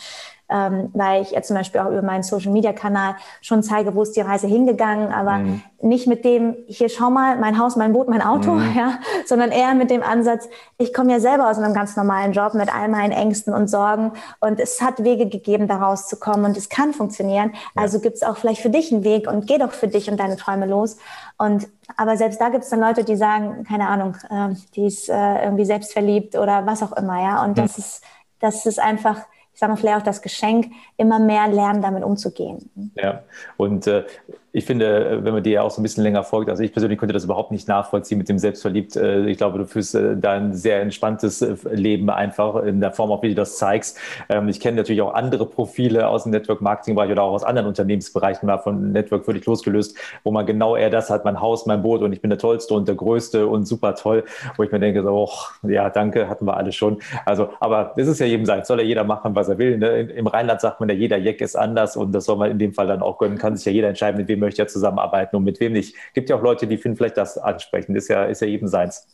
ähm, 0.48 0.90
weil 0.94 1.22
ich 1.22 1.32
jetzt 1.32 1.48
zum 1.48 1.56
Beispiel 1.56 1.80
auch 1.80 1.90
über 1.90 2.02
meinen 2.02 2.22
Social 2.22 2.52
Media 2.52 2.72
Kanal 2.72 3.16
schon 3.40 3.62
zeige, 3.62 3.94
wo 3.94 4.02
ist 4.02 4.16
die 4.16 4.20
Reise 4.20 4.46
hingegangen, 4.46 5.12
aber 5.12 5.38
mhm. 5.38 5.62
nicht 5.82 6.06
mit 6.06 6.24
dem, 6.24 6.56
hier 6.66 6.88
schau 6.88 7.10
mal, 7.10 7.36
mein 7.36 7.58
Haus, 7.58 7.76
mein 7.76 7.92
Boot, 7.92 8.08
mein 8.08 8.22
Auto, 8.22 8.52
mhm. 8.52 8.72
ja, 8.76 8.98
sondern 9.26 9.50
eher 9.50 9.74
mit 9.74 9.90
dem 9.90 10.02
Ansatz, 10.02 10.48
ich 10.78 10.94
komme 10.94 11.12
ja 11.12 11.20
selber 11.20 11.50
aus 11.50 11.58
einem 11.58 11.74
ganz 11.74 11.96
normalen 11.96 12.32
Job 12.32 12.54
mit 12.54 12.74
all 12.74 12.88
meinen 12.88 13.12
Ängsten 13.12 13.52
und 13.52 13.68
Sorgen 13.68 14.12
und 14.40 14.60
es 14.60 14.80
hat 14.80 15.04
Wege 15.04 15.26
gegeben, 15.26 15.68
da 15.68 15.76
rauszukommen 15.76 16.46
und 16.46 16.56
es 16.56 16.68
kann 16.68 16.92
funktionieren. 16.92 17.52
Ja. 17.76 17.82
Also 17.82 18.00
gibt 18.00 18.16
es 18.16 18.22
auch 18.22 18.36
vielleicht 18.36 18.62
für 18.62 18.70
dich 18.70 18.92
einen 18.92 19.04
Weg 19.04 19.28
und 19.28 19.46
geh 19.46 19.58
doch 19.58 19.72
für 19.72 19.88
dich 19.88 20.10
und 20.10 20.18
deine 20.18 20.36
Träume 20.36 20.66
los. 20.66 20.96
Und 21.36 21.68
aber 21.96 22.16
selbst 22.16 22.40
da 22.40 22.48
gibt 22.48 22.64
es 22.64 22.70
dann 22.70 22.80
Leute, 22.80 23.04
die 23.04 23.16
sagen, 23.16 23.64
keine 23.64 23.88
Ahnung, 23.88 24.16
äh, 24.30 24.54
die 24.74 24.86
ist 24.86 25.08
äh, 25.08 25.44
irgendwie 25.44 25.64
selbstverliebt 25.64 26.36
oder 26.36 26.66
was 26.66 26.82
auch 26.82 26.92
immer, 26.92 27.22
ja. 27.22 27.42
Und 27.44 27.56
mhm. 27.56 27.62
das 27.62 27.78
ist, 27.78 28.02
das 28.40 28.66
ist 28.66 28.78
einfach 28.78 29.18
ich 29.58 29.60
sage 29.60 29.72
mal, 29.72 29.76
vielleicht 29.76 29.98
auch 29.98 30.04
das 30.04 30.22
Geschenk, 30.22 30.70
immer 30.96 31.18
mehr 31.18 31.48
lernen, 31.48 31.82
damit 31.82 32.04
umzugehen. 32.04 32.70
Ja, 32.94 33.24
und 33.56 33.88
äh, 33.88 34.04
ich 34.52 34.64
finde, 34.64 35.20
wenn 35.22 35.34
man 35.34 35.42
dir 35.42 35.52
ja 35.52 35.62
auch 35.62 35.70
so 35.70 35.80
ein 35.80 35.82
bisschen 35.82 36.04
länger 36.04 36.24
folgt, 36.24 36.50
also 36.50 36.62
ich 36.62 36.72
persönlich 36.72 36.98
könnte 36.98 37.12
das 37.12 37.24
überhaupt 37.24 37.52
nicht 37.52 37.68
nachvollziehen 37.68 38.18
mit 38.18 38.28
dem 38.28 38.38
Selbstverliebt. 38.38 38.96
Äh, 38.96 39.26
ich 39.26 39.38
glaube, 39.38 39.58
du 39.58 39.66
führst 39.66 39.94
äh, 39.94 40.16
da 40.16 40.32
ein 40.32 40.54
sehr 40.54 40.80
entspanntes 40.80 41.42
äh, 41.42 41.56
Leben 41.70 42.10
einfach 42.10 42.62
in 42.62 42.80
der 42.80 42.92
Form, 42.92 43.10
auch 43.10 43.22
wie 43.22 43.28
du 43.28 43.34
das 43.34 43.58
zeigst. 43.58 43.98
Ähm, 44.28 44.48
ich 44.48 44.60
kenne 44.60 44.78
natürlich 44.78 45.02
auch 45.02 45.14
andere 45.14 45.46
Profile 45.46 46.08
aus 46.08 46.24
dem 46.24 46.32
Network 46.32 46.60
Marketing 46.60 46.94
Bereich 46.94 47.10
oder 47.10 47.22
auch 47.22 47.32
aus 47.32 47.44
anderen 47.44 47.68
Unternehmensbereichen, 47.68 48.46
mal 48.46 48.58
von 48.58 48.92
Network 48.92 49.24
völlig 49.24 49.44
losgelöst, 49.46 49.96
wo 50.24 50.30
man 50.30 50.46
genau 50.46 50.76
eher 50.76 50.90
das 50.90 51.10
hat, 51.10 51.24
mein 51.24 51.40
Haus, 51.40 51.66
mein 51.66 51.82
Boot 51.82 52.02
und 52.02 52.12
ich 52.12 52.20
bin 52.20 52.30
der 52.30 52.38
Tollste 52.38 52.74
und 52.74 52.88
der 52.88 52.94
Größte 52.94 53.46
und 53.46 53.66
super 53.66 53.94
toll, 53.94 54.24
wo 54.56 54.62
ich 54.62 54.72
mir 54.72 54.80
denke, 54.80 55.02
so, 55.02 55.10
oh, 55.10 55.68
ja, 55.68 55.90
danke, 55.90 56.28
hatten 56.28 56.46
wir 56.46 56.56
alle 56.56 56.72
schon. 56.72 56.98
Also, 57.24 57.50
aber 57.60 57.92
das 57.96 58.08
ist 58.08 58.18
ja 58.18 58.26
jedem 58.26 58.46
sein, 58.46 58.64
soll 58.64 58.80
ja 58.80 58.86
jeder 58.86 59.04
machen, 59.04 59.34
was 59.34 59.48
er 59.48 59.58
will. 59.58 59.78
Ne? 59.78 60.00
Im 60.00 60.26
Rheinland 60.26 60.60
sagt 60.60 60.80
man 60.80 60.88
ja, 60.88 60.94
jeder 60.94 61.18
Jack 61.18 61.40
ist 61.40 61.56
anders 61.56 61.96
und 61.96 62.12
das 62.12 62.24
soll 62.24 62.36
man 62.36 62.50
in 62.50 62.58
dem 62.58 62.72
Fall 62.72 62.86
dann 62.86 63.02
auch 63.02 63.18
gönnen, 63.18 63.38
kann 63.38 63.56
sich 63.56 63.66
ja 63.66 63.72
jeder 63.72 63.88
entscheiden, 63.88 64.18
mit 64.18 64.28
wem 64.28 64.40
möchte 64.48 64.62
er 64.62 64.68
zusammenarbeiten 64.68 65.36
und 65.36 65.44
mit 65.44 65.60
wem 65.60 65.72
nicht. 65.72 65.94
Gibt 66.14 66.30
ja 66.30 66.36
auch 66.36 66.42
Leute, 66.42 66.66
die 66.66 66.78
finden 66.78 66.96
vielleicht 66.96 67.18
das 67.18 67.36
ansprechend, 67.36 67.96
ist 67.96 68.08
ja, 68.08 68.24
ist 68.24 68.40
ja 68.40 68.48
jedem 68.48 68.68
seins. 68.68 69.06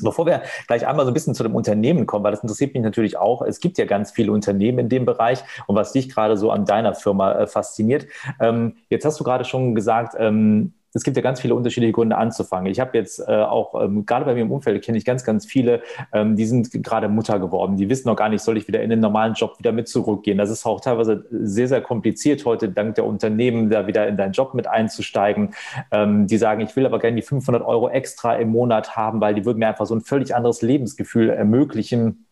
Bevor 0.00 0.26
wir 0.26 0.42
gleich 0.66 0.86
einmal 0.86 1.04
so 1.04 1.10
ein 1.10 1.14
bisschen 1.14 1.34
zu 1.34 1.42
dem 1.42 1.54
Unternehmen 1.54 2.06
kommen, 2.06 2.24
weil 2.24 2.32
das 2.32 2.42
interessiert 2.42 2.74
mich 2.74 2.82
natürlich 2.82 3.16
auch. 3.18 3.42
Es 3.42 3.60
gibt 3.60 3.76
ja 3.78 3.84
ganz 3.84 4.12
viele 4.12 4.32
Unternehmen 4.32 4.78
in 4.78 4.88
dem 4.88 5.04
Bereich 5.04 5.44
und 5.66 5.76
was 5.76 5.92
dich 5.92 6.08
gerade 6.08 6.36
so 6.36 6.50
an 6.50 6.64
deiner 6.64 6.94
Firma 6.94 7.32
äh, 7.32 7.46
fasziniert. 7.46 8.06
Ähm, 8.40 8.76
jetzt 8.88 9.04
hast 9.04 9.20
du 9.20 9.24
gerade 9.24 9.44
schon 9.44 9.74
gesagt, 9.74 10.14
ähm, 10.18 10.74
es 10.94 11.02
gibt 11.02 11.16
ja 11.16 11.22
ganz 11.22 11.40
viele 11.40 11.54
unterschiedliche 11.54 11.92
Gründe 11.92 12.16
anzufangen. 12.16 12.70
Ich 12.70 12.78
habe 12.78 12.96
jetzt 12.96 13.18
äh, 13.18 13.32
auch, 13.32 13.82
ähm, 13.82 14.06
gerade 14.06 14.24
bei 14.24 14.34
mir 14.34 14.42
im 14.42 14.52
Umfeld 14.52 14.82
kenne 14.84 14.96
ich 14.96 15.04
ganz, 15.04 15.24
ganz 15.24 15.44
viele, 15.44 15.82
ähm, 16.12 16.36
die 16.36 16.46
sind 16.46 16.70
gerade 16.84 17.08
Mutter 17.08 17.40
geworden. 17.40 17.76
Die 17.76 17.88
wissen 17.88 18.08
noch 18.08 18.16
gar 18.16 18.28
nicht, 18.28 18.42
soll 18.42 18.56
ich 18.56 18.68
wieder 18.68 18.80
in 18.80 18.90
den 18.90 19.00
normalen 19.00 19.34
Job 19.34 19.58
wieder 19.58 19.72
mit 19.72 19.88
zurückgehen. 19.88 20.38
Das 20.38 20.50
ist 20.50 20.64
auch 20.64 20.80
teilweise 20.80 21.26
sehr, 21.30 21.66
sehr 21.66 21.80
kompliziert 21.80 22.44
heute, 22.44 22.68
dank 22.68 22.94
der 22.94 23.06
Unternehmen, 23.06 23.70
da 23.70 23.88
wieder 23.88 24.06
in 24.06 24.16
deinen 24.16 24.32
Job 24.32 24.54
mit 24.54 24.68
einzusteigen. 24.68 25.54
Ähm, 25.90 26.28
die 26.28 26.38
sagen, 26.38 26.60
ich 26.60 26.76
will 26.76 26.86
aber 26.86 27.00
gerne 27.00 27.16
die 27.16 27.22
500 27.22 27.64
Euro 27.64 27.88
extra 27.88 28.36
im 28.36 28.50
Monat 28.50 28.96
haben, 28.96 29.20
weil 29.20 29.34
die 29.34 29.44
würden 29.44 29.58
mir 29.58 29.68
einfach 29.68 29.86
so 29.86 29.96
ein 29.96 30.00
völlig 30.00 30.34
anderes 30.34 30.62
Lebensgefühl 30.62 31.28
ermöglichen 31.28 32.24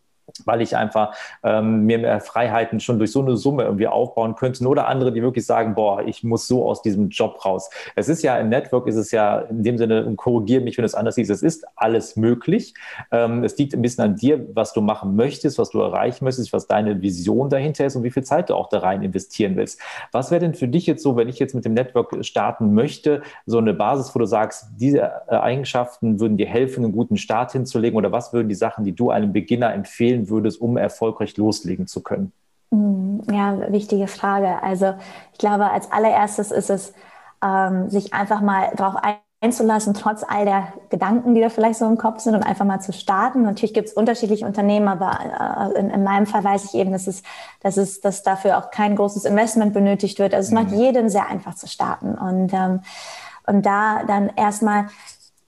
weil 0.45 0.61
ich 0.61 0.77
einfach 0.77 1.15
ähm, 1.43 1.87
mir 1.87 1.99
mehr 1.99 2.21
Freiheiten 2.21 2.81
schon 2.81 2.99
durch 2.99 3.13
so 3.13 3.21
eine 3.21 3.37
Summe 3.37 3.65
irgendwie 3.65 3.87
aufbauen 3.87 4.35
könnte. 4.35 4.67
Oder 4.67 4.89
andere, 4.89 5.13
die 5.13 5.23
wirklich 5.23 5.47
sagen, 5.47 5.75
boah, 5.75 6.03
ich 6.03 6.23
muss 6.25 6.47
so 6.47 6.69
aus 6.69 6.83
diesem 6.83 7.09
Job 7.09 7.45
raus. 7.45 7.71
Es 7.97 8.09
ist 8.09 8.23
ja 8.23 8.37
im 8.39 8.49
Network, 8.49 8.87
ist 8.87 8.97
es 8.97 9.11
ja 9.11 9.41
in 9.41 9.63
dem 9.63 9.79
Sinne, 9.79 10.05
und 10.05 10.17
korrigiere 10.17 10.63
mich, 10.63 10.77
wenn 10.79 10.85
es 10.85 10.95
anders 10.95 11.19
ist, 11.19 11.31
es 11.31 11.43
ist 11.43 11.65
alles 11.77 12.17
möglich. 12.17 12.75
Ähm, 13.11 13.45
es 13.45 13.57
liegt 13.59 13.75
ein 13.75 13.83
bisschen 13.83 14.05
an 14.05 14.17
dir, 14.17 14.47
was 14.55 14.73
du 14.73 14.81
machen 14.81 15.17
möchtest, 15.17 15.59
was 15.59 15.71
du 15.71 15.81
erreichen 15.81 16.25
möchtest, 16.25 16.53
was 16.53 16.67
deine 16.67 17.03
Vision 17.03 17.49
dahinter 17.49 17.87
ist 17.87 17.97
und 17.97 18.03
wie 18.03 18.11
viel 18.11 18.25
Zeit 18.25 18.51
du 18.51 18.55
auch 18.55 18.69
da 18.69 18.79
rein 18.79 19.03
investieren 19.03 19.57
willst. 19.57 19.81
Was 20.13 20.31
wäre 20.31 20.41
denn 20.41 20.55
für 20.55 20.69
dich 20.69 20.87
jetzt 20.87 21.03
so, 21.03 21.17
wenn 21.17 21.29
ich 21.29 21.39
jetzt 21.39 21.55
mit 21.55 21.65
dem 21.65 21.75
Network 21.75 22.25
starten 22.25 22.75
möchte, 22.75 23.23
so 23.47 23.59
eine 23.59 23.75
Basis, 23.75 24.15
wo 24.15 24.19
du 24.19 24.27
sagst, 24.27 24.67
diese 24.77 24.99
äh, 25.29 25.37
Eigenschaften 25.37 26.21
würden 26.21 26.37
dir 26.37 26.47
helfen, 26.47 26.85
einen 26.85 26.93
guten 26.93 27.17
Start 27.17 27.53
hinzulegen 27.53 27.97
oder 27.97 28.13
was 28.13 28.33
würden 28.33 28.49
die 28.49 28.55
Sachen, 28.55 28.85
die 28.85 28.93
du 28.93 29.11
einem 29.11 29.33
Beginner 29.33 29.73
empfehlen 29.73 30.22
empfehlen 30.23 30.29
würdest, 30.29 30.61
um 30.61 30.77
erfolgreich 30.77 31.37
loslegen 31.37 31.87
zu 31.87 32.03
können? 32.03 32.33
Mm, 32.71 33.21
ja, 33.31 33.73
wichtige 33.73 34.07
Frage. 34.07 34.63
Also 34.63 34.95
ich 35.33 35.39
glaube, 35.39 35.71
als 35.71 35.91
allererstes 35.91 36.51
ist 36.51 36.71
es, 36.71 36.93
ähm, 37.45 37.91
sich 37.91 38.15
einfach 38.15 38.41
mal 38.41 38.71
darauf 38.77 39.01
einzulassen, 39.41 39.95
trotz 39.95 40.23
all 40.27 40.45
der 40.45 40.73
Gedanken, 40.91 41.35
die 41.35 41.41
da 41.41 41.49
vielleicht 41.49 41.81
so 41.81 41.87
im 41.87 41.99
Kopf 41.99 42.21
sind 42.21 42.37
und 42.37 42.45
einfach 42.45 42.65
mal 42.65 42.81
zu 42.81 42.93
starten. 42.93 43.43
Natürlich 43.43 43.75
gibt 43.75 43.89
es 43.89 43.95
unterschiedliche 43.95 44.47
Unternehmen, 44.47 44.87
aber 44.87 45.73
äh, 45.75 45.81
in, 45.81 45.91
in, 45.91 46.05
meinem 46.05 46.27
Fall 46.27 46.45
weiß 46.45 46.67
ich 46.67 46.75
eben, 46.75 46.93
dass 46.93 47.09
es, 47.09 47.23
dass 47.61 47.77
es, 47.77 48.01
dass 48.01 48.23
dafür 48.23 48.59
auch 48.59 48.71
kein 48.71 48.95
großes 48.95 49.25
Investment 49.25 49.75
benötigt 49.75 50.21
wird. 50.21 50.35
Also 50.35 50.47
es 50.47 50.51
mhm. 50.53 50.69
macht 50.69 50.77
jedem 50.77 51.09
sehr 51.09 51.29
einfach 51.29 51.57
zu 51.57 51.67
starten 51.67 52.15
und 52.15 52.53
ähm, 52.53 52.81
und 53.47 53.67
da 53.67 54.05
dann 54.05 54.31
erstmal 54.37 54.87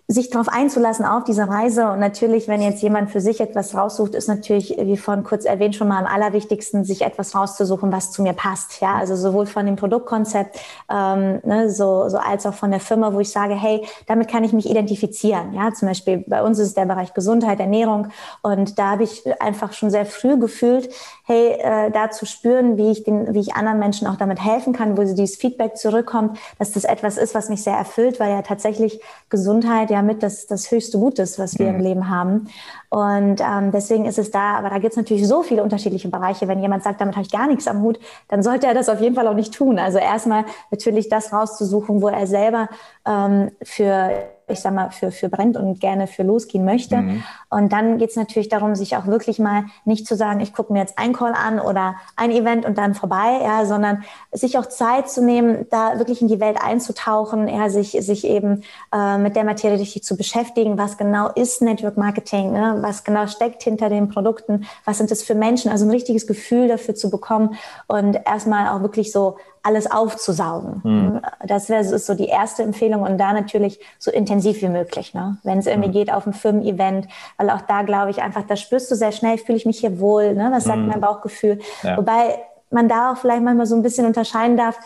sich 0.07 0.29
darauf 0.29 0.49
einzulassen 0.49 1.07
auf 1.07 1.25
diese 1.25 1.49
Reise. 1.49 1.91
Und 1.91 1.99
natürlich, 1.99 2.47
wenn 2.47 2.61
jetzt 2.61 2.83
jemand 2.83 3.11
für 3.11 3.23
sich 3.23 3.41
etwas 3.41 3.75
raussucht, 3.75 4.15
ist 4.15 4.29
natürlich, 4.29 4.77
wie 4.79 4.99
vorhin 4.99 5.25
kurz 5.25 5.47
erwähnt, 5.47 5.77
schon 5.77 5.89
mal 5.89 5.99
am 5.99 6.07
allerwichtigsten, 6.07 6.85
sich 6.85 7.03
etwas 7.03 7.35
rauszusuchen, 7.35 7.91
was 7.91 8.13
zu 8.13 8.23
mir 8.23 8.35
passt. 8.35 8.83
Ja, 8.83 8.97
also 8.97 9.17
sowohl 9.17 9.47
von 9.47 9.65
dem 9.65 9.77
Produktkonzept, 9.77 10.59
ähm, 10.91 11.41
ne, 11.45 11.71
so, 11.71 12.11
so 12.11 12.19
als 12.19 12.45
auch 12.45 12.53
von 12.53 12.71
der 12.71 12.81
Firma, 12.81 13.15
wo 13.15 13.21
ich 13.21 13.31
sage, 13.31 13.55
hey, 13.55 13.87
damit 14.07 14.29
kann 14.29 14.45
ich 14.45 14.53
mich 14.53 14.69
identifizieren. 14.69 15.55
Ja, 15.55 15.73
zum 15.73 15.89
Beispiel 15.89 16.23
bei 16.27 16.43
uns 16.43 16.59
ist 16.59 16.69
es 16.69 16.75
der 16.75 16.85
Bereich 16.85 17.15
Gesundheit, 17.15 17.59
Ernährung. 17.61 18.09
Und 18.43 18.79
da 18.79 18.91
habe 18.91 19.05
ich 19.05 19.23
einfach 19.41 19.73
schon 19.73 19.89
sehr 19.89 20.05
früh 20.05 20.39
gefühlt, 20.39 20.91
hey, 21.25 21.53
äh, 21.59 21.91
da 21.91 22.11
zu 22.11 22.27
spüren, 22.27 22.77
wie 22.77 22.91
ich 22.91 23.05
den, 23.05 23.33
wie 23.33 23.41
ich 23.41 23.55
anderen 23.55 23.79
Menschen 23.79 24.07
auch 24.07 24.17
damit 24.17 24.45
helfen 24.45 24.75
kann, 24.75 24.99
wo 24.99 25.05
sie 25.07 25.15
dieses 25.15 25.37
Feedback 25.37 25.79
zurückkommt, 25.79 26.39
dass 26.59 26.73
das 26.73 26.85
etwas 26.85 27.17
ist, 27.17 27.35
was 27.35 27.49
mich 27.49 27.63
sehr 27.63 27.77
erfüllt, 27.77 28.21
weil 28.21 28.31
ja 28.31 28.43
tatsächlich 28.43 29.01
Gesundheit 29.31 29.94
ja 29.95 30.03
mit 30.03 30.23
das, 30.23 30.47
das 30.47 30.71
höchste 30.71 30.99
Gut 30.99 31.19
ist, 31.19 31.39
was 31.39 31.59
wir 31.59 31.67
mhm. 31.67 31.75
im 31.77 31.81
Leben 31.81 32.11
haben. 32.11 32.49
Und 32.91 33.41
ähm, 33.41 33.73
deswegen 33.73 34.05
ist 34.05 34.19
es 34.19 34.31
da, 34.31 34.57
aber 34.57 34.69
da 34.69 34.79
gibt 34.79 34.93
es 34.93 34.97
natürlich 34.97 35.27
so 35.27 35.43
viele 35.43 35.63
unterschiedliche 35.63 36.09
Bereiche. 36.09 36.47
Wenn 36.49 36.61
jemand 36.61 36.85
sagt, 36.85 37.01
damit 37.01 37.17
habe 37.17 37.25
ich 37.25 37.33
gar 37.33 37.47
nichts 37.47 37.67
am 37.67 37.83
Hut, 37.83 37.99
dann 38.29 38.43
sollte 38.43 38.67
er 38.67 38.75
das 38.75 38.89
auf 38.89 39.01
jeden 39.01 39.15
Fall 39.15 39.27
auch 39.27 39.35
nicht 39.35 39.55
tun. 39.55 39.79
Also 39.79 39.99
erstmal 39.99 40.45
natürlich 40.71 41.09
das 41.09 41.33
rauszusuchen, 41.33 42.03
wo 42.03 42.09
er 42.09 42.27
selber 42.27 42.69
ähm, 43.07 43.51
für 43.63 44.11
ich 44.49 44.61
sag 44.61 44.75
mal, 44.75 44.91
für, 44.91 45.11
für 45.11 45.29
brennt 45.29 45.57
und 45.57 45.81
gerne 45.81 46.07
für 46.07 46.23
losgehen 46.23 46.65
möchte. 46.65 46.97
Mhm. 46.97 47.23
Und 47.51 47.73
dann 47.73 47.99
geht 47.99 48.11
es 48.11 48.17
natürlich 48.17 48.49
darum, 48.49 48.75
sich 48.75 48.97
auch 48.97 49.07
wirklich 49.07 49.39
mal 49.39 49.65
nicht 49.85 50.07
zu 50.07 50.17
sagen, 50.17 50.41
ich 50.41 50.53
gucke 50.53 50.73
mir 50.73 50.81
jetzt 50.81 50.99
ein 50.99 51.13
Call 51.13 51.33
an 51.35 51.61
oder 51.61 51.95
ein 52.17 52.31
Event 52.31 52.65
und 52.67 52.79
dann 52.79 52.95
vorbei, 52.95 53.41
ja, 53.43 53.65
sondern 53.65 54.05
sich 54.33 54.59
auch 54.59 54.67
Zeit 54.67 55.09
zu 55.09 55.25
nehmen, 55.25 55.67
da 55.71 55.99
wirklich 55.99 56.21
in 56.21 56.29
die 56.29 56.41
Welt 56.41 56.59
einzutauchen, 56.61 57.49
ja, 57.49 57.71
sich, 57.71 57.93
sich 57.93 58.25
eben 58.25 58.63
äh, 58.93 59.19
mit 59.19 59.37
der 59.37 59.45
Materie 59.45 59.79
richtig 59.79 60.05
zu 60.05 60.17
beschäftigen, 60.17 60.79
was 60.79 60.99
genau 60.99 61.29
ist 61.29 61.63
Network 61.63 61.97
Marketing, 61.97 62.53
ne? 62.53 62.79
was 62.81 63.05
genau 63.05 63.27
steckt 63.27 63.63
hinter 63.63 63.89
den 63.89 64.09
Produkten, 64.09 64.67
was 64.85 64.99
sind 64.99 65.11
das 65.11 65.23
für 65.23 65.35
Menschen, 65.35 65.71
also 65.71 65.85
ein 65.85 65.91
richtiges 65.91 66.27
Gefühl 66.27 66.69
dafür 66.69 66.95
zu 66.95 67.11
bekommen 67.11 67.57
und 67.87 68.19
erstmal 68.27 68.69
auch 68.69 68.83
wirklich 68.83 69.13
so 69.13 69.37
alles 69.65 69.91
aufzusaugen. 69.91 70.81
Mhm. 70.85 71.21
Das 71.45 71.69
wäre 71.71 71.81
ist 71.81 72.07
so 72.07 72.15
die 72.15 72.27
erste 72.27 72.63
Empfehlung 72.63 73.03
und 73.03 73.17
da 73.19 73.33
natürlich 73.33 73.81
so 73.99 74.11
intensiv 74.11 74.61
wie 74.61 74.69
möglich, 74.69 75.15
ne? 75.15 75.39
wenn 75.43 75.59
es 75.59 75.67
irgendwie 75.67 75.89
mhm. 75.89 75.93
geht 75.93 76.13
auf 76.13 76.27
ein 76.27 76.35
Firmen-Event, 76.35 77.09
weil 77.39 77.51
auch 77.51 77.63
da 77.63 77.83
glaube 77.83 78.11
ich 78.11 78.23
einfach, 78.23 78.43
da 78.47 78.57
spürst 78.57 78.91
du 78.91 78.95
sehr 78.95 79.11
schnell, 79.11 79.39
fühle 79.39 79.57
ich 79.57 79.65
mich 79.65 79.81
hier 79.81 79.99
wohl, 79.99 80.35
ne? 80.35 80.51
was 80.53 80.65
sagt 80.65 80.79
mhm. 80.79 80.89
mein 80.89 81.01
Bauchgefühl. 81.01 81.61
Ja. 81.83 81.97
Wobei 81.97 82.39
man 82.71 82.89
da 82.89 83.13
auch 83.13 83.17
vielleicht 83.17 83.43
manchmal 83.43 83.67
so 83.67 83.75
ein 83.75 83.83
bisschen 83.83 84.07
unterscheiden 84.07 84.59
darf, 84.59 84.79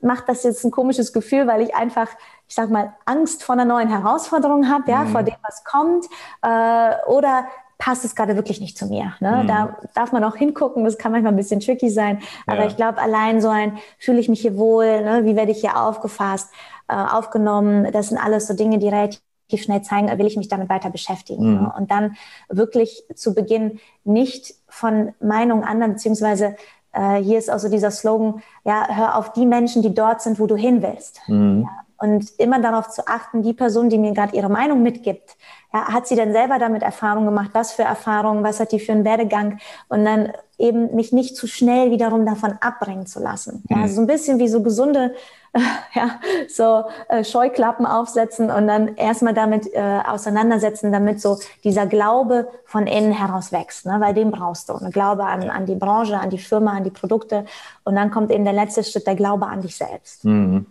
macht 0.00 0.28
das 0.28 0.42
jetzt 0.44 0.64
ein 0.64 0.70
komisches 0.70 1.12
Gefühl, 1.12 1.46
weil 1.46 1.60
ich 1.60 1.74
einfach, 1.74 2.08
ich 2.48 2.54
sag 2.54 2.70
mal, 2.70 2.94
Angst 3.04 3.44
vor 3.44 3.52
einer 3.52 3.66
neuen 3.66 3.90
Herausforderung 3.90 4.68
habe, 4.70 4.90
ja, 4.90 5.04
mhm. 5.04 5.08
vor 5.08 5.22
dem, 5.22 5.36
was 5.42 5.62
kommt, 5.62 6.06
äh, 6.42 7.06
oder 7.06 7.44
passt 7.78 8.04
es 8.04 8.14
gerade 8.14 8.36
wirklich 8.36 8.60
nicht 8.60 8.78
zu 8.78 8.86
mir. 8.86 9.14
Ne? 9.20 9.42
Mhm. 9.42 9.46
Da 9.46 9.76
darf 9.94 10.12
man 10.12 10.24
auch 10.24 10.36
hingucken, 10.36 10.84
das 10.84 10.98
kann 10.98 11.12
manchmal 11.12 11.32
ein 11.32 11.36
bisschen 11.36 11.60
tricky 11.60 11.90
sein. 11.90 12.20
Aber 12.46 12.60
ja. 12.60 12.66
ich 12.66 12.76
glaube, 12.76 13.00
allein 13.00 13.40
so 13.40 13.48
ein, 13.48 13.78
fühle 13.98 14.18
ich 14.18 14.28
mich 14.28 14.40
hier 14.40 14.56
wohl, 14.56 15.02
ne? 15.02 15.24
wie 15.24 15.36
werde 15.36 15.52
ich 15.52 15.60
hier 15.60 15.80
aufgefasst, 15.80 16.50
äh, 16.88 16.94
aufgenommen, 16.94 17.90
das 17.92 18.08
sind 18.08 18.18
alles 18.18 18.46
so 18.46 18.54
Dinge, 18.54 18.78
die 18.78 18.88
relativ 18.88 19.20
schnell 19.54 19.82
zeigen, 19.82 20.16
will 20.18 20.26
ich 20.26 20.36
mich 20.36 20.48
damit 20.48 20.68
weiter 20.68 20.90
beschäftigen. 20.90 21.54
Mhm. 21.54 21.62
Ne? 21.62 21.72
Und 21.76 21.90
dann 21.90 22.16
wirklich 22.48 23.04
zu 23.14 23.34
Beginn 23.34 23.78
nicht 24.04 24.54
von 24.68 25.14
Meinung 25.20 25.62
anderen, 25.62 25.92
beziehungsweise 25.92 26.56
äh, 26.92 27.16
hier 27.16 27.38
ist 27.38 27.50
auch 27.50 27.58
so 27.58 27.68
dieser 27.68 27.90
Slogan, 27.90 28.42
ja, 28.64 28.86
hör 28.88 29.16
auf 29.16 29.32
die 29.32 29.46
Menschen, 29.46 29.82
die 29.82 29.94
dort 29.94 30.22
sind, 30.22 30.40
wo 30.40 30.46
du 30.46 30.56
hin 30.56 30.82
willst. 30.82 31.20
Mhm. 31.28 31.62
Ja, 31.62 31.85
und 31.98 32.30
immer 32.38 32.60
darauf 32.60 32.88
zu 32.88 33.06
achten, 33.06 33.42
die 33.42 33.54
Person, 33.54 33.88
die 33.88 33.98
mir 33.98 34.12
gerade 34.12 34.36
ihre 34.36 34.48
Meinung 34.48 34.82
mitgibt, 34.82 35.36
ja, 35.72 35.92
hat 35.92 36.06
sie 36.06 36.16
denn 36.16 36.32
selber 36.32 36.58
damit 36.58 36.82
Erfahrung 36.82 37.24
gemacht? 37.24 37.50
Was 37.52 37.72
für 37.72 37.82
Erfahrungen? 37.82 38.44
Was 38.44 38.60
hat 38.60 38.72
die 38.72 38.80
für 38.80 38.92
einen 38.92 39.04
Werdegang? 39.04 39.58
Und 39.88 40.04
dann 40.04 40.32
eben 40.58 40.94
mich 40.94 41.12
nicht 41.12 41.36
zu 41.36 41.46
schnell 41.46 41.90
wiederum 41.90 42.24
davon 42.24 42.54
abbringen 42.60 43.06
zu 43.06 43.20
lassen. 43.20 43.62
Ja, 43.68 43.82
also 43.82 43.96
so 43.96 44.00
ein 44.00 44.06
bisschen 44.06 44.38
wie 44.38 44.48
so 44.48 44.62
gesunde, 44.62 45.14
äh, 45.52 45.60
ja, 45.94 46.20
so 46.48 46.84
äh, 47.08 47.24
Scheuklappen 47.24 47.84
aufsetzen 47.84 48.50
und 48.50 48.66
dann 48.66 48.96
erstmal 48.96 49.34
damit 49.34 49.66
äh, 49.74 50.00
auseinandersetzen, 50.06 50.92
damit 50.92 51.20
so 51.20 51.38
dieser 51.64 51.86
Glaube 51.86 52.48
von 52.64 52.86
innen 52.86 53.12
heraus 53.12 53.52
wächst, 53.52 53.84
ne? 53.86 53.96
weil 54.00 54.14
den 54.14 54.30
brauchst 54.30 54.68
du. 54.68 54.74
Ein 54.74 54.90
Glaube 54.92 55.24
an, 55.24 55.50
an 55.50 55.66
die 55.66 55.74
Branche, 55.74 56.18
an 56.18 56.30
die 56.30 56.38
Firma, 56.38 56.72
an 56.72 56.84
die 56.84 56.90
Produkte 56.90 57.44
und 57.84 57.96
dann 57.96 58.10
kommt 58.10 58.30
eben 58.30 58.44
der 58.44 58.54
letzte 58.54 58.82
Schritt, 58.82 59.06
der 59.06 59.16
Glaube 59.16 59.46
an 59.46 59.60
dich 59.60 59.76
selbst. 59.76 60.24
Mhm 60.24 60.66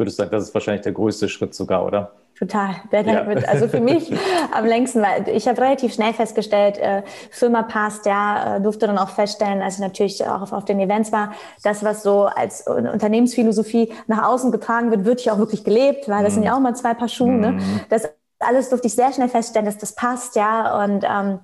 würdest 0.00 0.18
du 0.18 0.22
sagen, 0.22 0.32
das 0.32 0.44
ist 0.44 0.54
wahrscheinlich 0.54 0.82
der 0.82 0.92
größte 0.92 1.28
Schritt 1.28 1.54
sogar, 1.54 1.84
oder? 1.84 2.12
Total. 2.38 2.76
Der 2.90 3.02
ja. 3.02 3.26
wird 3.26 3.46
also 3.46 3.68
für 3.68 3.80
mich 3.80 4.10
am 4.52 4.64
längsten, 4.64 5.02
weil 5.02 5.28
ich 5.28 5.46
habe 5.46 5.60
relativ 5.60 5.92
schnell 5.92 6.14
festgestellt, 6.14 6.78
äh, 6.78 7.02
Firma 7.30 7.62
passt, 7.62 8.06
ja, 8.06 8.56
äh, 8.56 8.60
durfte 8.62 8.86
dann 8.86 8.96
auch 8.96 9.10
feststellen, 9.10 9.60
als 9.60 9.74
ich 9.74 9.80
natürlich 9.80 10.26
auch 10.26 10.40
auf, 10.40 10.52
auf 10.54 10.64
den 10.64 10.80
Events 10.80 11.12
war, 11.12 11.34
das, 11.62 11.84
was 11.84 12.02
so 12.02 12.24
als 12.24 12.66
Unternehmensphilosophie 12.66 13.92
nach 14.06 14.26
außen 14.26 14.50
getragen 14.52 14.90
wird, 14.90 15.04
wird 15.04 15.20
hier 15.20 15.34
auch 15.34 15.38
wirklich 15.38 15.64
gelebt, 15.64 16.08
weil 16.08 16.24
das 16.24 16.32
mhm. 16.32 16.36
sind 16.36 16.42
ja 16.44 16.56
auch 16.56 16.60
mal 16.60 16.74
zwei 16.74 16.94
Paar 16.94 17.08
Schuhe. 17.08 17.32
Ne? 17.32 17.52
Mhm. 17.52 17.56
Ne? 17.58 17.62
Das 17.90 18.08
alles 18.38 18.70
durfte 18.70 18.86
ich 18.86 18.94
sehr 18.94 19.12
schnell 19.12 19.28
feststellen, 19.28 19.66
dass 19.66 19.76
das 19.76 19.94
passt, 19.94 20.34
ja, 20.34 20.82
und 20.82 21.04
ähm, 21.04 21.40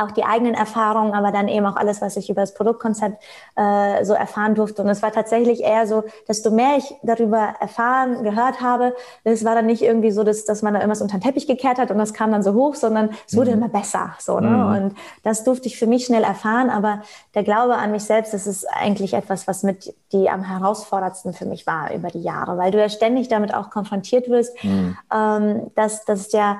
auch 0.00 0.10
die 0.10 0.24
eigenen 0.24 0.54
Erfahrungen, 0.54 1.14
aber 1.14 1.32
dann 1.32 1.48
eben 1.48 1.66
auch 1.66 1.76
alles, 1.76 2.00
was 2.00 2.16
ich 2.16 2.30
über 2.30 2.40
das 2.40 2.54
Produktkonzept 2.54 3.22
äh, 3.56 4.04
so 4.04 4.12
erfahren 4.12 4.54
durfte. 4.54 4.82
Und 4.82 4.88
es 4.88 5.02
war 5.02 5.12
tatsächlich 5.12 5.62
eher 5.62 5.86
so, 5.86 6.04
desto 6.28 6.50
mehr 6.50 6.76
ich 6.76 6.94
darüber 7.02 7.54
erfahren, 7.60 8.22
gehört 8.22 8.60
habe, 8.60 8.94
es 9.24 9.44
war 9.44 9.54
dann 9.54 9.66
nicht 9.66 9.82
irgendwie 9.82 10.10
so, 10.10 10.24
dass, 10.24 10.44
dass 10.44 10.62
man 10.62 10.74
da 10.74 10.80
irgendwas 10.80 11.02
unter 11.02 11.18
den 11.18 11.22
Teppich 11.22 11.46
gekehrt 11.46 11.78
hat 11.78 11.90
und 11.90 11.98
das 11.98 12.14
kam 12.14 12.32
dann 12.32 12.42
so 12.42 12.54
hoch, 12.54 12.74
sondern 12.74 13.10
es 13.26 13.36
wurde 13.36 13.50
mhm. 13.50 13.58
immer 13.58 13.68
besser. 13.68 14.14
So, 14.18 14.40
ne? 14.40 14.48
Mhm. 14.48 14.66
Und 14.66 14.94
das 15.22 15.44
durfte 15.44 15.68
ich 15.68 15.78
für 15.78 15.86
mich 15.86 16.06
schnell 16.06 16.22
erfahren. 16.22 16.70
Aber 16.70 17.02
der 17.34 17.42
Glaube 17.42 17.76
an 17.76 17.92
mich 17.92 18.04
selbst, 18.04 18.34
das 18.34 18.46
ist 18.46 18.66
eigentlich 18.70 19.14
etwas, 19.14 19.46
was 19.48 19.62
mit 19.62 19.94
die 20.12 20.30
am 20.30 20.42
herausforderndsten 20.44 21.32
für 21.32 21.46
mich 21.46 21.66
war 21.66 21.92
über 21.92 22.08
die 22.08 22.22
Jahre, 22.22 22.58
weil 22.58 22.70
du 22.70 22.78
ja 22.78 22.88
ständig 22.88 23.28
damit 23.28 23.52
auch 23.52 23.70
konfrontiert 23.70 24.28
wirst, 24.28 24.62
mhm. 24.62 24.96
ähm, 25.12 25.70
dass, 25.74 26.04
dass 26.04 26.30
ja 26.32 26.58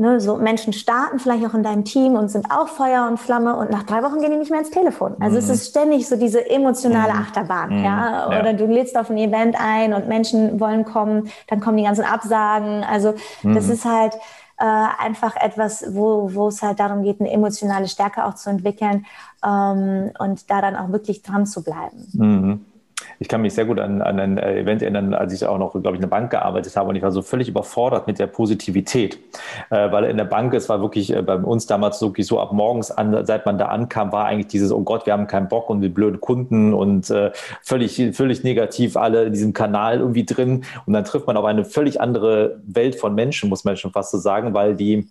Ne, 0.00 0.20
so 0.20 0.36
Menschen 0.36 0.72
starten 0.72 1.18
vielleicht 1.18 1.44
auch 1.44 1.54
in 1.54 1.64
deinem 1.64 1.84
Team 1.84 2.14
und 2.14 2.28
sind 2.28 2.52
auch 2.52 2.68
Feuer 2.68 3.08
und 3.08 3.18
Flamme 3.18 3.56
und 3.56 3.68
nach 3.70 3.82
drei 3.82 4.04
Wochen 4.04 4.20
gehen 4.20 4.30
die 4.30 4.36
nicht 4.36 4.52
mehr 4.52 4.60
ins 4.60 4.70
Telefon. 4.70 5.16
Also 5.18 5.32
mhm. 5.32 5.38
es 5.38 5.48
ist 5.48 5.70
ständig 5.70 6.06
so 6.06 6.14
diese 6.14 6.48
emotionale 6.48 7.14
mhm. 7.14 7.18
Achterbahn, 7.18 7.78
mhm. 7.78 7.84
ja? 7.84 8.28
Oder 8.28 8.50
ja. 8.50 8.52
du 8.52 8.66
lädst 8.66 8.96
auf 8.96 9.10
ein 9.10 9.16
Event 9.16 9.56
ein 9.58 9.94
und 9.94 10.06
Menschen 10.06 10.60
wollen 10.60 10.84
kommen, 10.84 11.28
dann 11.48 11.58
kommen 11.58 11.78
die 11.78 11.82
ganzen 11.82 12.04
Absagen. 12.04 12.84
Also 12.84 13.14
das 13.42 13.66
mhm. 13.66 13.72
ist 13.72 13.84
halt 13.84 14.14
äh, 14.58 14.64
einfach 14.64 15.34
etwas, 15.34 15.84
wo, 15.92 16.32
wo 16.32 16.46
es 16.46 16.62
halt 16.62 16.78
darum 16.78 17.02
geht, 17.02 17.20
eine 17.20 17.32
emotionale 17.32 17.88
Stärke 17.88 18.24
auch 18.24 18.34
zu 18.34 18.50
entwickeln 18.50 19.04
ähm, 19.44 20.12
und 20.20 20.48
da 20.48 20.60
dann 20.60 20.76
auch 20.76 20.92
wirklich 20.92 21.22
dran 21.22 21.44
zu 21.44 21.64
bleiben. 21.64 22.62
Ich 23.20 23.28
kann 23.28 23.42
mich 23.42 23.54
sehr 23.54 23.64
gut 23.64 23.78
an, 23.80 24.00
an 24.02 24.20
ein 24.20 24.38
äh, 24.38 24.60
Event 24.60 24.82
erinnern, 24.82 25.14
als 25.14 25.32
ich 25.32 25.44
auch 25.44 25.58
noch, 25.58 25.72
glaube 25.72 25.90
ich, 25.90 25.94
in 25.96 26.02
der 26.02 26.08
Bank 26.08 26.30
gearbeitet 26.30 26.76
habe 26.76 26.88
und 26.90 26.96
ich 26.96 27.02
war 27.02 27.10
so 27.10 27.22
völlig 27.22 27.48
überfordert 27.48 28.06
mit 28.06 28.18
der 28.18 28.26
Positivität, 28.26 29.18
äh, 29.70 29.90
weil 29.90 30.04
in 30.04 30.16
der 30.16 30.24
Bank, 30.24 30.54
es 30.54 30.68
war 30.68 30.80
wirklich 30.80 31.12
äh, 31.12 31.22
bei 31.22 31.36
uns 31.36 31.66
damals 31.66 32.00
wirklich 32.00 32.26
so 32.26 32.40
ab 32.40 32.52
morgens 32.52 32.90
an, 32.90 33.24
seit 33.26 33.46
man 33.46 33.58
da 33.58 33.66
ankam, 33.66 34.12
war 34.12 34.26
eigentlich 34.26 34.48
dieses, 34.48 34.72
oh 34.72 34.82
Gott, 34.82 35.06
wir 35.06 35.12
haben 35.12 35.26
keinen 35.26 35.48
Bock 35.48 35.70
und 35.70 35.80
die 35.80 35.88
blöden 35.88 36.20
Kunden 36.20 36.74
und 36.74 37.10
äh, 37.10 37.32
völlig, 37.62 37.96
völlig 38.12 38.44
negativ 38.44 38.96
alle 38.96 39.24
in 39.24 39.32
diesem 39.32 39.52
Kanal 39.52 39.98
irgendwie 39.98 40.24
drin. 40.24 40.64
Und 40.86 40.92
dann 40.92 41.04
trifft 41.04 41.26
man 41.26 41.36
auf 41.36 41.44
eine 41.44 41.64
völlig 41.64 42.00
andere 42.00 42.60
Welt 42.66 42.94
von 42.94 43.14
Menschen, 43.14 43.48
muss 43.48 43.64
man 43.64 43.76
schon 43.76 43.92
fast 43.92 44.12
so 44.12 44.18
sagen, 44.18 44.54
weil 44.54 44.76
die 44.76 45.08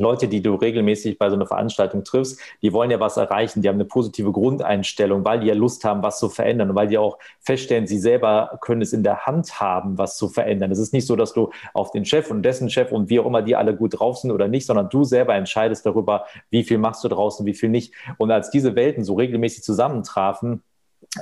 Leute, 0.00 0.28
die 0.28 0.42
du 0.42 0.54
regelmäßig 0.54 1.18
bei 1.18 1.28
so 1.28 1.36
einer 1.36 1.46
Veranstaltung 1.46 2.04
triffst, 2.04 2.40
die 2.62 2.72
wollen 2.72 2.90
ja 2.90 3.00
was 3.00 3.16
erreichen, 3.16 3.62
die 3.62 3.68
haben 3.68 3.76
eine 3.76 3.84
positive 3.84 4.32
Grundeinstellung, 4.32 5.24
weil 5.24 5.40
die 5.40 5.46
ja 5.46 5.54
Lust 5.54 5.84
haben, 5.84 6.02
was 6.02 6.18
zu 6.18 6.28
verändern 6.28 6.70
und 6.70 6.76
weil 6.76 6.88
die 6.88 6.98
auch 6.98 7.18
feststellen, 7.40 7.86
sie 7.86 7.98
selber 7.98 8.58
können 8.60 8.82
es 8.82 8.92
in 8.92 9.02
der 9.02 9.26
Hand 9.26 9.60
haben, 9.60 9.98
was 9.98 10.16
zu 10.16 10.28
verändern. 10.28 10.70
Es 10.70 10.78
ist 10.78 10.92
nicht 10.92 11.06
so, 11.06 11.16
dass 11.16 11.32
du 11.32 11.50
auf 11.74 11.90
den 11.90 12.04
Chef 12.04 12.30
und 12.30 12.42
dessen 12.42 12.70
Chef 12.70 12.92
und 12.92 13.10
wie 13.10 13.20
auch 13.20 13.26
immer 13.26 13.42
die 13.42 13.56
alle 13.56 13.76
gut 13.76 13.98
drauf 13.98 14.18
sind 14.18 14.30
oder 14.30 14.48
nicht, 14.48 14.66
sondern 14.66 14.88
du 14.88 15.04
selber 15.04 15.34
entscheidest 15.34 15.86
darüber, 15.86 16.24
wie 16.50 16.64
viel 16.64 16.78
machst 16.78 17.04
du 17.04 17.08
draußen, 17.08 17.46
wie 17.46 17.54
viel 17.54 17.68
nicht. 17.68 17.94
Und 18.18 18.30
als 18.30 18.50
diese 18.50 18.74
Welten 18.74 19.04
so 19.04 19.14
regelmäßig 19.14 19.62
zusammentrafen, 19.62 20.62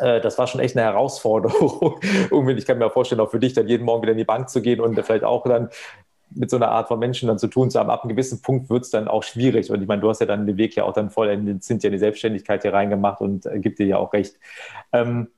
äh, 0.00 0.20
das 0.20 0.38
war 0.38 0.46
schon 0.46 0.60
echt 0.60 0.76
eine 0.76 0.86
Herausforderung. 0.86 2.00
ich 2.56 2.66
kann 2.66 2.78
mir 2.78 2.90
vorstellen, 2.90 3.20
auch 3.20 3.30
für 3.30 3.40
dich 3.40 3.52
dann 3.52 3.68
jeden 3.68 3.84
Morgen 3.84 4.02
wieder 4.02 4.12
in 4.12 4.18
die 4.18 4.24
Bank 4.24 4.48
zu 4.48 4.60
gehen 4.60 4.80
und 4.80 4.94
vielleicht 5.02 5.24
auch 5.24 5.44
dann 5.44 5.70
mit 6.30 6.50
so 6.50 6.56
einer 6.56 6.68
Art 6.70 6.88
von 6.88 6.98
Menschen 6.98 7.28
dann 7.28 7.38
zu 7.38 7.48
tun 7.48 7.70
zu 7.70 7.78
haben. 7.78 7.90
Ab 7.90 8.02
einem 8.02 8.10
gewissen 8.10 8.42
Punkt 8.42 8.70
wird 8.70 8.84
es 8.84 8.90
dann 8.90 9.08
auch 9.08 9.22
schwierig. 9.22 9.70
Und 9.70 9.82
ich 9.82 9.88
meine, 9.88 10.00
du 10.00 10.08
hast 10.08 10.20
ja 10.20 10.26
dann 10.26 10.46
den 10.46 10.56
Weg 10.56 10.74
ja 10.76 10.84
auch 10.84 10.92
dann 10.92 11.10
voll 11.10 11.28
in, 11.28 11.60
sind 11.60 11.82
ja 11.82 11.88
in 11.88 11.92
die 11.92 11.98
Selbstständigkeit 11.98 12.62
hier 12.62 12.72
reingemacht 12.72 13.20
und 13.20 13.46
äh, 13.46 13.58
gibt 13.58 13.78
dir 13.78 13.86
ja 13.86 13.98
auch 13.98 14.12
recht. 14.12 14.36
Ähm, 14.92 15.28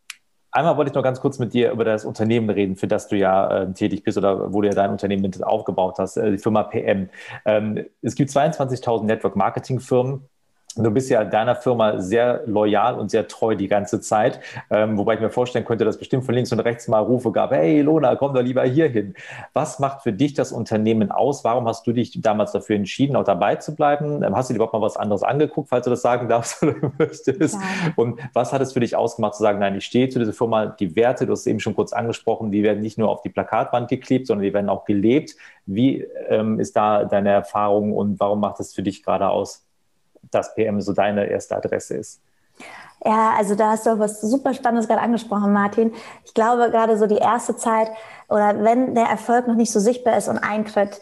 einmal 0.51 0.77
wollte 0.77 0.91
ich 0.91 0.95
noch 0.95 1.03
ganz 1.03 1.21
kurz 1.21 1.39
mit 1.39 1.55
dir 1.55 1.71
über 1.73 1.85
das 1.85 2.05
Unternehmen 2.05 2.51
reden, 2.51 2.77
für 2.77 2.89
das 2.89 3.09
du 3.09 3.17
ja 3.17 3.63
äh, 3.63 3.73
tätig 3.73 4.03
bist 4.03 4.19
oder 4.19 4.53
wo 4.53 4.61
du 4.61 4.69
ja 4.69 4.75
dein 4.75 4.91
Unternehmen 4.91 5.31
aufgebaut 5.43 5.97
hast, 5.99 6.17
äh, 6.17 6.33
die 6.33 6.39
Firma 6.39 6.65
PM. 6.65 7.09
Ähm, 7.45 7.87
es 8.03 8.15
gibt 8.15 8.31
22.000 8.31 9.05
Network 9.05 9.37
Marketing 9.37 9.81
Firmen 9.81 10.29
Du 10.77 10.89
bist 10.93 11.11
ja 11.11 11.25
deiner 11.25 11.57
Firma 11.57 11.99
sehr 11.99 12.43
loyal 12.47 12.97
und 12.97 13.11
sehr 13.11 13.27
treu 13.27 13.57
die 13.57 13.67
ganze 13.67 14.01
Zeit, 14.01 14.39
ähm, 14.71 14.97
wobei 14.97 15.15
ich 15.15 15.21
mir 15.21 15.29
vorstellen 15.29 15.65
könnte, 15.65 15.85
dass 15.85 15.99
bestimmt 15.99 16.25
von 16.25 16.33
links 16.33 16.53
und 16.53 16.61
rechts 16.61 16.87
mal 16.87 17.01
Rufe 17.01 17.33
gab, 17.33 17.51
hey 17.51 17.81
Lona, 17.81 18.15
komm 18.15 18.35
doch 18.35 18.43
lieber 18.43 18.63
hier 18.63 18.89
hin. 18.89 19.15
Was 19.53 19.81
macht 19.81 20.03
für 20.03 20.13
dich 20.13 20.35
das 20.35 20.53
Unternehmen 20.53 21.11
aus? 21.11 21.43
Warum 21.43 21.67
hast 21.67 21.89
du 21.89 21.93
dich 21.93 22.21
damals 22.21 22.53
dafür 22.53 22.77
entschieden, 22.77 23.17
auch 23.17 23.25
dabei 23.25 23.57
zu 23.57 23.75
bleiben? 23.75 24.23
Ähm, 24.23 24.37
hast 24.37 24.49
du 24.49 24.55
dir 24.55 24.59
überhaupt 24.59 24.73
mal 24.73 24.81
was 24.81 24.97
anderes 24.97 25.25
angeguckt, 25.25 25.71
falls 25.71 25.85
du 25.85 25.91
das 25.91 26.03
sagen 26.03 26.29
darfst 26.29 26.63
oder 26.63 26.93
möchtest? 26.99 27.55
Ja. 27.55 27.61
Und 27.97 28.21
was 28.33 28.53
hat 28.53 28.63
es 28.63 28.73
für 28.73 28.81
dich 28.81 28.95
ausgemacht, 28.95 29.35
zu 29.35 29.43
sagen, 29.43 29.59
nein, 29.59 29.75
ich 29.75 29.85
stehe 29.85 30.09
zu 30.09 30.21
dieser 30.21 30.33
Firma, 30.33 30.67
die 30.67 30.95
Werte, 30.95 31.27
du 31.27 31.33
hast 31.33 31.41
es 31.41 31.47
eben 31.47 31.59
schon 31.59 31.75
kurz 31.75 31.93
angesprochen, 31.93 32.53
die 32.53 32.63
werden 32.63 32.81
nicht 32.81 32.97
nur 32.97 33.09
auf 33.09 33.23
die 33.23 33.31
Plakatwand 33.31 33.89
geklebt, 33.89 34.29
sondern 34.29 34.45
die 34.45 34.55
werden 34.55 34.69
auch 34.69 34.85
gelebt. 34.85 35.35
Wie 35.67 36.07
ähm, 36.29 36.61
ist 36.61 36.77
da 36.77 37.05
deine 37.05 37.31
Erfahrung 37.31 37.93
und 37.93 38.21
warum 38.21 38.39
macht 38.39 38.61
es 38.61 38.73
für 38.73 38.85
dich 38.85 39.03
gerade 39.03 39.29
aus? 39.31 39.67
Dass 40.31 40.55
PM 40.55 40.81
so 40.81 40.93
deine 40.93 41.27
erste 41.27 41.57
Adresse 41.57 41.97
ist. 41.97 42.21
Ja, 43.05 43.33
also 43.37 43.55
da 43.55 43.71
hast 43.71 43.87
du 43.87 43.91
auch 43.91 43.99
was 43.99 44.21
super 44.21 44.53
Spannendes 44.53 44.87
gerade 44.87 45.01
angesprochen, 45.01 45.53
Martin. 45.53 45.93
Ich 46.25 46.35
glaube, 46.35 46.71
gerade 46.71 46.99
so 46.99 47.07
die 47.07 47.17
erste 47.17 47.57
Zeit 47.57 47.91
oder 48.29 48.63
wenn 48.63 48.95
der 48.95 49.07
Erfolg 49.07 49.49
noch 49.49 49.55
nicht 49.55 49.73
so 49.73 49.81
sichtbar 49.81 50.17
ist 50.17 50.29
und 50.29 50.39
eintritt, 50.39 51.01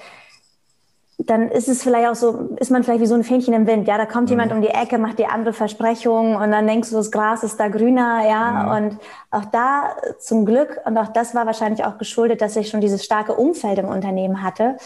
dann 1.19 1.49
ist 1.51 1.69
es 1.69 1.83
vielleicht 1.83 2.09
auch 2.09 2.15
so, 2.15 2.57
ist 2.59 2.71
man 2.71 2.85
vielleicht 2.85 3.01
wie 3.01 3.07
so 3.07 3.17
ein 3.17 3.25
Fähnchen 3.25 3.53
im 3.53 3.67
Wind. 3.67 3.89
Ja, 3.89 3.99
da 3.99 4.07
kommt 4.07 4.27
mhm. 4.27 4.31
jemand 4.31 4.53
um 4.53 4.63
die 4.63 4.69
Ecke, 4.69 4.99
macht 4.99 5.19
dir 5.19 5.33
andere 5.33 5.53
Versprechungen 5.53 6.37
und 6.37 6.53
dann 6.53 6.67
denkst 6.69 6.91
du, 6.91 6.97
das 6.97 7.11
Gras 7.11 7.43
ist 7.43 7.59
da 7.59 7.67
grüner, 7.67 8.23
ja. 8.29 8.63
Mhm. 8.63 8.71
Und 8.71 8.99
auch 9.33 9.45
da 9.47 9.97
zum 10.21 10.47
Glück, 10.47 10.81
und 10.85 10.97
auch 10.97 11.09
das 11.09 11.35
war 11.35 11.45
wahrscheinlich 11.45 11.85
auch 11.85 11.99
geschuldet, 11.99 12.41
dass 12.41 12.55
ich 12.55 12.69
schon 12.69 12.81
dieses 12.81 13.05
starke 13.05 13.35
Umfeld 13.35 13.79
im 13.79 13.89
Unternehmen 13.89 14.45
hatte, 14.45 14.77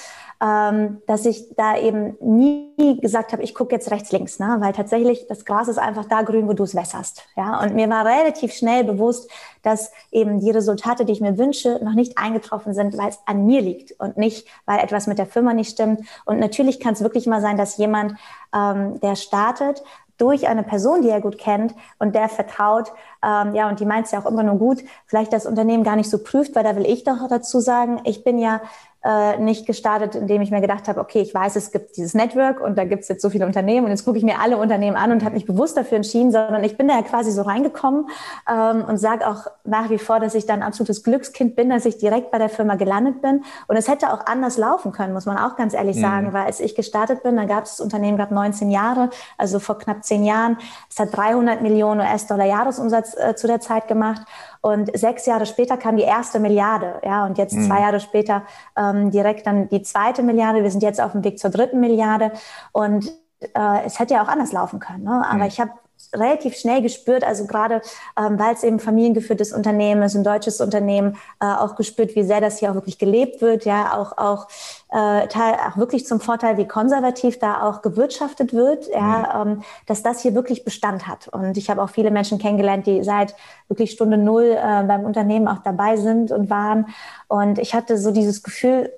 ähm, 0.42 1.00
dass 1.06 1.24
ich 1.24 1.54
da 1.54 1.78
eben 1.78 2.16
nie 2.20 2.98
gesagt 3.00 3.32
habe, 3.32 3.44
ich 3.44 3.54
gucke 3.54 3.72
jetzt 3.72 3.92
rechts, 3.92 4.10
links, 4.10 4.40
ne? 4.40 4.56
weil 4.58 4.72
tatsächlich 4.72 5.26
das 5.28 5.44
Gras 5.44 5.68
ist 5.68 5.78
einfach 5.78 6.06
da 6.06 6.22
grün, 6.22 6.48
wo 6.48 6.52
du 6.52 6.64
es 6.64 6.74
wässerst. 6.74 7.22
Ja? 7.36 7.62
Und 7.62 7.76
mir 7.76 7.88
war 7.88 8.04
relativ 8.04 8.52
schnell 8.52 8.82
bewusst, 8.82 9.30
dass 9.62 9.92
eben 10.10 10.40
die 10.40 10.50
Resultate, 10.50 11.04
die 11.04 11.12
ich 11.12 11.20
mir 11.20 11.38
wünsche, 11.38 11.78
noch 11.84 11.94
nicht 11.94 12.18
eingetroffen 12.18 12.74
sind, 12.74 12.98
weil 12.98 13.10
es 13.10 13.20
an 13.24 13.46
mir 13.46 13.60
liegt 13.60 13.92
und 14.00 14.16
nicht, 14.16 14.48
weil 14.66 14.80
etwas 14.80 15.06
mit 15.06 15.18
der 15.18 15.26
Firma 15.26 15.54
nicht 15.54 15.70
stimmt. 15.70 16.00
Und 16.24 16.40
natürlich 16.40 16.80
kann 16.80 16.94
es 16.94 17.02
wirklich 17.02 17.26
mal 17.26 17.40
sein, 17.40 17.56
dass 17.56 17.76
jemand, 17.76 18.16
ähm, 18.52 18.98
der 18.98 19.14
startet, 19.14 19.84
durch 20.18 20.46
eine 20.46 20.62
Person, 20.62 21.02
die 21.02 21.08
er 21.08 21.20
gut 21.20 21.38
kennt 21.38 21.74
und 21.98 22.14
der 22.14 22.28
vertraut, 22.28 22.92
ähm, 23.24 23.54
ja, 23.54 23.68
und 23.68 23.80
die 23.80 23.86
meint 23.86 24.06
es 24.06 24.12
ja 24.12 24.20
auch 24.20 24.26
immer 24.26 24.44
nur 24.44 24.56
gut, 24.56 24.78
vielleicht 25.06 25.32
das 25.32 25.46
Unternehmen 25.46 25.82
gar 25.82 25.96
nicht 25.96 26.10
so 26.10 26.18
prüft, 26.18 26.54
weil 26.54 26.62
da 26.62 26.76
will 26.76 26.86
ich 26.86 27.02
doch 27.02 27.26
dazu 27.28 27.58
sagen, 27.58 28.00
ich 28.04 28.22
bin 28.22 28.38
ja 28.38 28.60
äh, 29.04 29.36
nicht 29.38 29.66
gestartet, 29.66 30.14
indem 30.14 30.42
ich 30.42 30.50
mir 30.50 30.60
gedacht 30.60 30.86
habe, 30.86 31.00
okay, 31.00 31.20
ich 31.20 31.34
weiß, 31.34 31.56
es 31.56 31.72
gibt 31.72 31.96
dieses 31.96 32.14
Network 32.14 32.60
und 32.60 32.78
da 32.78 32.84
gibt 32.84 33.02
es 33.02 33.08
jetzt 33.08 33.22
so 33.22 33.30
viele 33.30 33.46
Unternehmen 33.46 33.86
und 33.86 33.90
jetzt 33.90 34.04
gucke 34.04 34.18
ich 34.18 34.24
mir 34.24 34.40
alle 34.40 34.56
Unternehmen 34.58 34.96
an 34.96 35.10
und 35.10 35.24
habe 35.24 35.34
mich 35.34 35.44
bewusst 35.44 35.76
dafür 35.76 35.96
entschieden, 35.96 36.30
sondern 36.30 36.62
ich 36.62 36.76
bin 36.76 36.86
da 36.86 36.94
ja 36.94 37.02
quasi 37.02 37.32
so 37.32 37.42
reingekommen 37.42 38.08
ähm, 38.48 38.84
und 38.84 38.98
sage 38.98 39.26
auch 39.26 39.46
nach 39.64 39.90
wie 39.90 39.98
vor, 39.98 40.20
dass 40.20 40.34
ich 40.34 40.46
da 40.46 40.54
ein 40.54 40.62
absolutes 40.62 41.02
Glückskind 41.02 41.56
bin, 41.56 41.70
dass 41.70 41.84
ich 41.84 41.98
direkt 41.98 42.30
bei 42.30 42.38
der 42.38 42.48
Firma 42.48 42.76
gelandet 42.76 43.22
bin. 43.22 43.42
Und 43.66 43.76
es 43.76 43.88
hätte 43.88 44.12
auch 44.12 44.26
anders 44.26 44.56
laufen 44.56 44.92
können, 44.92 45.12
muss 45.12 45.26
man 45.26 45.36
auch 45.36 45.56
ganz 45.56 45.74
ehrlich 45.74 45.96
mhm. 45.96 46.02
sagen, 46.02 46.32
weil 46.32 46.46
als 46.46 46.60
ich 46.60 46.74
gestartet 46.74 47.22
bin, 47.22 47.36
dann 47.36 47.48
gab 47.48 47.64
es 47.64 47.76
das 47.76 47.80
Unternehmen 47.80 48.16
gerade 48.16 48.34
19 48.34 48.70
Jahre, 48.70 49.10
also 49.36 49.58
vor 49.58 49.78
knapp 49.78 50.04
zehn 50.04 50.24
Jahren. 50.24 50.58
Es 50.88 50.98
hat 50.98 51.16
300 51.16 51.60
Millionen 51.60 52.00
US-Dollar 52.00 52.46
Jahresumsatz 52.46 53.16
äh, 53.16 53.34
zu 53.34 53.46
der 53.46 53.60
Zeit 53.60 53.88
gemacht. 53.88 54.22
Und 54.62 54.96
sechs 54.96 55.26
Jahre 55.26 55.44
später 55.44 55.76
kam 55.76 55.96
die 55.96 56.04
erste 56.04 56.38
Milliarde, 56.38 57.00
ja, 57.04 57.26
und 57.26 57.36
jetzt 57.36 57.54
mhm. 57.54 57.66
zwei 57.66 57.80
Jahre 57.80 57.98
später 57.98 58.44
ähm, 58.76 59.10
direkt 59.10 59.46
dann 59.46 59.68
die 59.68 59.82
zweite 59.82 60.22
Milliarde. 60.22 60.62
Wir 60.62 60.70
sind 60.70 60.84
jetzt 60.84 61.00
auf 61.00 61.12
dem 61.12 61.24
Weg 61.24 61.38
zur 61.40 61.50
dritten 61.50 61.80
Milliarde 61.80 62.30
und 62.70 63.12
äh, 63.40 63.84
es 63.84 63.98
hätte 63.98 64.14
ja 64.14 64.22
auch 64.22 64.28
anders 64.28 64.52
laufen 64.52 64.78
können. 64.78 65.02
Ne? 65.02 65.24
Aber 65.26 65.42
mhm. 65.42 65.48
ich 65.48 65.60
habe 65.60 65.72
relativ 66.14 66.56
schnell 66.56 66.82
gespürt, 66.82 67.24
also 67.24 67.46
gerade 67.46 67.82
ähm, 68.18 68.38
weil 68.38 68.54
es 68.54 68.62
eben 68.62 68.78
familiengeführtes 68.78 69.52
Unternehmen 69.52 70.02
ist, 70.02 70.14
ein 70.14 70.24
deutsches 70.24 70.60
Unternehmen, 70.60 71.16
äh, 71.40 71.46
auch 71.46 71.76
gespürt, 71.76 72.14
wie 72.14 72.22
sehr 72.22 72.40
das 72.40 72.58
hier 72.58 72.70
auch 72.70 72.74
wirklich 72.74 72.98
gelebt 72.98 73.40
wird, 73.40 73.64
ja, 73.64 73.94
auch, 73.94 74.18
auch, 74.18 74.48
äh, 74.90 75.26
teil, 75.28 75.56
auch 75.68 75.76
wirklich 75.76 76.06
zum 76.06 76.20
Vorteil, 76.20 76.56
wie 76.58 76.66
konservativ 76.66 77.38
da 77.38 77.62
auch 77.62 77.82
gewirtschaftet 77.82 78.52
wird, 78.52 78.88
ja, 78.88 79.44
mhm. 79.44 79.52
ähm, 79.52 79.62
dass 79.86 80.02
das 80.02 80.20
hier 80.20 80.34
wirklich 80.34 80.64
Bestand 80.64 81.06
hat. 81.06 81.28
Und 81.28 81.56
ich 81.56 81.70
habe 81.70 81.82
auch 81.82 81.90
viele 81.90 82.10
Menschen 82.10 82.38
kennengelernt, 82.38 82.86
die 82.86 83.02
seit 83.02 83.34
wirklich 83.68 83.92
Stunde 83.92 84.18
Null 84.18 84.56
äh, 84.56 84.82
beim 84.84 85.04
Unternehmen 85.04 85.48
auch 85.48 85.62
dabei 85.64 85.96
sind 85.96 86.30
und 86.30 86.50
waren. 86.50 86.86
Und 87.28 87.58
ich 87.58 87.74
hatte 87.74 87.96
so 87.98 88.10
dieses 88.10 88.42
Gefühl, 88.42 88.92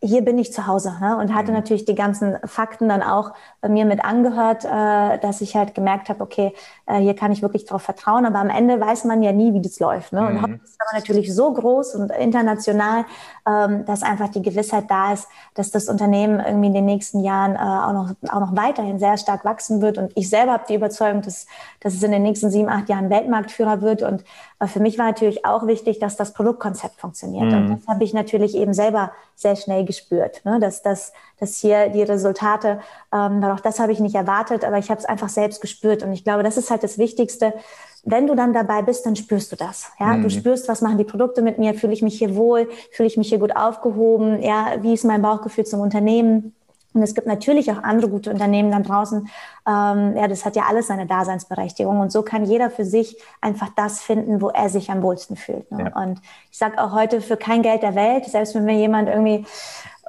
hier 0.00 0.22
bin 0.22 0.38
ich 0.38 0.52
zu 0.52 0.66
Hause 0.68 0.94
ne? 1.00 1.16
und 1.16 1.34
hatte 1.34 1.50
mhm. 1.50 1.58
natürlich 1.58 1.84
die 1.84 1.96
ganzen 1.96 2.36
Fakten 2.44 2.88
dann 2.88 3.02
auch 3.02 3.32
bei 3.60 3.68
mir 3.68 3.84
mit 3.84 4.04
angehört, 4.04 4.64
äh, 4.64 5.18
dass 5.18 5.40
ich 5.40 5.56
halt 5.56 5.74
gemerkt 5.74 6.08
habe, 6.08 6.22
okay, 6.22 6.54
äh, 6.86 6.98
hier 6.98 7.16
kann 7.16 7.32
ich 7.32 7.42
wirklich 7.42 7.64
darauf 7.64 7.82
vertrauen, 7.82 8.24
aber 8.24 8.38
am 8.38 8.48
Ende 8.48 8.80
weiß 8.80 9.04
man 9.04 9.22
ja 9.24 9.32
nie, 9.32 9.52
wie 9.54 9.60
das 9.60 9.80
läuft. 9.80 10.12
Ne? 10.12 10.20
Und 10.20 10.34
mhm. 10.34 10.42
heute 10.42 10.60
ist 10.64 10.80
aber 10.80 10.98
natürlich 10.98 11.34
so 11.34 11.52
groß 11.52 11.96
und 11.96 12.12
international, 12.12 13.06
ähm, 13.44 13.84
dass 13.86 14.04
einfach 14.04 14.28
die 14.28 14.42
Gewissheit 14.42 14.84
da 14.88 15.12
ist, 15.12 15.26
dass 15.54 15.72
das 15.72 15.88
Unternehmen 15.88 16.38
irgendwie 16.38 16.68
in 16.68 16.74
den 16.74 16.84
nächsten 16.84 17.20
Jahren 17.24 17.56
äh, 17.56 17.58
auch, 17.58 17.92
noch, 17.92 18.14
auch 18.30 18.40
noch 18.40 18.56
weiterhin 18.56 19.00
sehr 19.00 19.16
stark 19.16 19.44
wachsen 19.44 19.82
wird. 19.82 19.98
Und 19.98 20.12
ich 20.14 20.30
selber 20.30 20.52
habe 20.52 20.64
die 20.68 20.76
Überzeugung, 20.76 21.22
dass, 21.22 21.46
dass 21.80 21.94
es 21.94 22.02
in 22.04 22.12
den 22.12 22.22
nächsten 22.22 22.50
sieben, 22.50 22.68
acht 22.68 22.88
Jahren 22.88 23.10
Weltmarktführer 23.10 23.80
wird. 23.80 24.02
Und 24.02 24.22
äh, 24.60 24.68
für 24.68 24.78
mich 24.78 24.96
war 24.96 25.06
natürlich 25.06 25.44
auch 25.44 25.66
wichtig, 25.66 25.98
dass 25.98 26.14
das 26.14 26.34
Produktkonzept 26.34 27.00
funktioniert. 27.00 27.50
Mhm. 27.50 27.56
Und 27.56 27.68
das 27.70 27.88
habe 27.88 28.04
ich 28.04 28.14
natürlich 28.14 28.54
eben 28.54 28.74
selber 28.74 29.10
sehr 29.38 29.54
schnell 29.54 29.84
gespürt, 29.84 30.44
ne? 30.44 30.58
dass, 30.58 30.82
dass, 30.82 31.12
dass 31.38 31.58
hier 31.58 31.90
die 31.90 32.02
Resultate, 32.02 32.80
ähm, 33.14 33.42
auch 33.44 33.60
das 33.60 33.78
habe 33.78 33.92
ich 33.92 34.00
nicht 34.00 34.16
erwartet, 34.16 34.64
aber 34.64 34.78
ich 34.78 34.90
habe 34.90 34.98
es 34.98 35.06
einfach 35.06 35.28
selbst 35.28 35.60
gespürt. 35.60 36.02
Und 36.02 36.12
ich 36.12 36.24
glaube, 36.24 36.42
das 36.42 36.56
ist 36.56 36.72
halt 36.72 36.82
das 36.82 36.98
Wichtigste. 36.98 37.54
Wenn 38.02 38.26
du 38.26 38.34
dann 38.34 38.52
dabei 38.52 38.82
bist, 38.82 39.06
dann 39.06 39.14
spürst 39.14 39.52
du 39.52 39.56
das. 39.56 39.92
Ja, 40.00 40.06
mhm. 40.06 40.24
du 40.24 40.30
spürst, 40.30 40.68
was 40.68 40.82
machen 40.82 40.98
die 40.98 41.04
Produkte 41.04 41.42
mit 41.42 41.56
mir? 41.56 41.74
Fühle 41.74 41.92
ich 41.92 42.02
mich 42.02 42.18
hier 42.18 42.34
wohl? 42.34 42.68
Fühle 42.90 43.06
ich 43.06 43.16
mich 43.16 43.28
hier 43.28 43.38
gut 43.38 43.54
aufgehoben? 43.54 44.42
Ja, 44.42 44.74
wie 44.80 44.94
ist 44.94 45.04
mein 45.04 45.22
Bauchgefühl 45.22 45.64
zum 45.64 45.80
Unternehmen? 45.80 46.56
Und 46.94 47.02
es 47.02 47.14
gibt 47.14 47.26
natürlich 47.26 47.70
auch 47.70 47.82
andere 47.82 48.10
gute 48.10 48.30
Unternehmen 48.30 48.70
da 48.70 48.80
draußen. 48.80 49.28
Ähm, 49.66 50.16
ja, 50.16 50.26
das 50.26 50.44
hat 50.44 50.56
ja 50.56 50.64
alles 50.68 50.86
seine 50.86 51.06
Daseinsberechtigung. 51.06 52.00
Und 52.00 52.10
so 52.10 52.22
kann 52.22 52.44
jeder 52.44 52.70
für 52.70 52.84
sich 52.84 53.16
einfach 53.40 53.68
das 53.76 54.00
finden, 54.00 54.40
wo 54.40 54.48
er 54.48 54.68
sich 54.68 54.90
am 54.90 55.02
wohlsten 55.02 55.36
fühlt. 55.36 55.70
Ne? 55.70 55.92
Ja. 55.94 56.02
Und 56.02 56.20
ich 56.50 56.58
sage 56.58 56.82
auch 56.82 56.92
heute 56.92 57.20
für 57.20 57.36
kein 57.36 57.62
Geld 57.62 57.82
der 57.82 57.94
Welt, 57.94 58.24
selbst 58.24 58.54
wenn 58.54 58.64
mir 58.64 58.76
jemand 58.76 59.08
irgendwie 59.08 59.44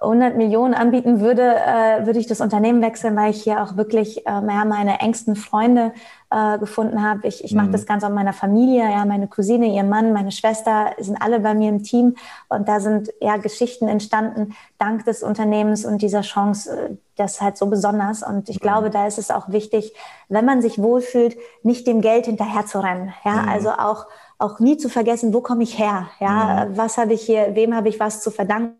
100 0.01 0.37
Millionen 0.37 0.73
anbieten 0.73 1.19
würde, 1.19 1.55
äh, 1.55 2.05
würde 2.05 2.19
ich 2.19 2.27
das 2.27 2.41
Unternehmen 2.41 2.81
wechseln, 2.81 3.15
weil 3.15 3.31
ich 3.31 3.43
hier 3.43 3.61
auch 3.61 3.75
wirklich 3.75 4.25
äh, 4.25 4.31
ja, 4.31 4.65
meine 4.65 4.99
engsten 5.01 5.35
Freunde 5.35 5.91
äh, 6.31 6.57
gefunden 6.59 7.03
habe. 7.03 7.27
Ich, 7.27 7.43
ich 7.43 7.51
mhm. 7.51 7.57
mache 7.57 7.71
das 7.71 7.85
Ganze 7.85 8.07
auch 8.07 8.11
meiner 8.11 8.33
Familie, 8.33 8.83
ja, 8.83 9.05
meine 9.05 9.27
Cousine, 9.27 9.67
ihr 9.67 9.83
Mann, 9.83 10.13
meine 10.13 10.31
Schwester 10.31 10.91
sind 10.99 11.21
alle 11.21 11.39
bei 11.39 11.53
mir 11.53 11.69
im 11.69 11.83
Team 11.83 12.15
und 12.49 12.67
da 12.67 12.79
sind 12.79 13.09
ja 13.19 13.37
Geschichten 13.37 13.87
entstanden 13.87 14.55
dank 14.77 15.05
des 15.05 15.23
Unternehmens 15.23 15.85
und 15.85 16.01
dieser 16.01 16.21
Chance. 16.21 16.71
Äh, 16.71 16.97
das 17.15 17.33
ist 17.33 17.41
halt 17.41 17.57
so 17.57 17.67
besonders 17.67 18.23
und 18.23 18.47
ich 18.49 18.57
mhm. 18.57 18.63
glaube, 18.63 18.89
da 18.89 19.07
ist 19.07 19.17
es 19.17 19.31
auch 19.31 19.49
wichtig, 19.49 19.93
wenn 20.29 20.45
man 20.45 20.61
sich 20.61 20.77
wohlfühlt, 20.79 21.35
nicht 21.63 21.85
dem 21.85 22.01
Geld 22.01 22.27
hinterher 22.27 22.65
zu 22.65 22.81
rennen. 22.81 23.13
Ja, 23.25 23.33
mhm. 23.33 23.49
also 23.49 23.71
auch 23.71 24.05
auch 24.41 24.59
nie 24.59 24.77
zu 24.77 24.87
vergessen, 24.87 25.33
wo 25.33 25.41
komme 25.41 25.63
ich 25.63 25.77
her? 25.77 26.09
Ja, 26.21 26.65
mhm. 26.65 26.77
was 26.77 26.97
habe 26.97 27.13
ich 27.13 27.23
hier, 27.23 27.55
wem 27.55 27.75
habe 27.75 27.89
ich 27.89 27.99
was 27.99 28.21
zu 28.21 28.31
verdanken? 28.31 28.78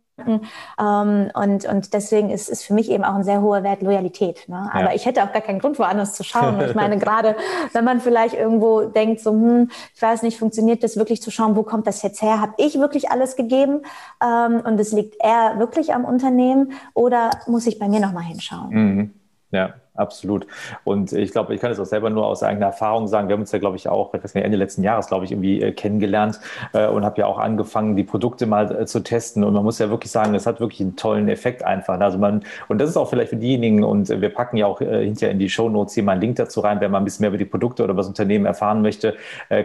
Ähm, 0.80 1.32
und, 1.34 1.66
und 1.66 1.94
deswegen 1.94 2.30
ist, 2.30 2.50
ist 2.50 2.64
für 2.64 2.74
mich 2.74 2.90
eben 2.90 3.04
auch 3.04 3.16
ein 3.16 3.24
sehr 3.24 3.42
hoher 3.42 3.64
Wert 3.64 3.82
Loyalität. 3.82 4.48
Ne? 4.48 4.70
Aber 4.72 4.90
ja. 4.90 4.94
ich 4.94 5.06
hätte 5.06 5.24
auch 5.24 5.32
gar 5.32 5.42
keinen 5.42 5.60
Grund, 5.60 5.80
woanders 5.80 6.14
zu 6.14 6.24
schauen. 6.24 6.60
Ich 6.62 6.76
meine, 6.76 6.98
gerade 7.00 7.36
wenn 7.74 7.84
man 7.84 8.00
vielleicht 8.00 8.36
irgendwo 8.36 8.82
denkt, 8.82 9.22
so, 9.22 9.32
hm, 9.32 9.70
ich 9.96 10.02
weiß 10.02 10.24
nicht, 10.24 10.38
funktioniert 10.38 10.84
das 10.84 10.98
wirklich 10.98 11.22
zu 11.22 11.32
schauen, 11.32 11.56
wo 11.56 11.64
kommt 11.64 11.88
das 11.88 12.02
jetzt 12.02 12.22
her? 12.22 12.42
Habe 12.42 12.54
ich 12.58 12.80
wirklich 12.80 13.12
alles 13.12 13.36
gegeben 13.36 13.82
ähm, 14.24 14.62
und 14.66 14.80
es 14.80 14.92
liegt 14.92 15.16
eher 15.24 15.60
wirklich 15.60 15.94
am 15.94 16.06
Unternehmen 16.06 16.74
oder 16.94 17.32
muss 17.48 17.68
ich 17.68 17.80
bei 17.80 17.88
mir 17.88 18.00
nochmal 18.00 18.24
hinschauen? 18.24 18.70
Mhm. 18.70 19.14
Ja, 19.52 19.74
absolut. 20.00 20.48
Und 20.84 21.12
ich 21.12 21.32
glaube, 21.32 21.54
ich 21.54 21.62
kann 21.62 21.72
es 21.72 21.80
auch 21.80 21.86
selber 21.86 22.10
nur 22.10 22.26
aus 22.26 22.44
eigener 22.44 22.68
Erfahrung 22.68 23.08
sagen. 23.08 23.28
Wir 23.28 23.34
haben 23.34 23.42
uns 23.42 23.52
ja, 23.52 23.60
glaube 23.60 23.76
ich, 23.76 23.88
auch, 23.88 24.14
ich 24.14 24.24
weiß 24.24 24.34
nicht, 24.34 24.44
Ende 24.44 24.58
letzten 24.58 24.84
Jahres, 24.84 25.08
glaube 25.08 25.26
ich, 25.26 25.32
irgendwie 25.32 25.62
äh, 25.62 25.72
kennengelernt 25.72 26.40
äh, 26.74 26.88
und 26.88 27.06
habe 27.06 27.22
ja 27.22 27.28
auch 27.28 27.38
angefangen, 27.38 27.96
die 27.96 28.04
Produkte 28.04 28.46
mal 28.46 28.82
äh, 28.82 28.86
zu 28.86 29.02
testen. 29.02 29.44
Und 29.44 29.54
man 29.54 29.64
muss 29.64 29.80
ja 29.80 29.90
wirklich 29.90 30.12
sagen, 30.12 30.34
es 30.36 30.46
hat 30.46 30.60
wirklich 30.60 30.82
einen 30.82 30.96
tollen 30.96 31.28
Effekt 31.30 31.64
einfach. 31.64 32.00
Also 32.00 32.18
man, 32.18 32.44
und 32.68 32.80
das 32.80 32.90
ist 32.90 32.98
auch 32.98 33.10
vielleicht 33.10 33.30
für 33.30 33.36
diejenigen, 33.36 33.84
und 33.84 34.10
wir 34.10 34.30
packen 34.30 34.58
ja 34.58 34.66
auch 34.66 34.80
hinterher 34.80 35.32
in 35.32 35.40
die 35.40 35.50
Show 35.50 35.70
Notes 35.70 35.94
hier 35.94 36.04
mal 36.04 36.14
einen 36.14 36.22
Link 36.22 36.36
dazu 36.38 36.62
rein, 36.62 36.80
wer 36.80 36.90
mal 36.90 37.00
ein 37.00 37.04
bisschen 37.04 37.24
mehr 37.24 37.30
über 37.30 37.38
die 37.38 37.46
Produkte 37.46 37.84
oder 37.84 37.94
über 37.94 38.02
das 38.02 38.08
Unternehmen 38.08 38.46
erfahren 38.46 38.82
möchte, 38.82 39.16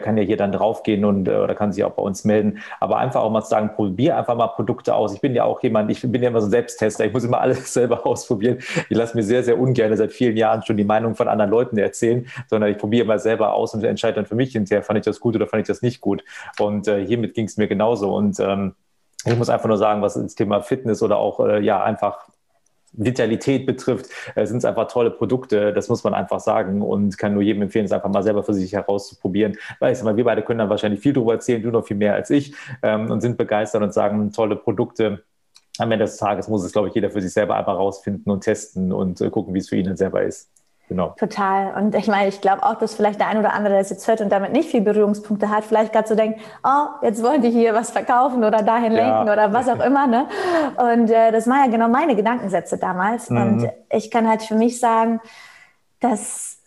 kann 0.03 0.17
ja 0.17 0.23
hier 0.23 0.37
dann 0.37 0.53
draufgehen 0.53 1.05
und 1.05 1.29
oder 1.29 1.55
kann 1.55 1.73
sich 1.73 1.85
auch 1.85 1.93
bei 1.93 2.03
uns 2.03 2.25
melden. 2.25 2.59
Aber 2.81 2.99
einfach 2.99 3.23
auch 3.23 3.31
mal 3.31 3.43
sagen, 3.43 3.71
probier 3.75 4.17
einfach 4.17 4.37
mal 4.37 4.49
Produkte 4.49 4.95
aus. 4.95 5.15
Ich 5.15 5.21
bin 5.21 5.35
ja 5.35 5.45
auch 5.45 5.63
jemand, 5.63 5.91
ich 5.91 6.01
bin 6.01 6.23
ja 6.23 6.29
immer 6.29 6.41
so 6.41 6.47
ein 6.49 6.51
Selbsttester. 6.51 7.05
Ich 7.05 7.13
muss 7.13 7.25
immer 7.25 7.41
alles 7.41 7.73
selber 7.73 8.07
ausprobieren. 8.07 8.59
Ich 8.89 8.97
lasse 8.97 9.17
mir 9.17 9.23
sehr, 9.23 9.43
sehr 9.43 9.59
ungern 9.59 9.95
seit 9.97 10.13
vielen 10.13 10.24
Jahren 10.33 10.63
schon 10.63 10.77
die 10.77 10.85
Meinung 10.85 11.15
von 11.15 11.29
anderen 11.29 11.51
Leuten 11.51 11.79
erzählen, 11.79 12.27
sondern 12.49 12.71
ich 12.71 12.79
probiere 12.79 13.07
mal 13.07 13.19
selber 13.19 13.55
aus 13.55 13.75
und 13.75 13.85
entscheide 13.85 14.17
dann 14.17 14.27
für 14.27 14.35
mich 14.35 14.53
hinterher, 14.53 14.83
fand 14.83 14.99
ich 14.99 15.05
das 15.05 15.21
gut 15.21 15.37
oder 15.37 15.47
fand 15.47 15.63
ich 15.63 15.67
das 15.67 15.83
nicht 15.83 16.01
gut. 16.01 16.25
Und 16.59 16.89
äh, 16.89 17.05
hiermit 17.05 17.35
ging 17.35 17.47
es 17.47 17.57
mir 17.57 17.69
genauso. 17.69 18.15
Und 18.15 18.39
ähm, 18.41 18.75
ich 19.25 19.37
muss 19.37 19.49
einfach 19.49 19.69
nur 19.69 19.79
sagen, 19.79 20.03
was 20.03 20.15
das 20.15 20.35
Thema 20.35 20.61
Fitness 20.61 21.03
oder 21.03 21.17
auch 21.17 21.41
äh, 21.41 21.61
ja 21.61 21.83
einfach 21.83 22.29
Vitalität 22.97 23.67
betrifft, 23.67 24.07
äh, 24.35 24.47
sind 24.47 24.59
es 24.59 24.65
einfach 24.65 24.89
tolle 24.89 25.11
Produkte. 25.11 25.73
Das 25.73 25.89
muss 25.89 26.05
man 26.05 26.15
einfach 26.15 26.41
sagen 26.41 26.83
und 26.83 27.19
kann 27.19 27.35
nur 27.35 27.43
jedem 27.43 27.63
empfehlen, 27.63 27.85
es 27.85 27.93
einfach 27.93 28.09
mal 28.09 28.23
selber 28.23 28.43
für 28.43 28.55
sich 28.55 28.73
herauszuprobieren. 28.73 29.57
Weil 29.81 29.93
ich 29.93 29.99
sag 29.99 30.05
mal, 30.05 30.17
wir 30.17 30.25
beide 30.25 30.43
können 30.43 30.61
dann 30.61 30.71
wahrscheinlich 30.71 31.01
viel 31.01 31.13
darüber 31.13 31.35
erzählen, 31.35 31.63
du 31.63 31.71
noch 31.71 31.87
viel 31.87 31.97
mehr 31.97 32.15
als 32.15 32.31
ich 32.31 32.55
ähm, 32.83 33.11
und 33.11 33.21
sind 33.21 33.37
begeistert 33.37 33.83
und 33.83 33.93
sagen, 33.93 34.33
tolle 34.33 34.57
Produkte 34.57 35.25
am 35.79 35.91
Ende 35.91 36.05
des 36.05 36.17
Tages 36.17 36.49
muss 36.49 36.65
es, 36.65 36.73
glaube 36.73 36.89
ich, 36.89 36.95
jeder 36.95 37.11
für 37.11 37.21
sich 37.21 37.33
selber 37.33 37.57
einfach 37.57 37.77
rausfinden 37.77 38.31
und 38.31 38.43
testen 38.43 38.93
und 38.93 39.21
äh, 39.21 39.31
gucken, 39.31 39.55
wie 39.55 39.59
es 39.59 39.69
für 39.69 39.77
ihn 39.77 39.87
dann 39.87 39.97
selber 39.97 40.23
ist. 40.23 40.49
Genau. 40.89 41.15
Total. 41.19 41.75
Und 41.83 41.95
ich 41.95 42.09
meine, 42.09 42.29
ich 42.29 42.43
glaube 42.43 42.63
auch, 42.63 42.75
dass 42.75 42.95
vielleicht 42.95 43.19
der 43.19 43.29
ein 43.29 43.39
oder 43.39 43.55
andere, 43.55 43.73
der 43.73 43.81
es 43.81 43.89
jetzt 43.89 44.07
hört 44.07 44.21
und 44.21 44.31
damit 44.31 44.53
nicht 44.53 44.69
viel 44.69 44.83
Berührungspunkte 44.83 45.49
hat, 45.49 45.65
vielleicht 45.65 45.93
gerade 45.93 46.07
so 46.07 46.15
denkt, 46.15 46.41
oh, 46.63 46.87
jetzt 47.03 47.23
wollen 47.23 47.41
die 47.41 47.51
hier 47.51 47.73
was 47.73 47.91
verkaufen 47.91 48.45
oder 48.45 48.63
dahin 48.63 48.93
lenken 48.93 49.27
ja. 49.27 49.33
oder 49.33 49.53
was 49.53 49.67
auch 49.69 49.81
immer. 49.81 50.07
Ne? 50.07 50.29
Und 50.77 51.11
äh, 51.11 51.33
das 51.33 51.49
waren 51.49 51.65
ja 51.65 51.71
genau 51.71 51.89
meine 51.89 52.15
Gedankensätze 52.15 52.77
damals. 52.77 53.31
Mhm. 53.31 53.39
Und 53.39 53.69
ich 53.91 54.11
kann 54.11 54.29
halt 54.29 54.43
für 54.43 54.57
mich 54.57 54.79
sagen, 54.79 55.21
dass 56.01 56.59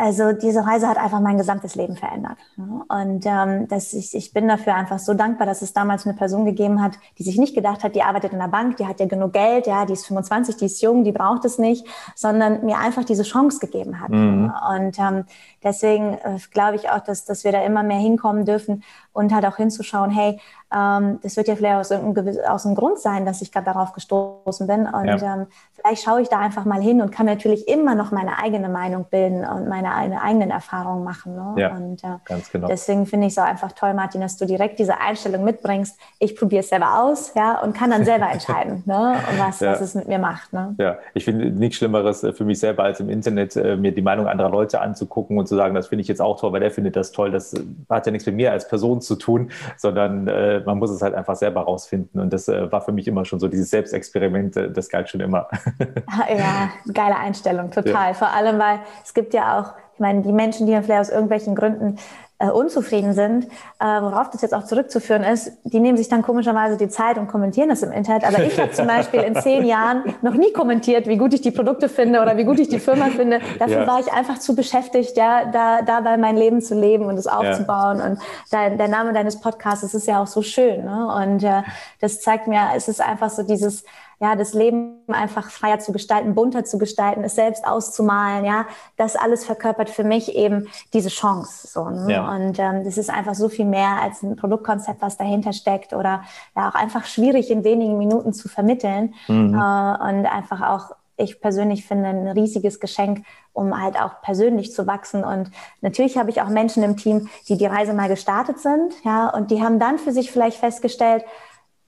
also 0.00 0.32
diese 0.32 0.66
Reise 0.66 0.88
hat 0.88 0.96
einfach 0.96 1.20
mein 1.20 1.36
gesamtes 1.36 1.74
Leben 1.74 1.96
verändert. 1.96 2.38
Und 2.56 3.24
ähm, 3.26 3.68
dass 3.68 3.92
ich, 3.92 4.14
ich 4.14 4.32
bin 4.32 4.48
dafür 4.48 4.74
einfach 4.74 4.98
so 4.98 5.12
dankbar, 5.14 5.46
dass 5.46 5.60
es 5.60 5.72
damals 5.72 6.06
eine 6.06 6.16
Person 6.16 6.44
gegeben 6.44 6.82
hat, 6.82 6.92
die 7.18 7.22
sich 7.22 7.38
nicht 7.38 7.54
gedacht 7.54 7.84
hat, 7.84 7.94
die 7.94 8.02
arbeitet 8.02 8.32
in 8.32 8.38
der 8.38 8.48
Bank, 8.48 8.78
die 8.78 8.86
hat 8.86 8.98
ja 8.98 9.06
genug 9.06 9.34
Geld, 9.34 9.66
ja, 9.66 9.84
die 9.84 9.92
ist 9.92 10.06
25, 10.06 10.56
die 10.56 10.66
ist 10.66 10.80
jung, 10.80 11.04
die 11.04 11.12
braucht 11.12 11.44
es 11.44 11.58
nicht, 11.58 11.86
sondern 12.14 12.64
mir 12.64 12.78
einfach 12.78 13.04
diese 13.04 13.24
Chance 13.24 13.58
gegeben 13.60 14.00
hat. 14.00 14.10
Mhm. 14.10 14.52
Und 14.70 14.98
ähm, 14.98 15.24
deswegen 15.62 16.14
äh, 16.14 16.38
glaube 16.50 16.76
ich 16.76 16.88
auch, 16.88 17.00
dass, 17.00 17.26
dass 17.26 17.44
wir 17.44 17.52
da 17.52 17.62
immer 17.62 17.82
mehr 17.82 17.98
hinkommen 17.98 18.46
dürfen 18.46 18.82
und 19.12 19.34
halt 19.34 19.44
auch 19.44 19.56
hinzuschauen, 19.56 20.10
hey, 20.10 20.40
das 20.70 21.36
wird 21.36 21.48
ja 21.48 21.56
vielleicht 21.56 21.76
aus 21.76 21.90
irgendeinem 21.90 22.38
aus 22.48 22.64
einem 22.64 22.76
Grund 22.76 22.98
sein, 22.98 23.26
dass 23.26 23.42
ich 23.42 23.50
gerade 23.50 23.66
darauf 23.66 23.92
gestoßen 23.92 24.66
bin. 24.66 24.86
Und 24.86 25.06
ja. 25.06 25.34
ähm, 25.34 25.46
vielleicht 25.74 26.04
schaue 26.04 26.22
ich 26.22 26.28
da 26.28 26.38
einfach 26.38 26.64
mal 26.64 26.80
hin 26.80 27.00
und 27.00 27.10
kann 27.10 27.26
natürlich 27.26 27.68
immer 27.68 27.94
noch 27.94 28.12
meine 28.12 28.38
eigene 28.38 28.68
Meinung 28.68 29.06
bilden 29.10 29.44
und 29.44 29.68
meine, 29.68 29.88
meine 29.88 30.22
eigenen 30.22 30.50
Erfahrungen 30.50 31.04
machen. 31.04 31.34
Ne? 31.34 31.54
Ja, 31.56 31.74
und 31.74 32.02
äh, 32.04 32.18
ganz 32.24 32.50
genau. 32.50 32.68
deswegen 32.68 33.06
finde 33.06 33.26
ich 33.26 33.32
es 33.32 33.38
auch 33.38 33.44
einfach 33.44 33.72
toll, 33.72 33.94
Martin, 33.94 34.20
dass 34.20 34.36
du 34.36 34.46
direkt 34.46 34.78
diese 34.78 35.00
Einstellung 35.00 35.44
mitbringst. 35.44 35.98
Ich 36.18 36.36
probiere 36.36 36.60
es 36.60 36.68
selber 36.68 37.02
aus, 37.02 37.32
ja, 37.34 37.60
und 37.60 37.74
kann 37.74 37.90
dann 37.90 38.04
selber 38.04 38.30
entscheiden, 38.32 38.82
ne, 38.86 39.16
was, 39.38 39.60
ja. 39.60 39.72
was 39.72 39.80
es 39.80 39.94
mit 39.94 40.08
mir 40.08 40.18
macht. 40.18 40.52
Ne? 40.52 40.74
Ja, 40.78 40.98
ich 41.14 41.24
finde 41.24 41.50
nichts 41.50 41.76
Schlimmeres 41.78 42.22
äh, 42.22 42.32
für 42.32 42.44
mich 42.44 42.58
selber 42.58 42.84
als 42.84 43.00
im 43.00 43.08
Internet 43.08 43.56
äh, 43.56 43.76
mir 43.76 43.92
die 43.92 44.02
Meinung 44.02 44.26
anderer 44.26 44.50
Leute 44.50 44.80
anzugucken 44.80 45.38
und 45.38 45.46
zu 45.46 45.56
sagen, 45.56 45.74
das 45.74 45.88
finde 45.88 46.02
ich 46.02 46.08
jetzt 46.08 46.20
auch 46.20 46.38
toll, 46.38 46.52
weil 46.52 46.60
der 46.60 46.70
findet 46.70 46.96
das 46.96 47.12
toll. 47.12 47.30
Das 47.30 47.54
äh, 47.54 47.60
hat 47.88 48.06
ja 48.06 48.12
nichts 48.12 48.26
mit 48.26 48.36
mir 48.36 48.52
als 48.52 48.68
Person 48.68 49.00
zu 49.00 49.16
tun, 49.16 49.50
sondern 49.76 50.28
äh, 50.28 50.59
man 50.66 50.78
muss 50.78 50.90
es 50.90 51.02
halt 51.02 51.14
einfach 51.14 51.36
selber 51.36 51.62
rausfinden. 51.62 52.20
Und 52.20 52.32
das 52.32 52.48
äh, 52.48 52.70
war 52.70 52.80
für 52.80 52.92
mich 52.92 53.08
immer 53.08 53.24
schon 53.24 53.40
so 53.40 53.48
dieses 53.48 53.70
Selbstexperiment, 53.70 54.56
äh, 54.56 54.70
das 54.70 54.88
galt 54.88 55.08
schon 55.08 55.20
immer. 55.20 55.48
ja, 56.28 56.70
geile 56.92 57.16
Einstellung, 57.16 57.70
total. 57.70 58.08
Ja. 58.08 58.14
Vor 58.14 58.28
allem, 58.28 58.58
weil 58.58 58.80
es 59.04 59.14
gibt 59.14 59.34
ja 59.34 59.60
auch, 59.60 59.72
ich 59.94 60.00
meine, 60.00 60.22
die 60.22 60.32
Menschen, 60.32 60.66
die 60.66 60.72
dann 60.72 60.84
vielleicht 60.84 61.00
aus 61.00 61.10
irgendwelchen 61.10 61.54
Gründen 61.54 61.96
äh, 62.40 62.48
unzufrieden 62.48 63.12
sind, 63.12 63.44
äh, 63.44 63.84
worauf 63.84 64.30
das 64.30 64.40
jetzt 64.40 64.54
auch 64.54 64.64
zurückzuführen 64.64 65.22
ist, 65.22 65.52
die 65.64 65.78
nehmen 65.78 65.98
sich 65.98 66.08
dann 66.08 66.22
komischerweise 66.22 66.78
die 66.78 66.88
Zeit 66.88 67.18
und 67.18 67.28
kommentieren 67.28 67.68
das 67.68 67.82
im 67.82 67.92
Internet. 67.92 68.24
Aber 68.24 68.42
ich 68.42 68.58
habe 68.58 68.72
zum 68.72 68.86
Beispiel 68.88 69.20
in 69.20 69.36
zehn 69.36 69.64
Jahren 69.66 70.14
noch 70.22 70.34
nie 70.34 70.50
kommentiert, 70.52 71.06
wie 71.06 71.18
gut 71.18 71.34
ich 71.34 71.42
die 71.42 71.50
Produkte 71.50 71.90
finde 71.90 72.22
oder 72.22 72.38
wie 72.38 72.44
gut 72.44 72.58
ich 72.58 72.68
die 72.68 72.80
Firma 72.80 73.06
finde. 73.06 73.40
Dafür 73.58 73.82
ja. 73.82 73.86
war 73.86 74.00
ich 74.00 74.10
einfach 74.10 74.38
zu 74.38 74.56
beschäftigt, 74.56 75.18
ja, 75.18 75.44
da, 75.52 75.82
dabei 75.82 76.16
mein 76.16 76.36
Leben 76.36 76.62
zu 76.62 76.74
leben 76.74 77.04
und 77.04 77.18
es 77.18 77.26
aufzubauen. 77.26 77.98
Ja. 77.98 78.06
Und 78.06 78.18
dein, 78.50 78.78
der 78.78 78.88
Name 78.88 79.12
deines 79.12 79.38
Podcasts 79.38 79.92
ist 79.92 80.06
ja 80.06 80.22
auch 80.22 80.26
so 80.26 80.40
schön. 80.40 80.86
Ne? 80.86 81.14
Und 81.14 81.44
äh, 81.44 81.62
das 82.00 82.22
zeigt 82.22 82.46
mir, 82.46 82.60
es 82.74 82.88
ist 82.88 83.02
einfach 83.02 83.28
so 83.28 83.42
dieses 83.42 83.84
ja, 84.20 84.36
das 84.36 84.52
Leben 84.52 84.98
einfach 85.08 85.50
freier 85.50 85.78
zu 85.78 85.92
gestalten, 85.92 86.34
bunter 86.34 86.64
zu 86.64 86.76
gestalten, 86.76 87.24
es 87.24 87.34
selbst 87.34 87.66
auszumalen, 87.66 88.44
ja, 88.44 88.66
das 88.98 89.16
alles 89.16 89.46
verkörpert 89.46 89.88
für 89.88 90.04
mich 90.04 90.34
eben 90.34 90.68
diese 90.92 91.08
Chance. 91.08 91.66
So, 91.66 91.88
ne? 91.88 92.12
ja. 92.12 92.30
Und 92.30 92.58
ähm, 92.58 92.84
das 92.84 92.98
ist 92.98 93.08
einfach 93.08 93.34
so 93.34 93.48
viel 93.48 93.64
mehr 93.64 94.02
als 94.02 94.22
ein 94.22 94.36
Produktkonzept, 94.36 95.00
was 95.00 95.16
dahinter 95.16 95.54
steckt 95.54 95.94
oder 95.94 96.22
ja 96.54 96.68
auch 96.68 96.74
einfach 96.74 97.06
schwierig 97.06 97.50
in 97.50 97.64
wenigen 97.64 97.96
Minuten 97.96 98.34
zu 98.34 98.48
vermitteln 98.48 99.14
mhm. 99.26 99.54
äh, 99.54 99.56
und 99.56 100.26
einfach 100.26 100.60
auch 100.60 100.94
ich 101.20 101.40
persönlich 101.40 101.86
finde 101.86 102.08
ein 102.08 102.28
riesiges 102.28 102.80
Geschenk, 102.80 103.24
um 103.52 103.80
halt 103.80 104.00
auch 104.00 104.22
persönlich 104.22 104.72
zu 104.72 104.86
wachsen. 104.86 105.22
Und 105.22 105.50
natürlich 105.80 106.16
habe 106.16 106.30
ich 106.30 106.40
auch 106.40 106.48
Menschen 106.48 106.82
im 106.82 106.96
Team, 106.96 107.28
die 107.48 107.58
die 107.58 107.66
Reise 107.66 107.92
mal 107.92 108.08
gestartet 108.08 108.58
sind, 108.58 108.94
ja, 109.04 109.28
und 109.28 109.50
die 109.50 109.62
haben 109.62 109.78
dann 109.78 109.98
für 109.98 110.12
sich 110.12 110.30
vielleicht 110.30 110.56
festgestellt, 110.56 111.24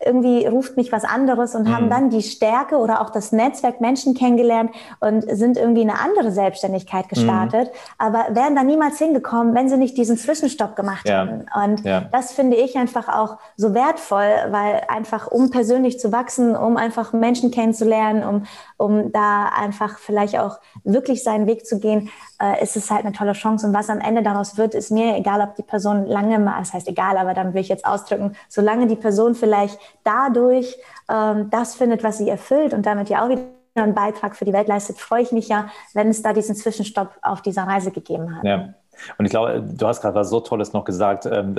irgendwie 0.04 0.46
ruft 0.46 0.76
mich 0.76 0.92
was 0.92 1.04
anderes 1.04 1.54
und 1.54 1.68
mhm. 1.68 1.74
haben 1.74 1.90
dann 1.90 2.10
die 2.10 2.22
Stärke 2.22 2.76
oder 2.76 3.00
auch 3.00 3.10
das 3.10 3.32
Netzwerk 3.32 3.80
Menschen 3.80 4.14
kennengelernt 4.14 4.70
und 5.00 5.24
sind 5.36 5.56
irgendwie 5.56 5.82
eine 5.82 5.98
andere 6.00 6.32
Selbstständigkeit 6.32 7.08
gestartet, 7.08 7.68
mhm. 7.68 7.76
aber 7.98 8.34
wären 8.34 8.54
da 8.56 8.62
niemals 8.62 8.98
hingekommen, 8.98 9.54
wenn 9.54 9.68
sie 9.68 9.76
nicht 9.76 9.96
diesen 9.96 10.16
Zwischenstopp 10.16 10.76
gemacht 10.76 11.08
ja. 11.08 11.24
hätten. 11.24 11.46
Und 11.54 11.84
ja. 11.84 12.02
das 12.12 12.32
finde 12.32 12.56
ich 12.56 12.76
einfach 12.76 13.08
auch 13.08 13.38
so 13.56 13.74
wertvoll, 13.74 14.28
weil 14.50 14.82
einfach 14.88 15.28
um 15.28 15.50
persönlich 15.50 15.98
zu 15.98 16.12
wachsen, 16.12 16.56
um 16.56 16.76
einfach 16.76 17.12
Menschen 17.12 17.50
kennenzulernen, 17.50 18.24
um, 18.24 18.46
um 18.76 19.12
da 19.12 19.46
einfach 19.46 19.98
vielleicht 19.98 20.38
auch 20.38 20.58
wirklich 20.84 21.22
seinen 21.22 21.46
Weg 21.46 21.66
zu 21.66 21.78
gehen, 21.78 22.10
äh, 22.40 22.62
ist 22.62 22.76
es 22.76 22.90
halt 22.90 23.04
eine 23.04 23.14
tolle 23.14 23.32
Chance. 23.32 23.66
Und 23.66 23.74
was 23.74 23.88
am 23.88 24.00
Ende 24.00 24.22
daraus 24.22 24.58
wird, 24.58 24.74
ist 24.74 24.90
mir 24.90 25.16
egal, 25.16 25.40
ob 25.40 25.54
die 25.54 25.62
Person 25.62 26.06
lange 26.06 26.38
mal, 26.38 26.58
das 26.58 26.72
heißt 26.72 26.88
egal, 26.88 27.16
aber 27.16 27.34
dann 27.34 27.54
will 27.54 27.60
ich 27.60 27.68
jetzt 27.68 27.84
ausdrücken, 27.84 28.34
solange 28.48 28.86
die 28.86 28.96
Person 28.96 29.34
vielleicht 29.34 29.78
dadurch 30.04 30.76
ähm, 31.08 31.50
das 31.50 31.74
findet, 31.74 32.02
was 32.02 32.18
sie 32.18 32.28
erfüllt 32.28 32.74
und 32.74 32.86
damit 32.86 33.08
ja 33.08 33.24
auch 33.24 33.28
wieder 33.28 33.42
einen 33.74 33.94
Beitrag 33.94 34.36
für 34.36 34.44
die 34.44 34.52
Welt 34.52 34.68
leistet, 34.68 34.98
freue 34.98 35.22
ich 35.22 35.32
mich 35.32 35.48
ja, 35.48 35.68
wenn 35.94 36.08
es 36.08 36.22
da 36.22 36.32
diesen 36.32 36.54
Zwischenstopp 36.54 37.18
auf 37.22 37.42
dieser 37.42 37.62
Reise 37.64 37.90
gegeben 37.90 38.36
hat. 38.36 38.44
Ja. 38.44 38.74
Und 39.18 39.24
ich 39.24 39.30
glaube, 39.30 39.62
du 39.62 39.86
hast 39.86 40.00
gerade 40.00 40.14
was 40.14 40.30
so 40.30 40.40
Tolles 40.40 40.72
noch 40.72 40.84
gesagt. 40.84 41.26
Ähm, 41.26 41.54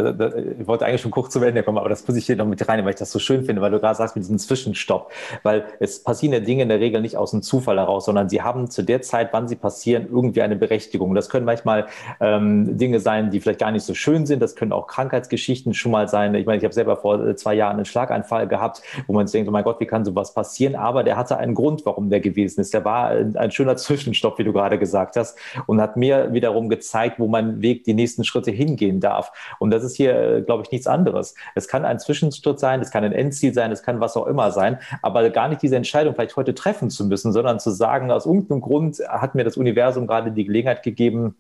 ich 0.60 0.68
wollte 0.68 0.86
eigentlich 0.86 1.02
schon 1.02 1.12
kurz 1.12 1.34
zu 1.34 1.44
Ende 1.44 1.64
kommen, 1.64 1.78
aber 1.78 1.90
das 1.90 2.08
muss 2.08 2.18
ich 2.18 2.26
hier 2.26 2.36
noch 2.36 2.46
mit 2.46 2.68
rein, 2.68 2.84
weil 2.84 2.92
ich 2.92 3.00
das 3.00 3.12
so 3.12 3.20
schön 3.20 3.44
finde, 3.44 3.62
weil 3.62 3.72
du 3.72 3.80
gerade 3.80 3.96
sagst 3.96 4.16
mit 4.16 4.24
diesem 4.24 4.40
Zwischenstopp. 4.40 5.12
Weil 5.44 5.66
es 5.80 6.04
passieren 6.04 6.34
ja 6.34 6.40
Dinge 6.40 6.64
in 6.64 6.70
der 6.70 6.80
Regel 6.80 7.02
nicht 7.02 7.18
aus 7.18 7.32
dem 7.32 7.42
Zufall 7.42 7.78
heraus, 7.78 8.06
sondern 8.06 8.30
sie 8.30 8.42
haben 8.42 8.70
zu 8.70 8.84
der 8.84 9.02
Zeit, 9.02 9.30
wann 9.32 9.48
sie 9.48 9.56
passieren, 9.56 10.08
irgendwie 10.12 10.42
eine 10.42 10.56
Berechtigung. 10.56 11.16
Das 11.16 11.30
können 11.30 11.46
manchmal 11.46 11.88
ähm, 12.20 12.78
Dinge 12.78 13.00
sein, 13.00 13.32
die 13.32 13.40
vielleicht 13.40 13.60
gar 13.60 13.72
nicht 13.72 13.84
so 13.84 13.94
schön 13.94 14.26
sind. 14.26 14.42
Das 14.42 14.56
können 14.56 14.72
auch 14.72 14.88
Krankheitsgeschichten 14.88 15.74
schon 15.74 15.92
mal 15.92 16.08
sein. 16.08 16.36
Ich 16.36 16.46
meine, 16.46 16.58
ich 16.58 16.64
habe 16.64 16.74
selber 16.74 16.98
vor 16.98 17.26
äh, 17.26 17.36
zwei 17.36 17.54
Jahren 17.56 17.78
einen 17.78 17.86
Schlaganfall 17.86 18.48
gehabt, 18.48 18.82
wo 19.08 19.14
man 19.14 19.28
sich 19.28 19.34
denkt, 19.34 19.50
oh 19.50 19.52
mein 19.52 19.64
Gott, 19.64 19.80
wie 19.80 19.86
kann 19.86 20.06
sowas 20.06 20.34
passieren? 20.34 20.76
Aber 20.76 21.04
der 21.04 21.18
hatte 21.18 21.38
einen 21.38 21.56
Grund, 21.56 21.86
warum 21.86 22.10
der 22.10 22.20
gewesen 22.20 22.62
ist. 22.62 22.74
Der 22.74 22.86
war 22.86 23.10
ein 23.10 23.52
schöner 23.52 23.76
Zwischenstopp, 23.76 24.38
wie 24.40 24.44
du 24.44 24.54
gerade 24.54 24.80
gesagt 24.80 25.16
hast, 25.16 25.38
und 25.66 25.82
hat 25.82 25.98
mir 25.98 26.34
wiederum 26.34 26.70
gezeigt, 26.70 27.20
wo 27.24 27.28
mein 27.30 27.62
Weg 27.62 27.86
die 27.86 27.94
nächsten 27.94 28.26
Schritte 28.26 28.52
hingehen 28.52 29.00
darf. 29.00 29.32
Und 29.60 29.72
das 29.72 29.84
ist 29.84 29.96
hier, 29.96 30.16
äh, 30.16 30.42
glaube 30.42 30.64
ich, 30.64 30.72
nichts 30.72 30.88
anderes. 30.88 31.36
Es 31.56 31.70
kann 31.70 31.86
ein 31.86 32.00
Zwischenschritt 32.00 32.60
sein, 32.60 32.82
es 32.82 32.92
kann 32.92 33.06
ein 33.06 33.14
Endziel 33.14 33.54
sein, 33.54 33.72
es 33.72 33.82
kann 33.82 34.02
was 34.02 34.18
auch 34.18 34.28
immer 34.28 34.52
sein, 34.52 34.80
aber 35.02 35.30
gar 35.30 35.48
nicht 35.48 35.62
diese 35.62 35.78
Entscheidung 35.78 36.14
vielleicht 36.14 36.36
heute 36.36 36.54
treffen 36.54 36.90
zu 36.90 37.06
müssen, 37.06 37.32
sondern 37.32 37.60
zu 37.60 37.72
sagen, 37.72 38.12
aus 38.12 38.26
irgendeinem 38.26 38.60
Grund 38.60 39.00
hat 39.08 39.36
mir 39.36 39.46
das 39.46 39.56
Universum 39.56 40.06
gerade 40.06 40.32
die 40.32 40.44
Gelegenheit 40.44 40.84
gegeben, 40.84 41.38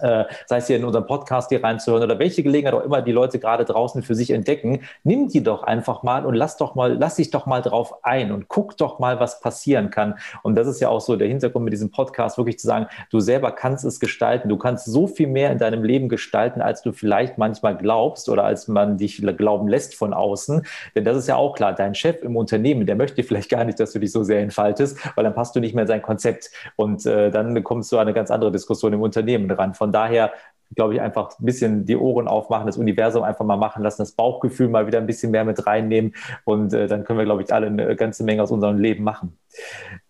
sei 0.00 0.56
es 0.58 0.66
hier 0.66 0.76
in 0.76 0.84
unserem 0.84 1.06
Podcast 1.06 1.48
hier 1.48 1.62
reinzuhören 1.62 2.02
oder 2.02 2.18
welche 2.18 2.42
Gelegenheit 2.42 2.74
auch 2.74 2.84
immer 2.84 3.02
die 3.02 3.12
Leute 3.12 3.38
gerade 3.38 3.64
draußen 3.64 4.02
für 4.02 4.14
sich 4.14 4.30
entdecken, 4.30 4.80
nimm 5.04 5.28
die 5.28 5.42
doch 5.42 5.62
einfach 5.62 6.02
mal 6.02 6.24
und 6.24 6.34
lass 6.34 6.56
doch 6.56 6.74
mal, 6.74 6.96
lass 6.98 7.16
dich 7.16 7.30
doch 7.30 7.46
mal 7.46 7.62
drauf 7.62 8.04
ein 8.04 8.32
und 8.32 8.48
guck 8.48 8.76
doch 8.76 8.98
mal, 8.98 9.20
was 9.20 9.40
passieren 9.40 9.90
kann. 9.90 10.14
Und 10.42 10.54
das 10.54 10.66
ist 10.66 10.80
ja 10.80 10.88
auch 10.88 11.00
so 11.00 11.16
der 11.16 11.28
Hintergrund 11.28 11.64
mit 11.64 11.72
diesem 11.72 11.90
Podcast, 11.90 12.38
wirklich 12.38 12.58
zu 12.58 12.66
sagen, 12.66 12.86
du 13.10 13.20
selber 13.20 13.52
kannst 13.52 13.84
es 13.84 14.00
gestalten, 14.00 14.48
du 14.48 14.56
kannst 14.56 14.86
so 14.86 15.06
viel 15.06 15.26
mehr 15.26 15.50
in 15.50 15.58
deinem 15.58 15.82
Leben 15.82 16.08
gestalten, 16.08 16.60
als 16.60 16.82
du 16.82 16.92
vielleicht 16.92 17.38
manchmal 17.38 17.76
glaubst 17.76 18.28
oder 18.28 18.44
als 18.44 18.68
man 18.68 18.98
dich 18.98 19.22
glauben 19.36 19.68
lässt 19.68 19.94
von 19.94 20.12
außen. 20.12 20.66
Denn 20.94 21.04
das 21.04 21.16
ist 21.16 21.28
ja 21.28 21.36
auch 21.36 21.54
klar, 21.54 21.74
dein 21.74 21.94
Chef 21.94 22.22
im 22.22 22.36
Unternehmen, 22.36 22.86
der 22.86 22.96
möchte 22.96 23.22
vielleicht 23.22 23.50
gar 23.50 23.64
nicht, 23.64 23.80
dass 23.80 23.92
du 23.92 23.98
dich 23.98 24.12
so 24.12 24.22
sehr 24.22 24.40
entfaltest, 24.40 24.98
weil 25.16 25.24
dann 25.24 25.34
passt 25.34 25.56
du 25.56 25.60
nicht 25.60 25.74
mehr 25.74 25.82
in 25.82 25.88
sein 25.88 26.02
Konzept. 26.02 26.50
Und 26.76 27.06
äh, 27.06 27.30
dann 27.30 27.62
kommst 27.64 27.90
du 27.92 27.96
an 27.96 28.02
eine 28.02 28.14
ganz 28.14 28.30
andere 28.30 28.52
Diskussion 28.52 28.92
im 28.92 29.02
Unternehmen 29.02 29.50
ran. 29.50 29.74
Von 29.78 29.92
daher 29.92 30.32
glaube 30.74 30.94
ich, 30.94 31.00
einfach 31.00 31.38
ein 31.38 31.44
bisschen 31.44 31.86
die 31.86 31.96
Ohren 31.96 32.28
aufmachen, 32.28 32.66
das 32.66 32.76
Universum 32.76 33.22
einfach 33.22 33.44
mal 33.44 33.56
machen 33.56 33.82
lassen, 33.82 34.02
das 34.02 34.12
Bauchgefühl 34.12 34.68
mal 34.68 34.86
wieder 34.86 34.98
ein 34.98 35.06
bisschen 35.06 35.30
mehr 35.30 35.44
mit 35.44 35.66
reinnehmen 35.66 36.14
und 36.44 36.72
äh, 36.72 36.86
dann 36.86 37.04
können 37.04 37.18
wir, 37.18 37.24
glaube 37.24 37.42
ich, 37.42 37.52
alle 37.52 37.68
eine 37.68 37.96
ganze 37.96 38.24
Menge 38.24 38.42
aus 38.42 38.50
unserem 38.50 38.78
Leben 38.78 39.04
machen. 39.04 39.38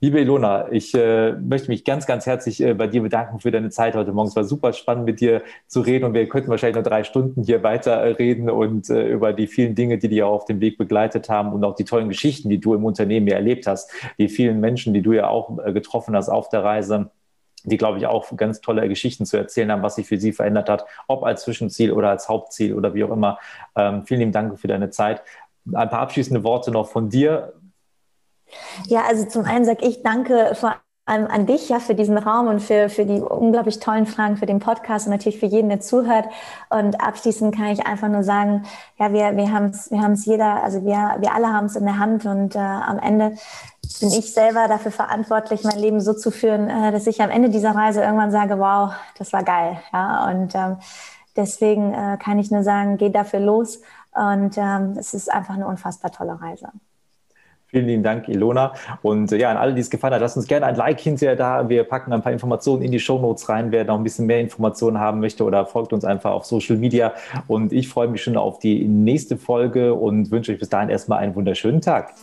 Liebe 0.00 0.20
Ilona, 0.20 0.70
ich 0.72 0.94
äh, 0.94 1.32
möchte 1.32 1.68
mich 1.68 1.84
ganz, 1.84 2.06
ganz 2.06 2.26
herzlich 2.26 2.60
äh, 2.60 2.74
bei 2.74 2.88
dir 2.88 3.02
bedanken 3.02 3.38
für 3.38 3.50
deine 3.50 3.70
Zeit 3.70 3.94
heute 3.94 4.12
Morgen. 4.12 4.28
Es 4.28 4.36
war 4.36 4.44
super 4.44 4.72
spannend, 4.72 5.06
mit 5.06 5.20
dir 5.20 5.42
zu 5.68 5.80
reden 5.80 6.04
und 6.04 6.14
wir 6.14 6.28
könnten 6.28 6.50
wahrscheinlich 6.50 6.76
noch 6.76 6.82
drei 6.82 7.04
Stunden 7.04 7.44
hier 7.44 7.62
weiter 7.62 8.04
äh, 8.18 8.50
und 8.50 8.90
äh, 8.90 9.08
über 9.08 9.32
die 9.32 9.46
vielen 9.46 9.74
Dinge, 9.74 9.98
die 9.98 10.08
dir 10.08 10.26
auf 10.26 10.44
dem 10.44 10.60
Weg 10.60 10.76
begleitet 10.76 11.28
haben 11.28 11.52
und 11.52 11.64
auch 11.64 11.76
die 11.76 11.84
tollen 11.84 12.08
Geschichten, 12.08 12.50
die 12.50 12.58
du 12.58 12.74
im 12.74 12.84
Unternehmen 12.84 13.28
ja 13.28 13.36
erlebt 13.36 13.66
hast, 13.66 13.90
die 14.18 14.28
vielen 14.28 14.60
Menschen, 14.60 14.92
die 14.92 15.02
du 15.02 15.12
ja 15.12 15.28
auch 15.28 15.56
äh, 15.64 15.72
getroffen 15.72 16.16
hast 16.16 16.28
auf 16.28 16.48
der 16.48 16.64
Reise 16.64 17.10
die, 17.64 17.76
glaube 17.76 17.98
ich, 17.98 18.06
auch 18.06 18.34
ganz 18.36 18.60
tolle 18.60 18.88
Geschichten 18.88 19.26
zu 19.26 19.36
erzählen 19.36 19.70
haben, 19.72 19.82
was 19.82 19.96
sich 19.96 20.06
für 20.06 20.18
sie 20.18 20.32
verändert 20.32 20.68
hat, 20.68 20.84
ob 21.06 21.24
als 21.24 21.42
Zwischenziel 21.42 21.92
oder 21.92 22.10
als 22.10 22.28
Hauptziel 22.28 22.74
oder 22.74 22.94
wie 22.94 23.04
auch 23.04 23.10
immer. 23.10 23.38
Ähm, 23.76 24.04
vielen 24.04 24.20
lieben 24.20 24.32
Dank 24.32 24.58
für 24.58 24.68
deine 24.68 24.90
Zeit. 24.90 25.22
Ein 25.66 25.88
paar 25.88 26.00
abschließende 26.00 26.44
Worte 26.44 26.70
noch 26.70 26.88
von 26.88 27.10
dir. 27.10 27.54
Ja, 28.86 29.04
also 29.06 29.26
zum 29.26 29.44
einen 29.44 29.64
sage 29.64 29.86
ich 29.86 30.02
danke 30.02 30.54
vor 30.54 30.80
allem 31.08 31.26
an 31.26 31.46
dich 31.46 31.68
ja 31.68 31.80
für 31.80 31.94
diesen 31.94 32.18
Raum 32.18 32.48
und 32.48 32.60
für, 32.60 32.88
für 32.88 33.04
die 33.04 33.20
unglaublich 33.20 33.80
tollen 33.80 34.06
Fragen 34.06 34.36
für 34.36 34.46
den 34.46 34.58
Podcast 34.60 35.06
und 35.06 35.12
natürlich 35.12 35.38
für 35.38 35.46
jeden, 35.46 35.68
der 35.68 35.80
zuhört. 35.80 36.26
Und 36.70 37.00
abschließend 37.00 37.54
kann 37.54 37.66
ich 37.66 37.86
einfach 37.86 38.08
nur 38.08 38.22
sagen, 38.22 38.64
ja, 38.98 39.12
wir, 39.12 39.36
wir 39.36 39.52
haben 39.52 39.66
es 39.66 39.90
wir 39.90 40.02
haben's 40.02 40.26
jeder, 40.26 40.62
also 40.62 40.84
wir, 40.84 41.16
wir 41.20 41.34
alle 41.34 41.48
haben 41.48 41.66
es 41.66 41.76
in 41.76 41.84
der 41.84 41.98
Hand 41.98 42.26
und 42.26 42.54
äh, 42.54 42.58
am 42.58 42.98
Ende 42.98 43.36
bin 44.00 44.10
ich 44.10 44.32
selber 44.32 44.68
dafür 44.68 44.92
verantwortlich, 44.92 45.64
mein 45.64 45.78
Leben 45.78 46.00
so 46.00 46.12
zu 46.12 46.30
führen, 46.30 46.68
äh, 46.68 46.92
dass 46.92 47.06
ich 47.06 47.20
am 47.22 47.30
Ende 47.30 47.48
dieser 47.50 47.74
Reise 47.74 48.02
irgendwann 48.02 48.30
sage, 48.30 48.58
wow, 48.58 48.92
das 49.18 49.32
war 49.32 49.42
geil. 49.42 49.80
Ja, 49.92 50.30
und 50.30 50.54
ähm, 50.54 50.76
deswegen 51.36 51.94
äh, 51.94 52.18
kann 52.22 52.38
ich 52.38 52.50
nur 52.50 52.62
sagen, 52.62 52.98
geh 52.98 53.10
dafür 53.10 53.40
los. 53.40 53.80
Und 54.12 54.56
ähm, 54.58 54.96
es 54.98 55.14
ist 55.14 55.32
einfach 55.32 55.54
eine 55.54 55.66
unfassbar 55.66 56.10
tolle 56.10 56.40
Reise. 56.40 56.68
Vielen 57.70 57.86
lieben 57.86 58.02
Dank, 58.02 58.28
Ilona. 58.28 58.72
Und 59.02 59.30
äh, 59.30 59.36
ja, 59.36 59.50
an 59.50 59.58
alle, 59.58 59.74
die 59.74 59.82
es 59.82 59.90
gefallen 59.90 60.14
hat, 60.14 60.22
lasst 60.22 60.38
uns 60.38 60.46
gerne 60.46 60.64
ein 60.64 60.76
Like 60.76 61.00
hinterher 61.00 61.36
da. 61.36 61.68
Wir 61.68 61.84
packen 61.84 62.14
ein 62.14 62.22
paar 62.22 62.32
Informationen 62.32 62.82
in 62.82 62.92
die 62.92 62.98
Show 62.98 63.18
Notes 63.18 63.48
rein, 63.50 63.70
wer 63.72 63.84
noch 63.84 63.96
ein 63.96 64.02
bisschen 64.02 64.24
mehr 64.24 64.40
Informationen 64.40 64.98
haben 64.98 65.20
möchte 65.20 65.44
oder 65.44 65.66
folgt 65.66 65.92
uns 65.92 66.04
einfach 66.04 66.30
auf 66.30 66.46
Social 66.46 66.76
Media. 66.76 67.12
Und 67.46 67.74
ich 67.74 67.88
freue 67.88 68.08
mich 68.08 68.22
schon 68.22 68.38
auf 68.38 68.58
die 68.58 68.88
nächste 68.88 69.36
Folge 69.36 69.92
und 69.92 70.30
wünsche 70.30 70.52
euch 70.52 70.58
bis 70.58 70.70
dahin 70.70 70.88
erstmal 70.88 71.18
einen 71.18 71.34
wunderschönen 71.34 71.82
Tag. 71.82 72.14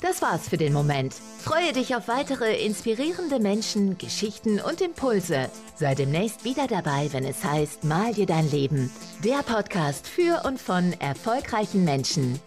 Das 0.00 0.22
war's 0.22 0.48
für 0.48 0.56
den 0.56 0.72
Moment. 0.72 1.14
Freue 1.38 1.72
dich 1.72 1.96
auf 1.96 2.06
weitere 2.06 2.64
inspirierende 2.64 3.40
Menschen, 3.40 3.98
Geschichten 3.98 4.60
und 4.60 4.80
Impulse. 4.80 5.48
Sei 5.74 5.96
demnächst 5.96 6.44
wieder 6.44 6.68
dabei, 6.68 7.08
wenn 7.10 7.24
es 7.24 7.44
heißt 7.44 7.82
Mal 7.82 8.12
dir 8.12 8.26
dein 8.26 8.48
Leben. 8.50 8.90
Der 9.24 9.42
Podcast 9.42 10.06
für 10.06 10.42
und 10.46 10.60
von 10.60 10.92
erfolgreichen 11.00 11.84
Menschen. 11.84 12.38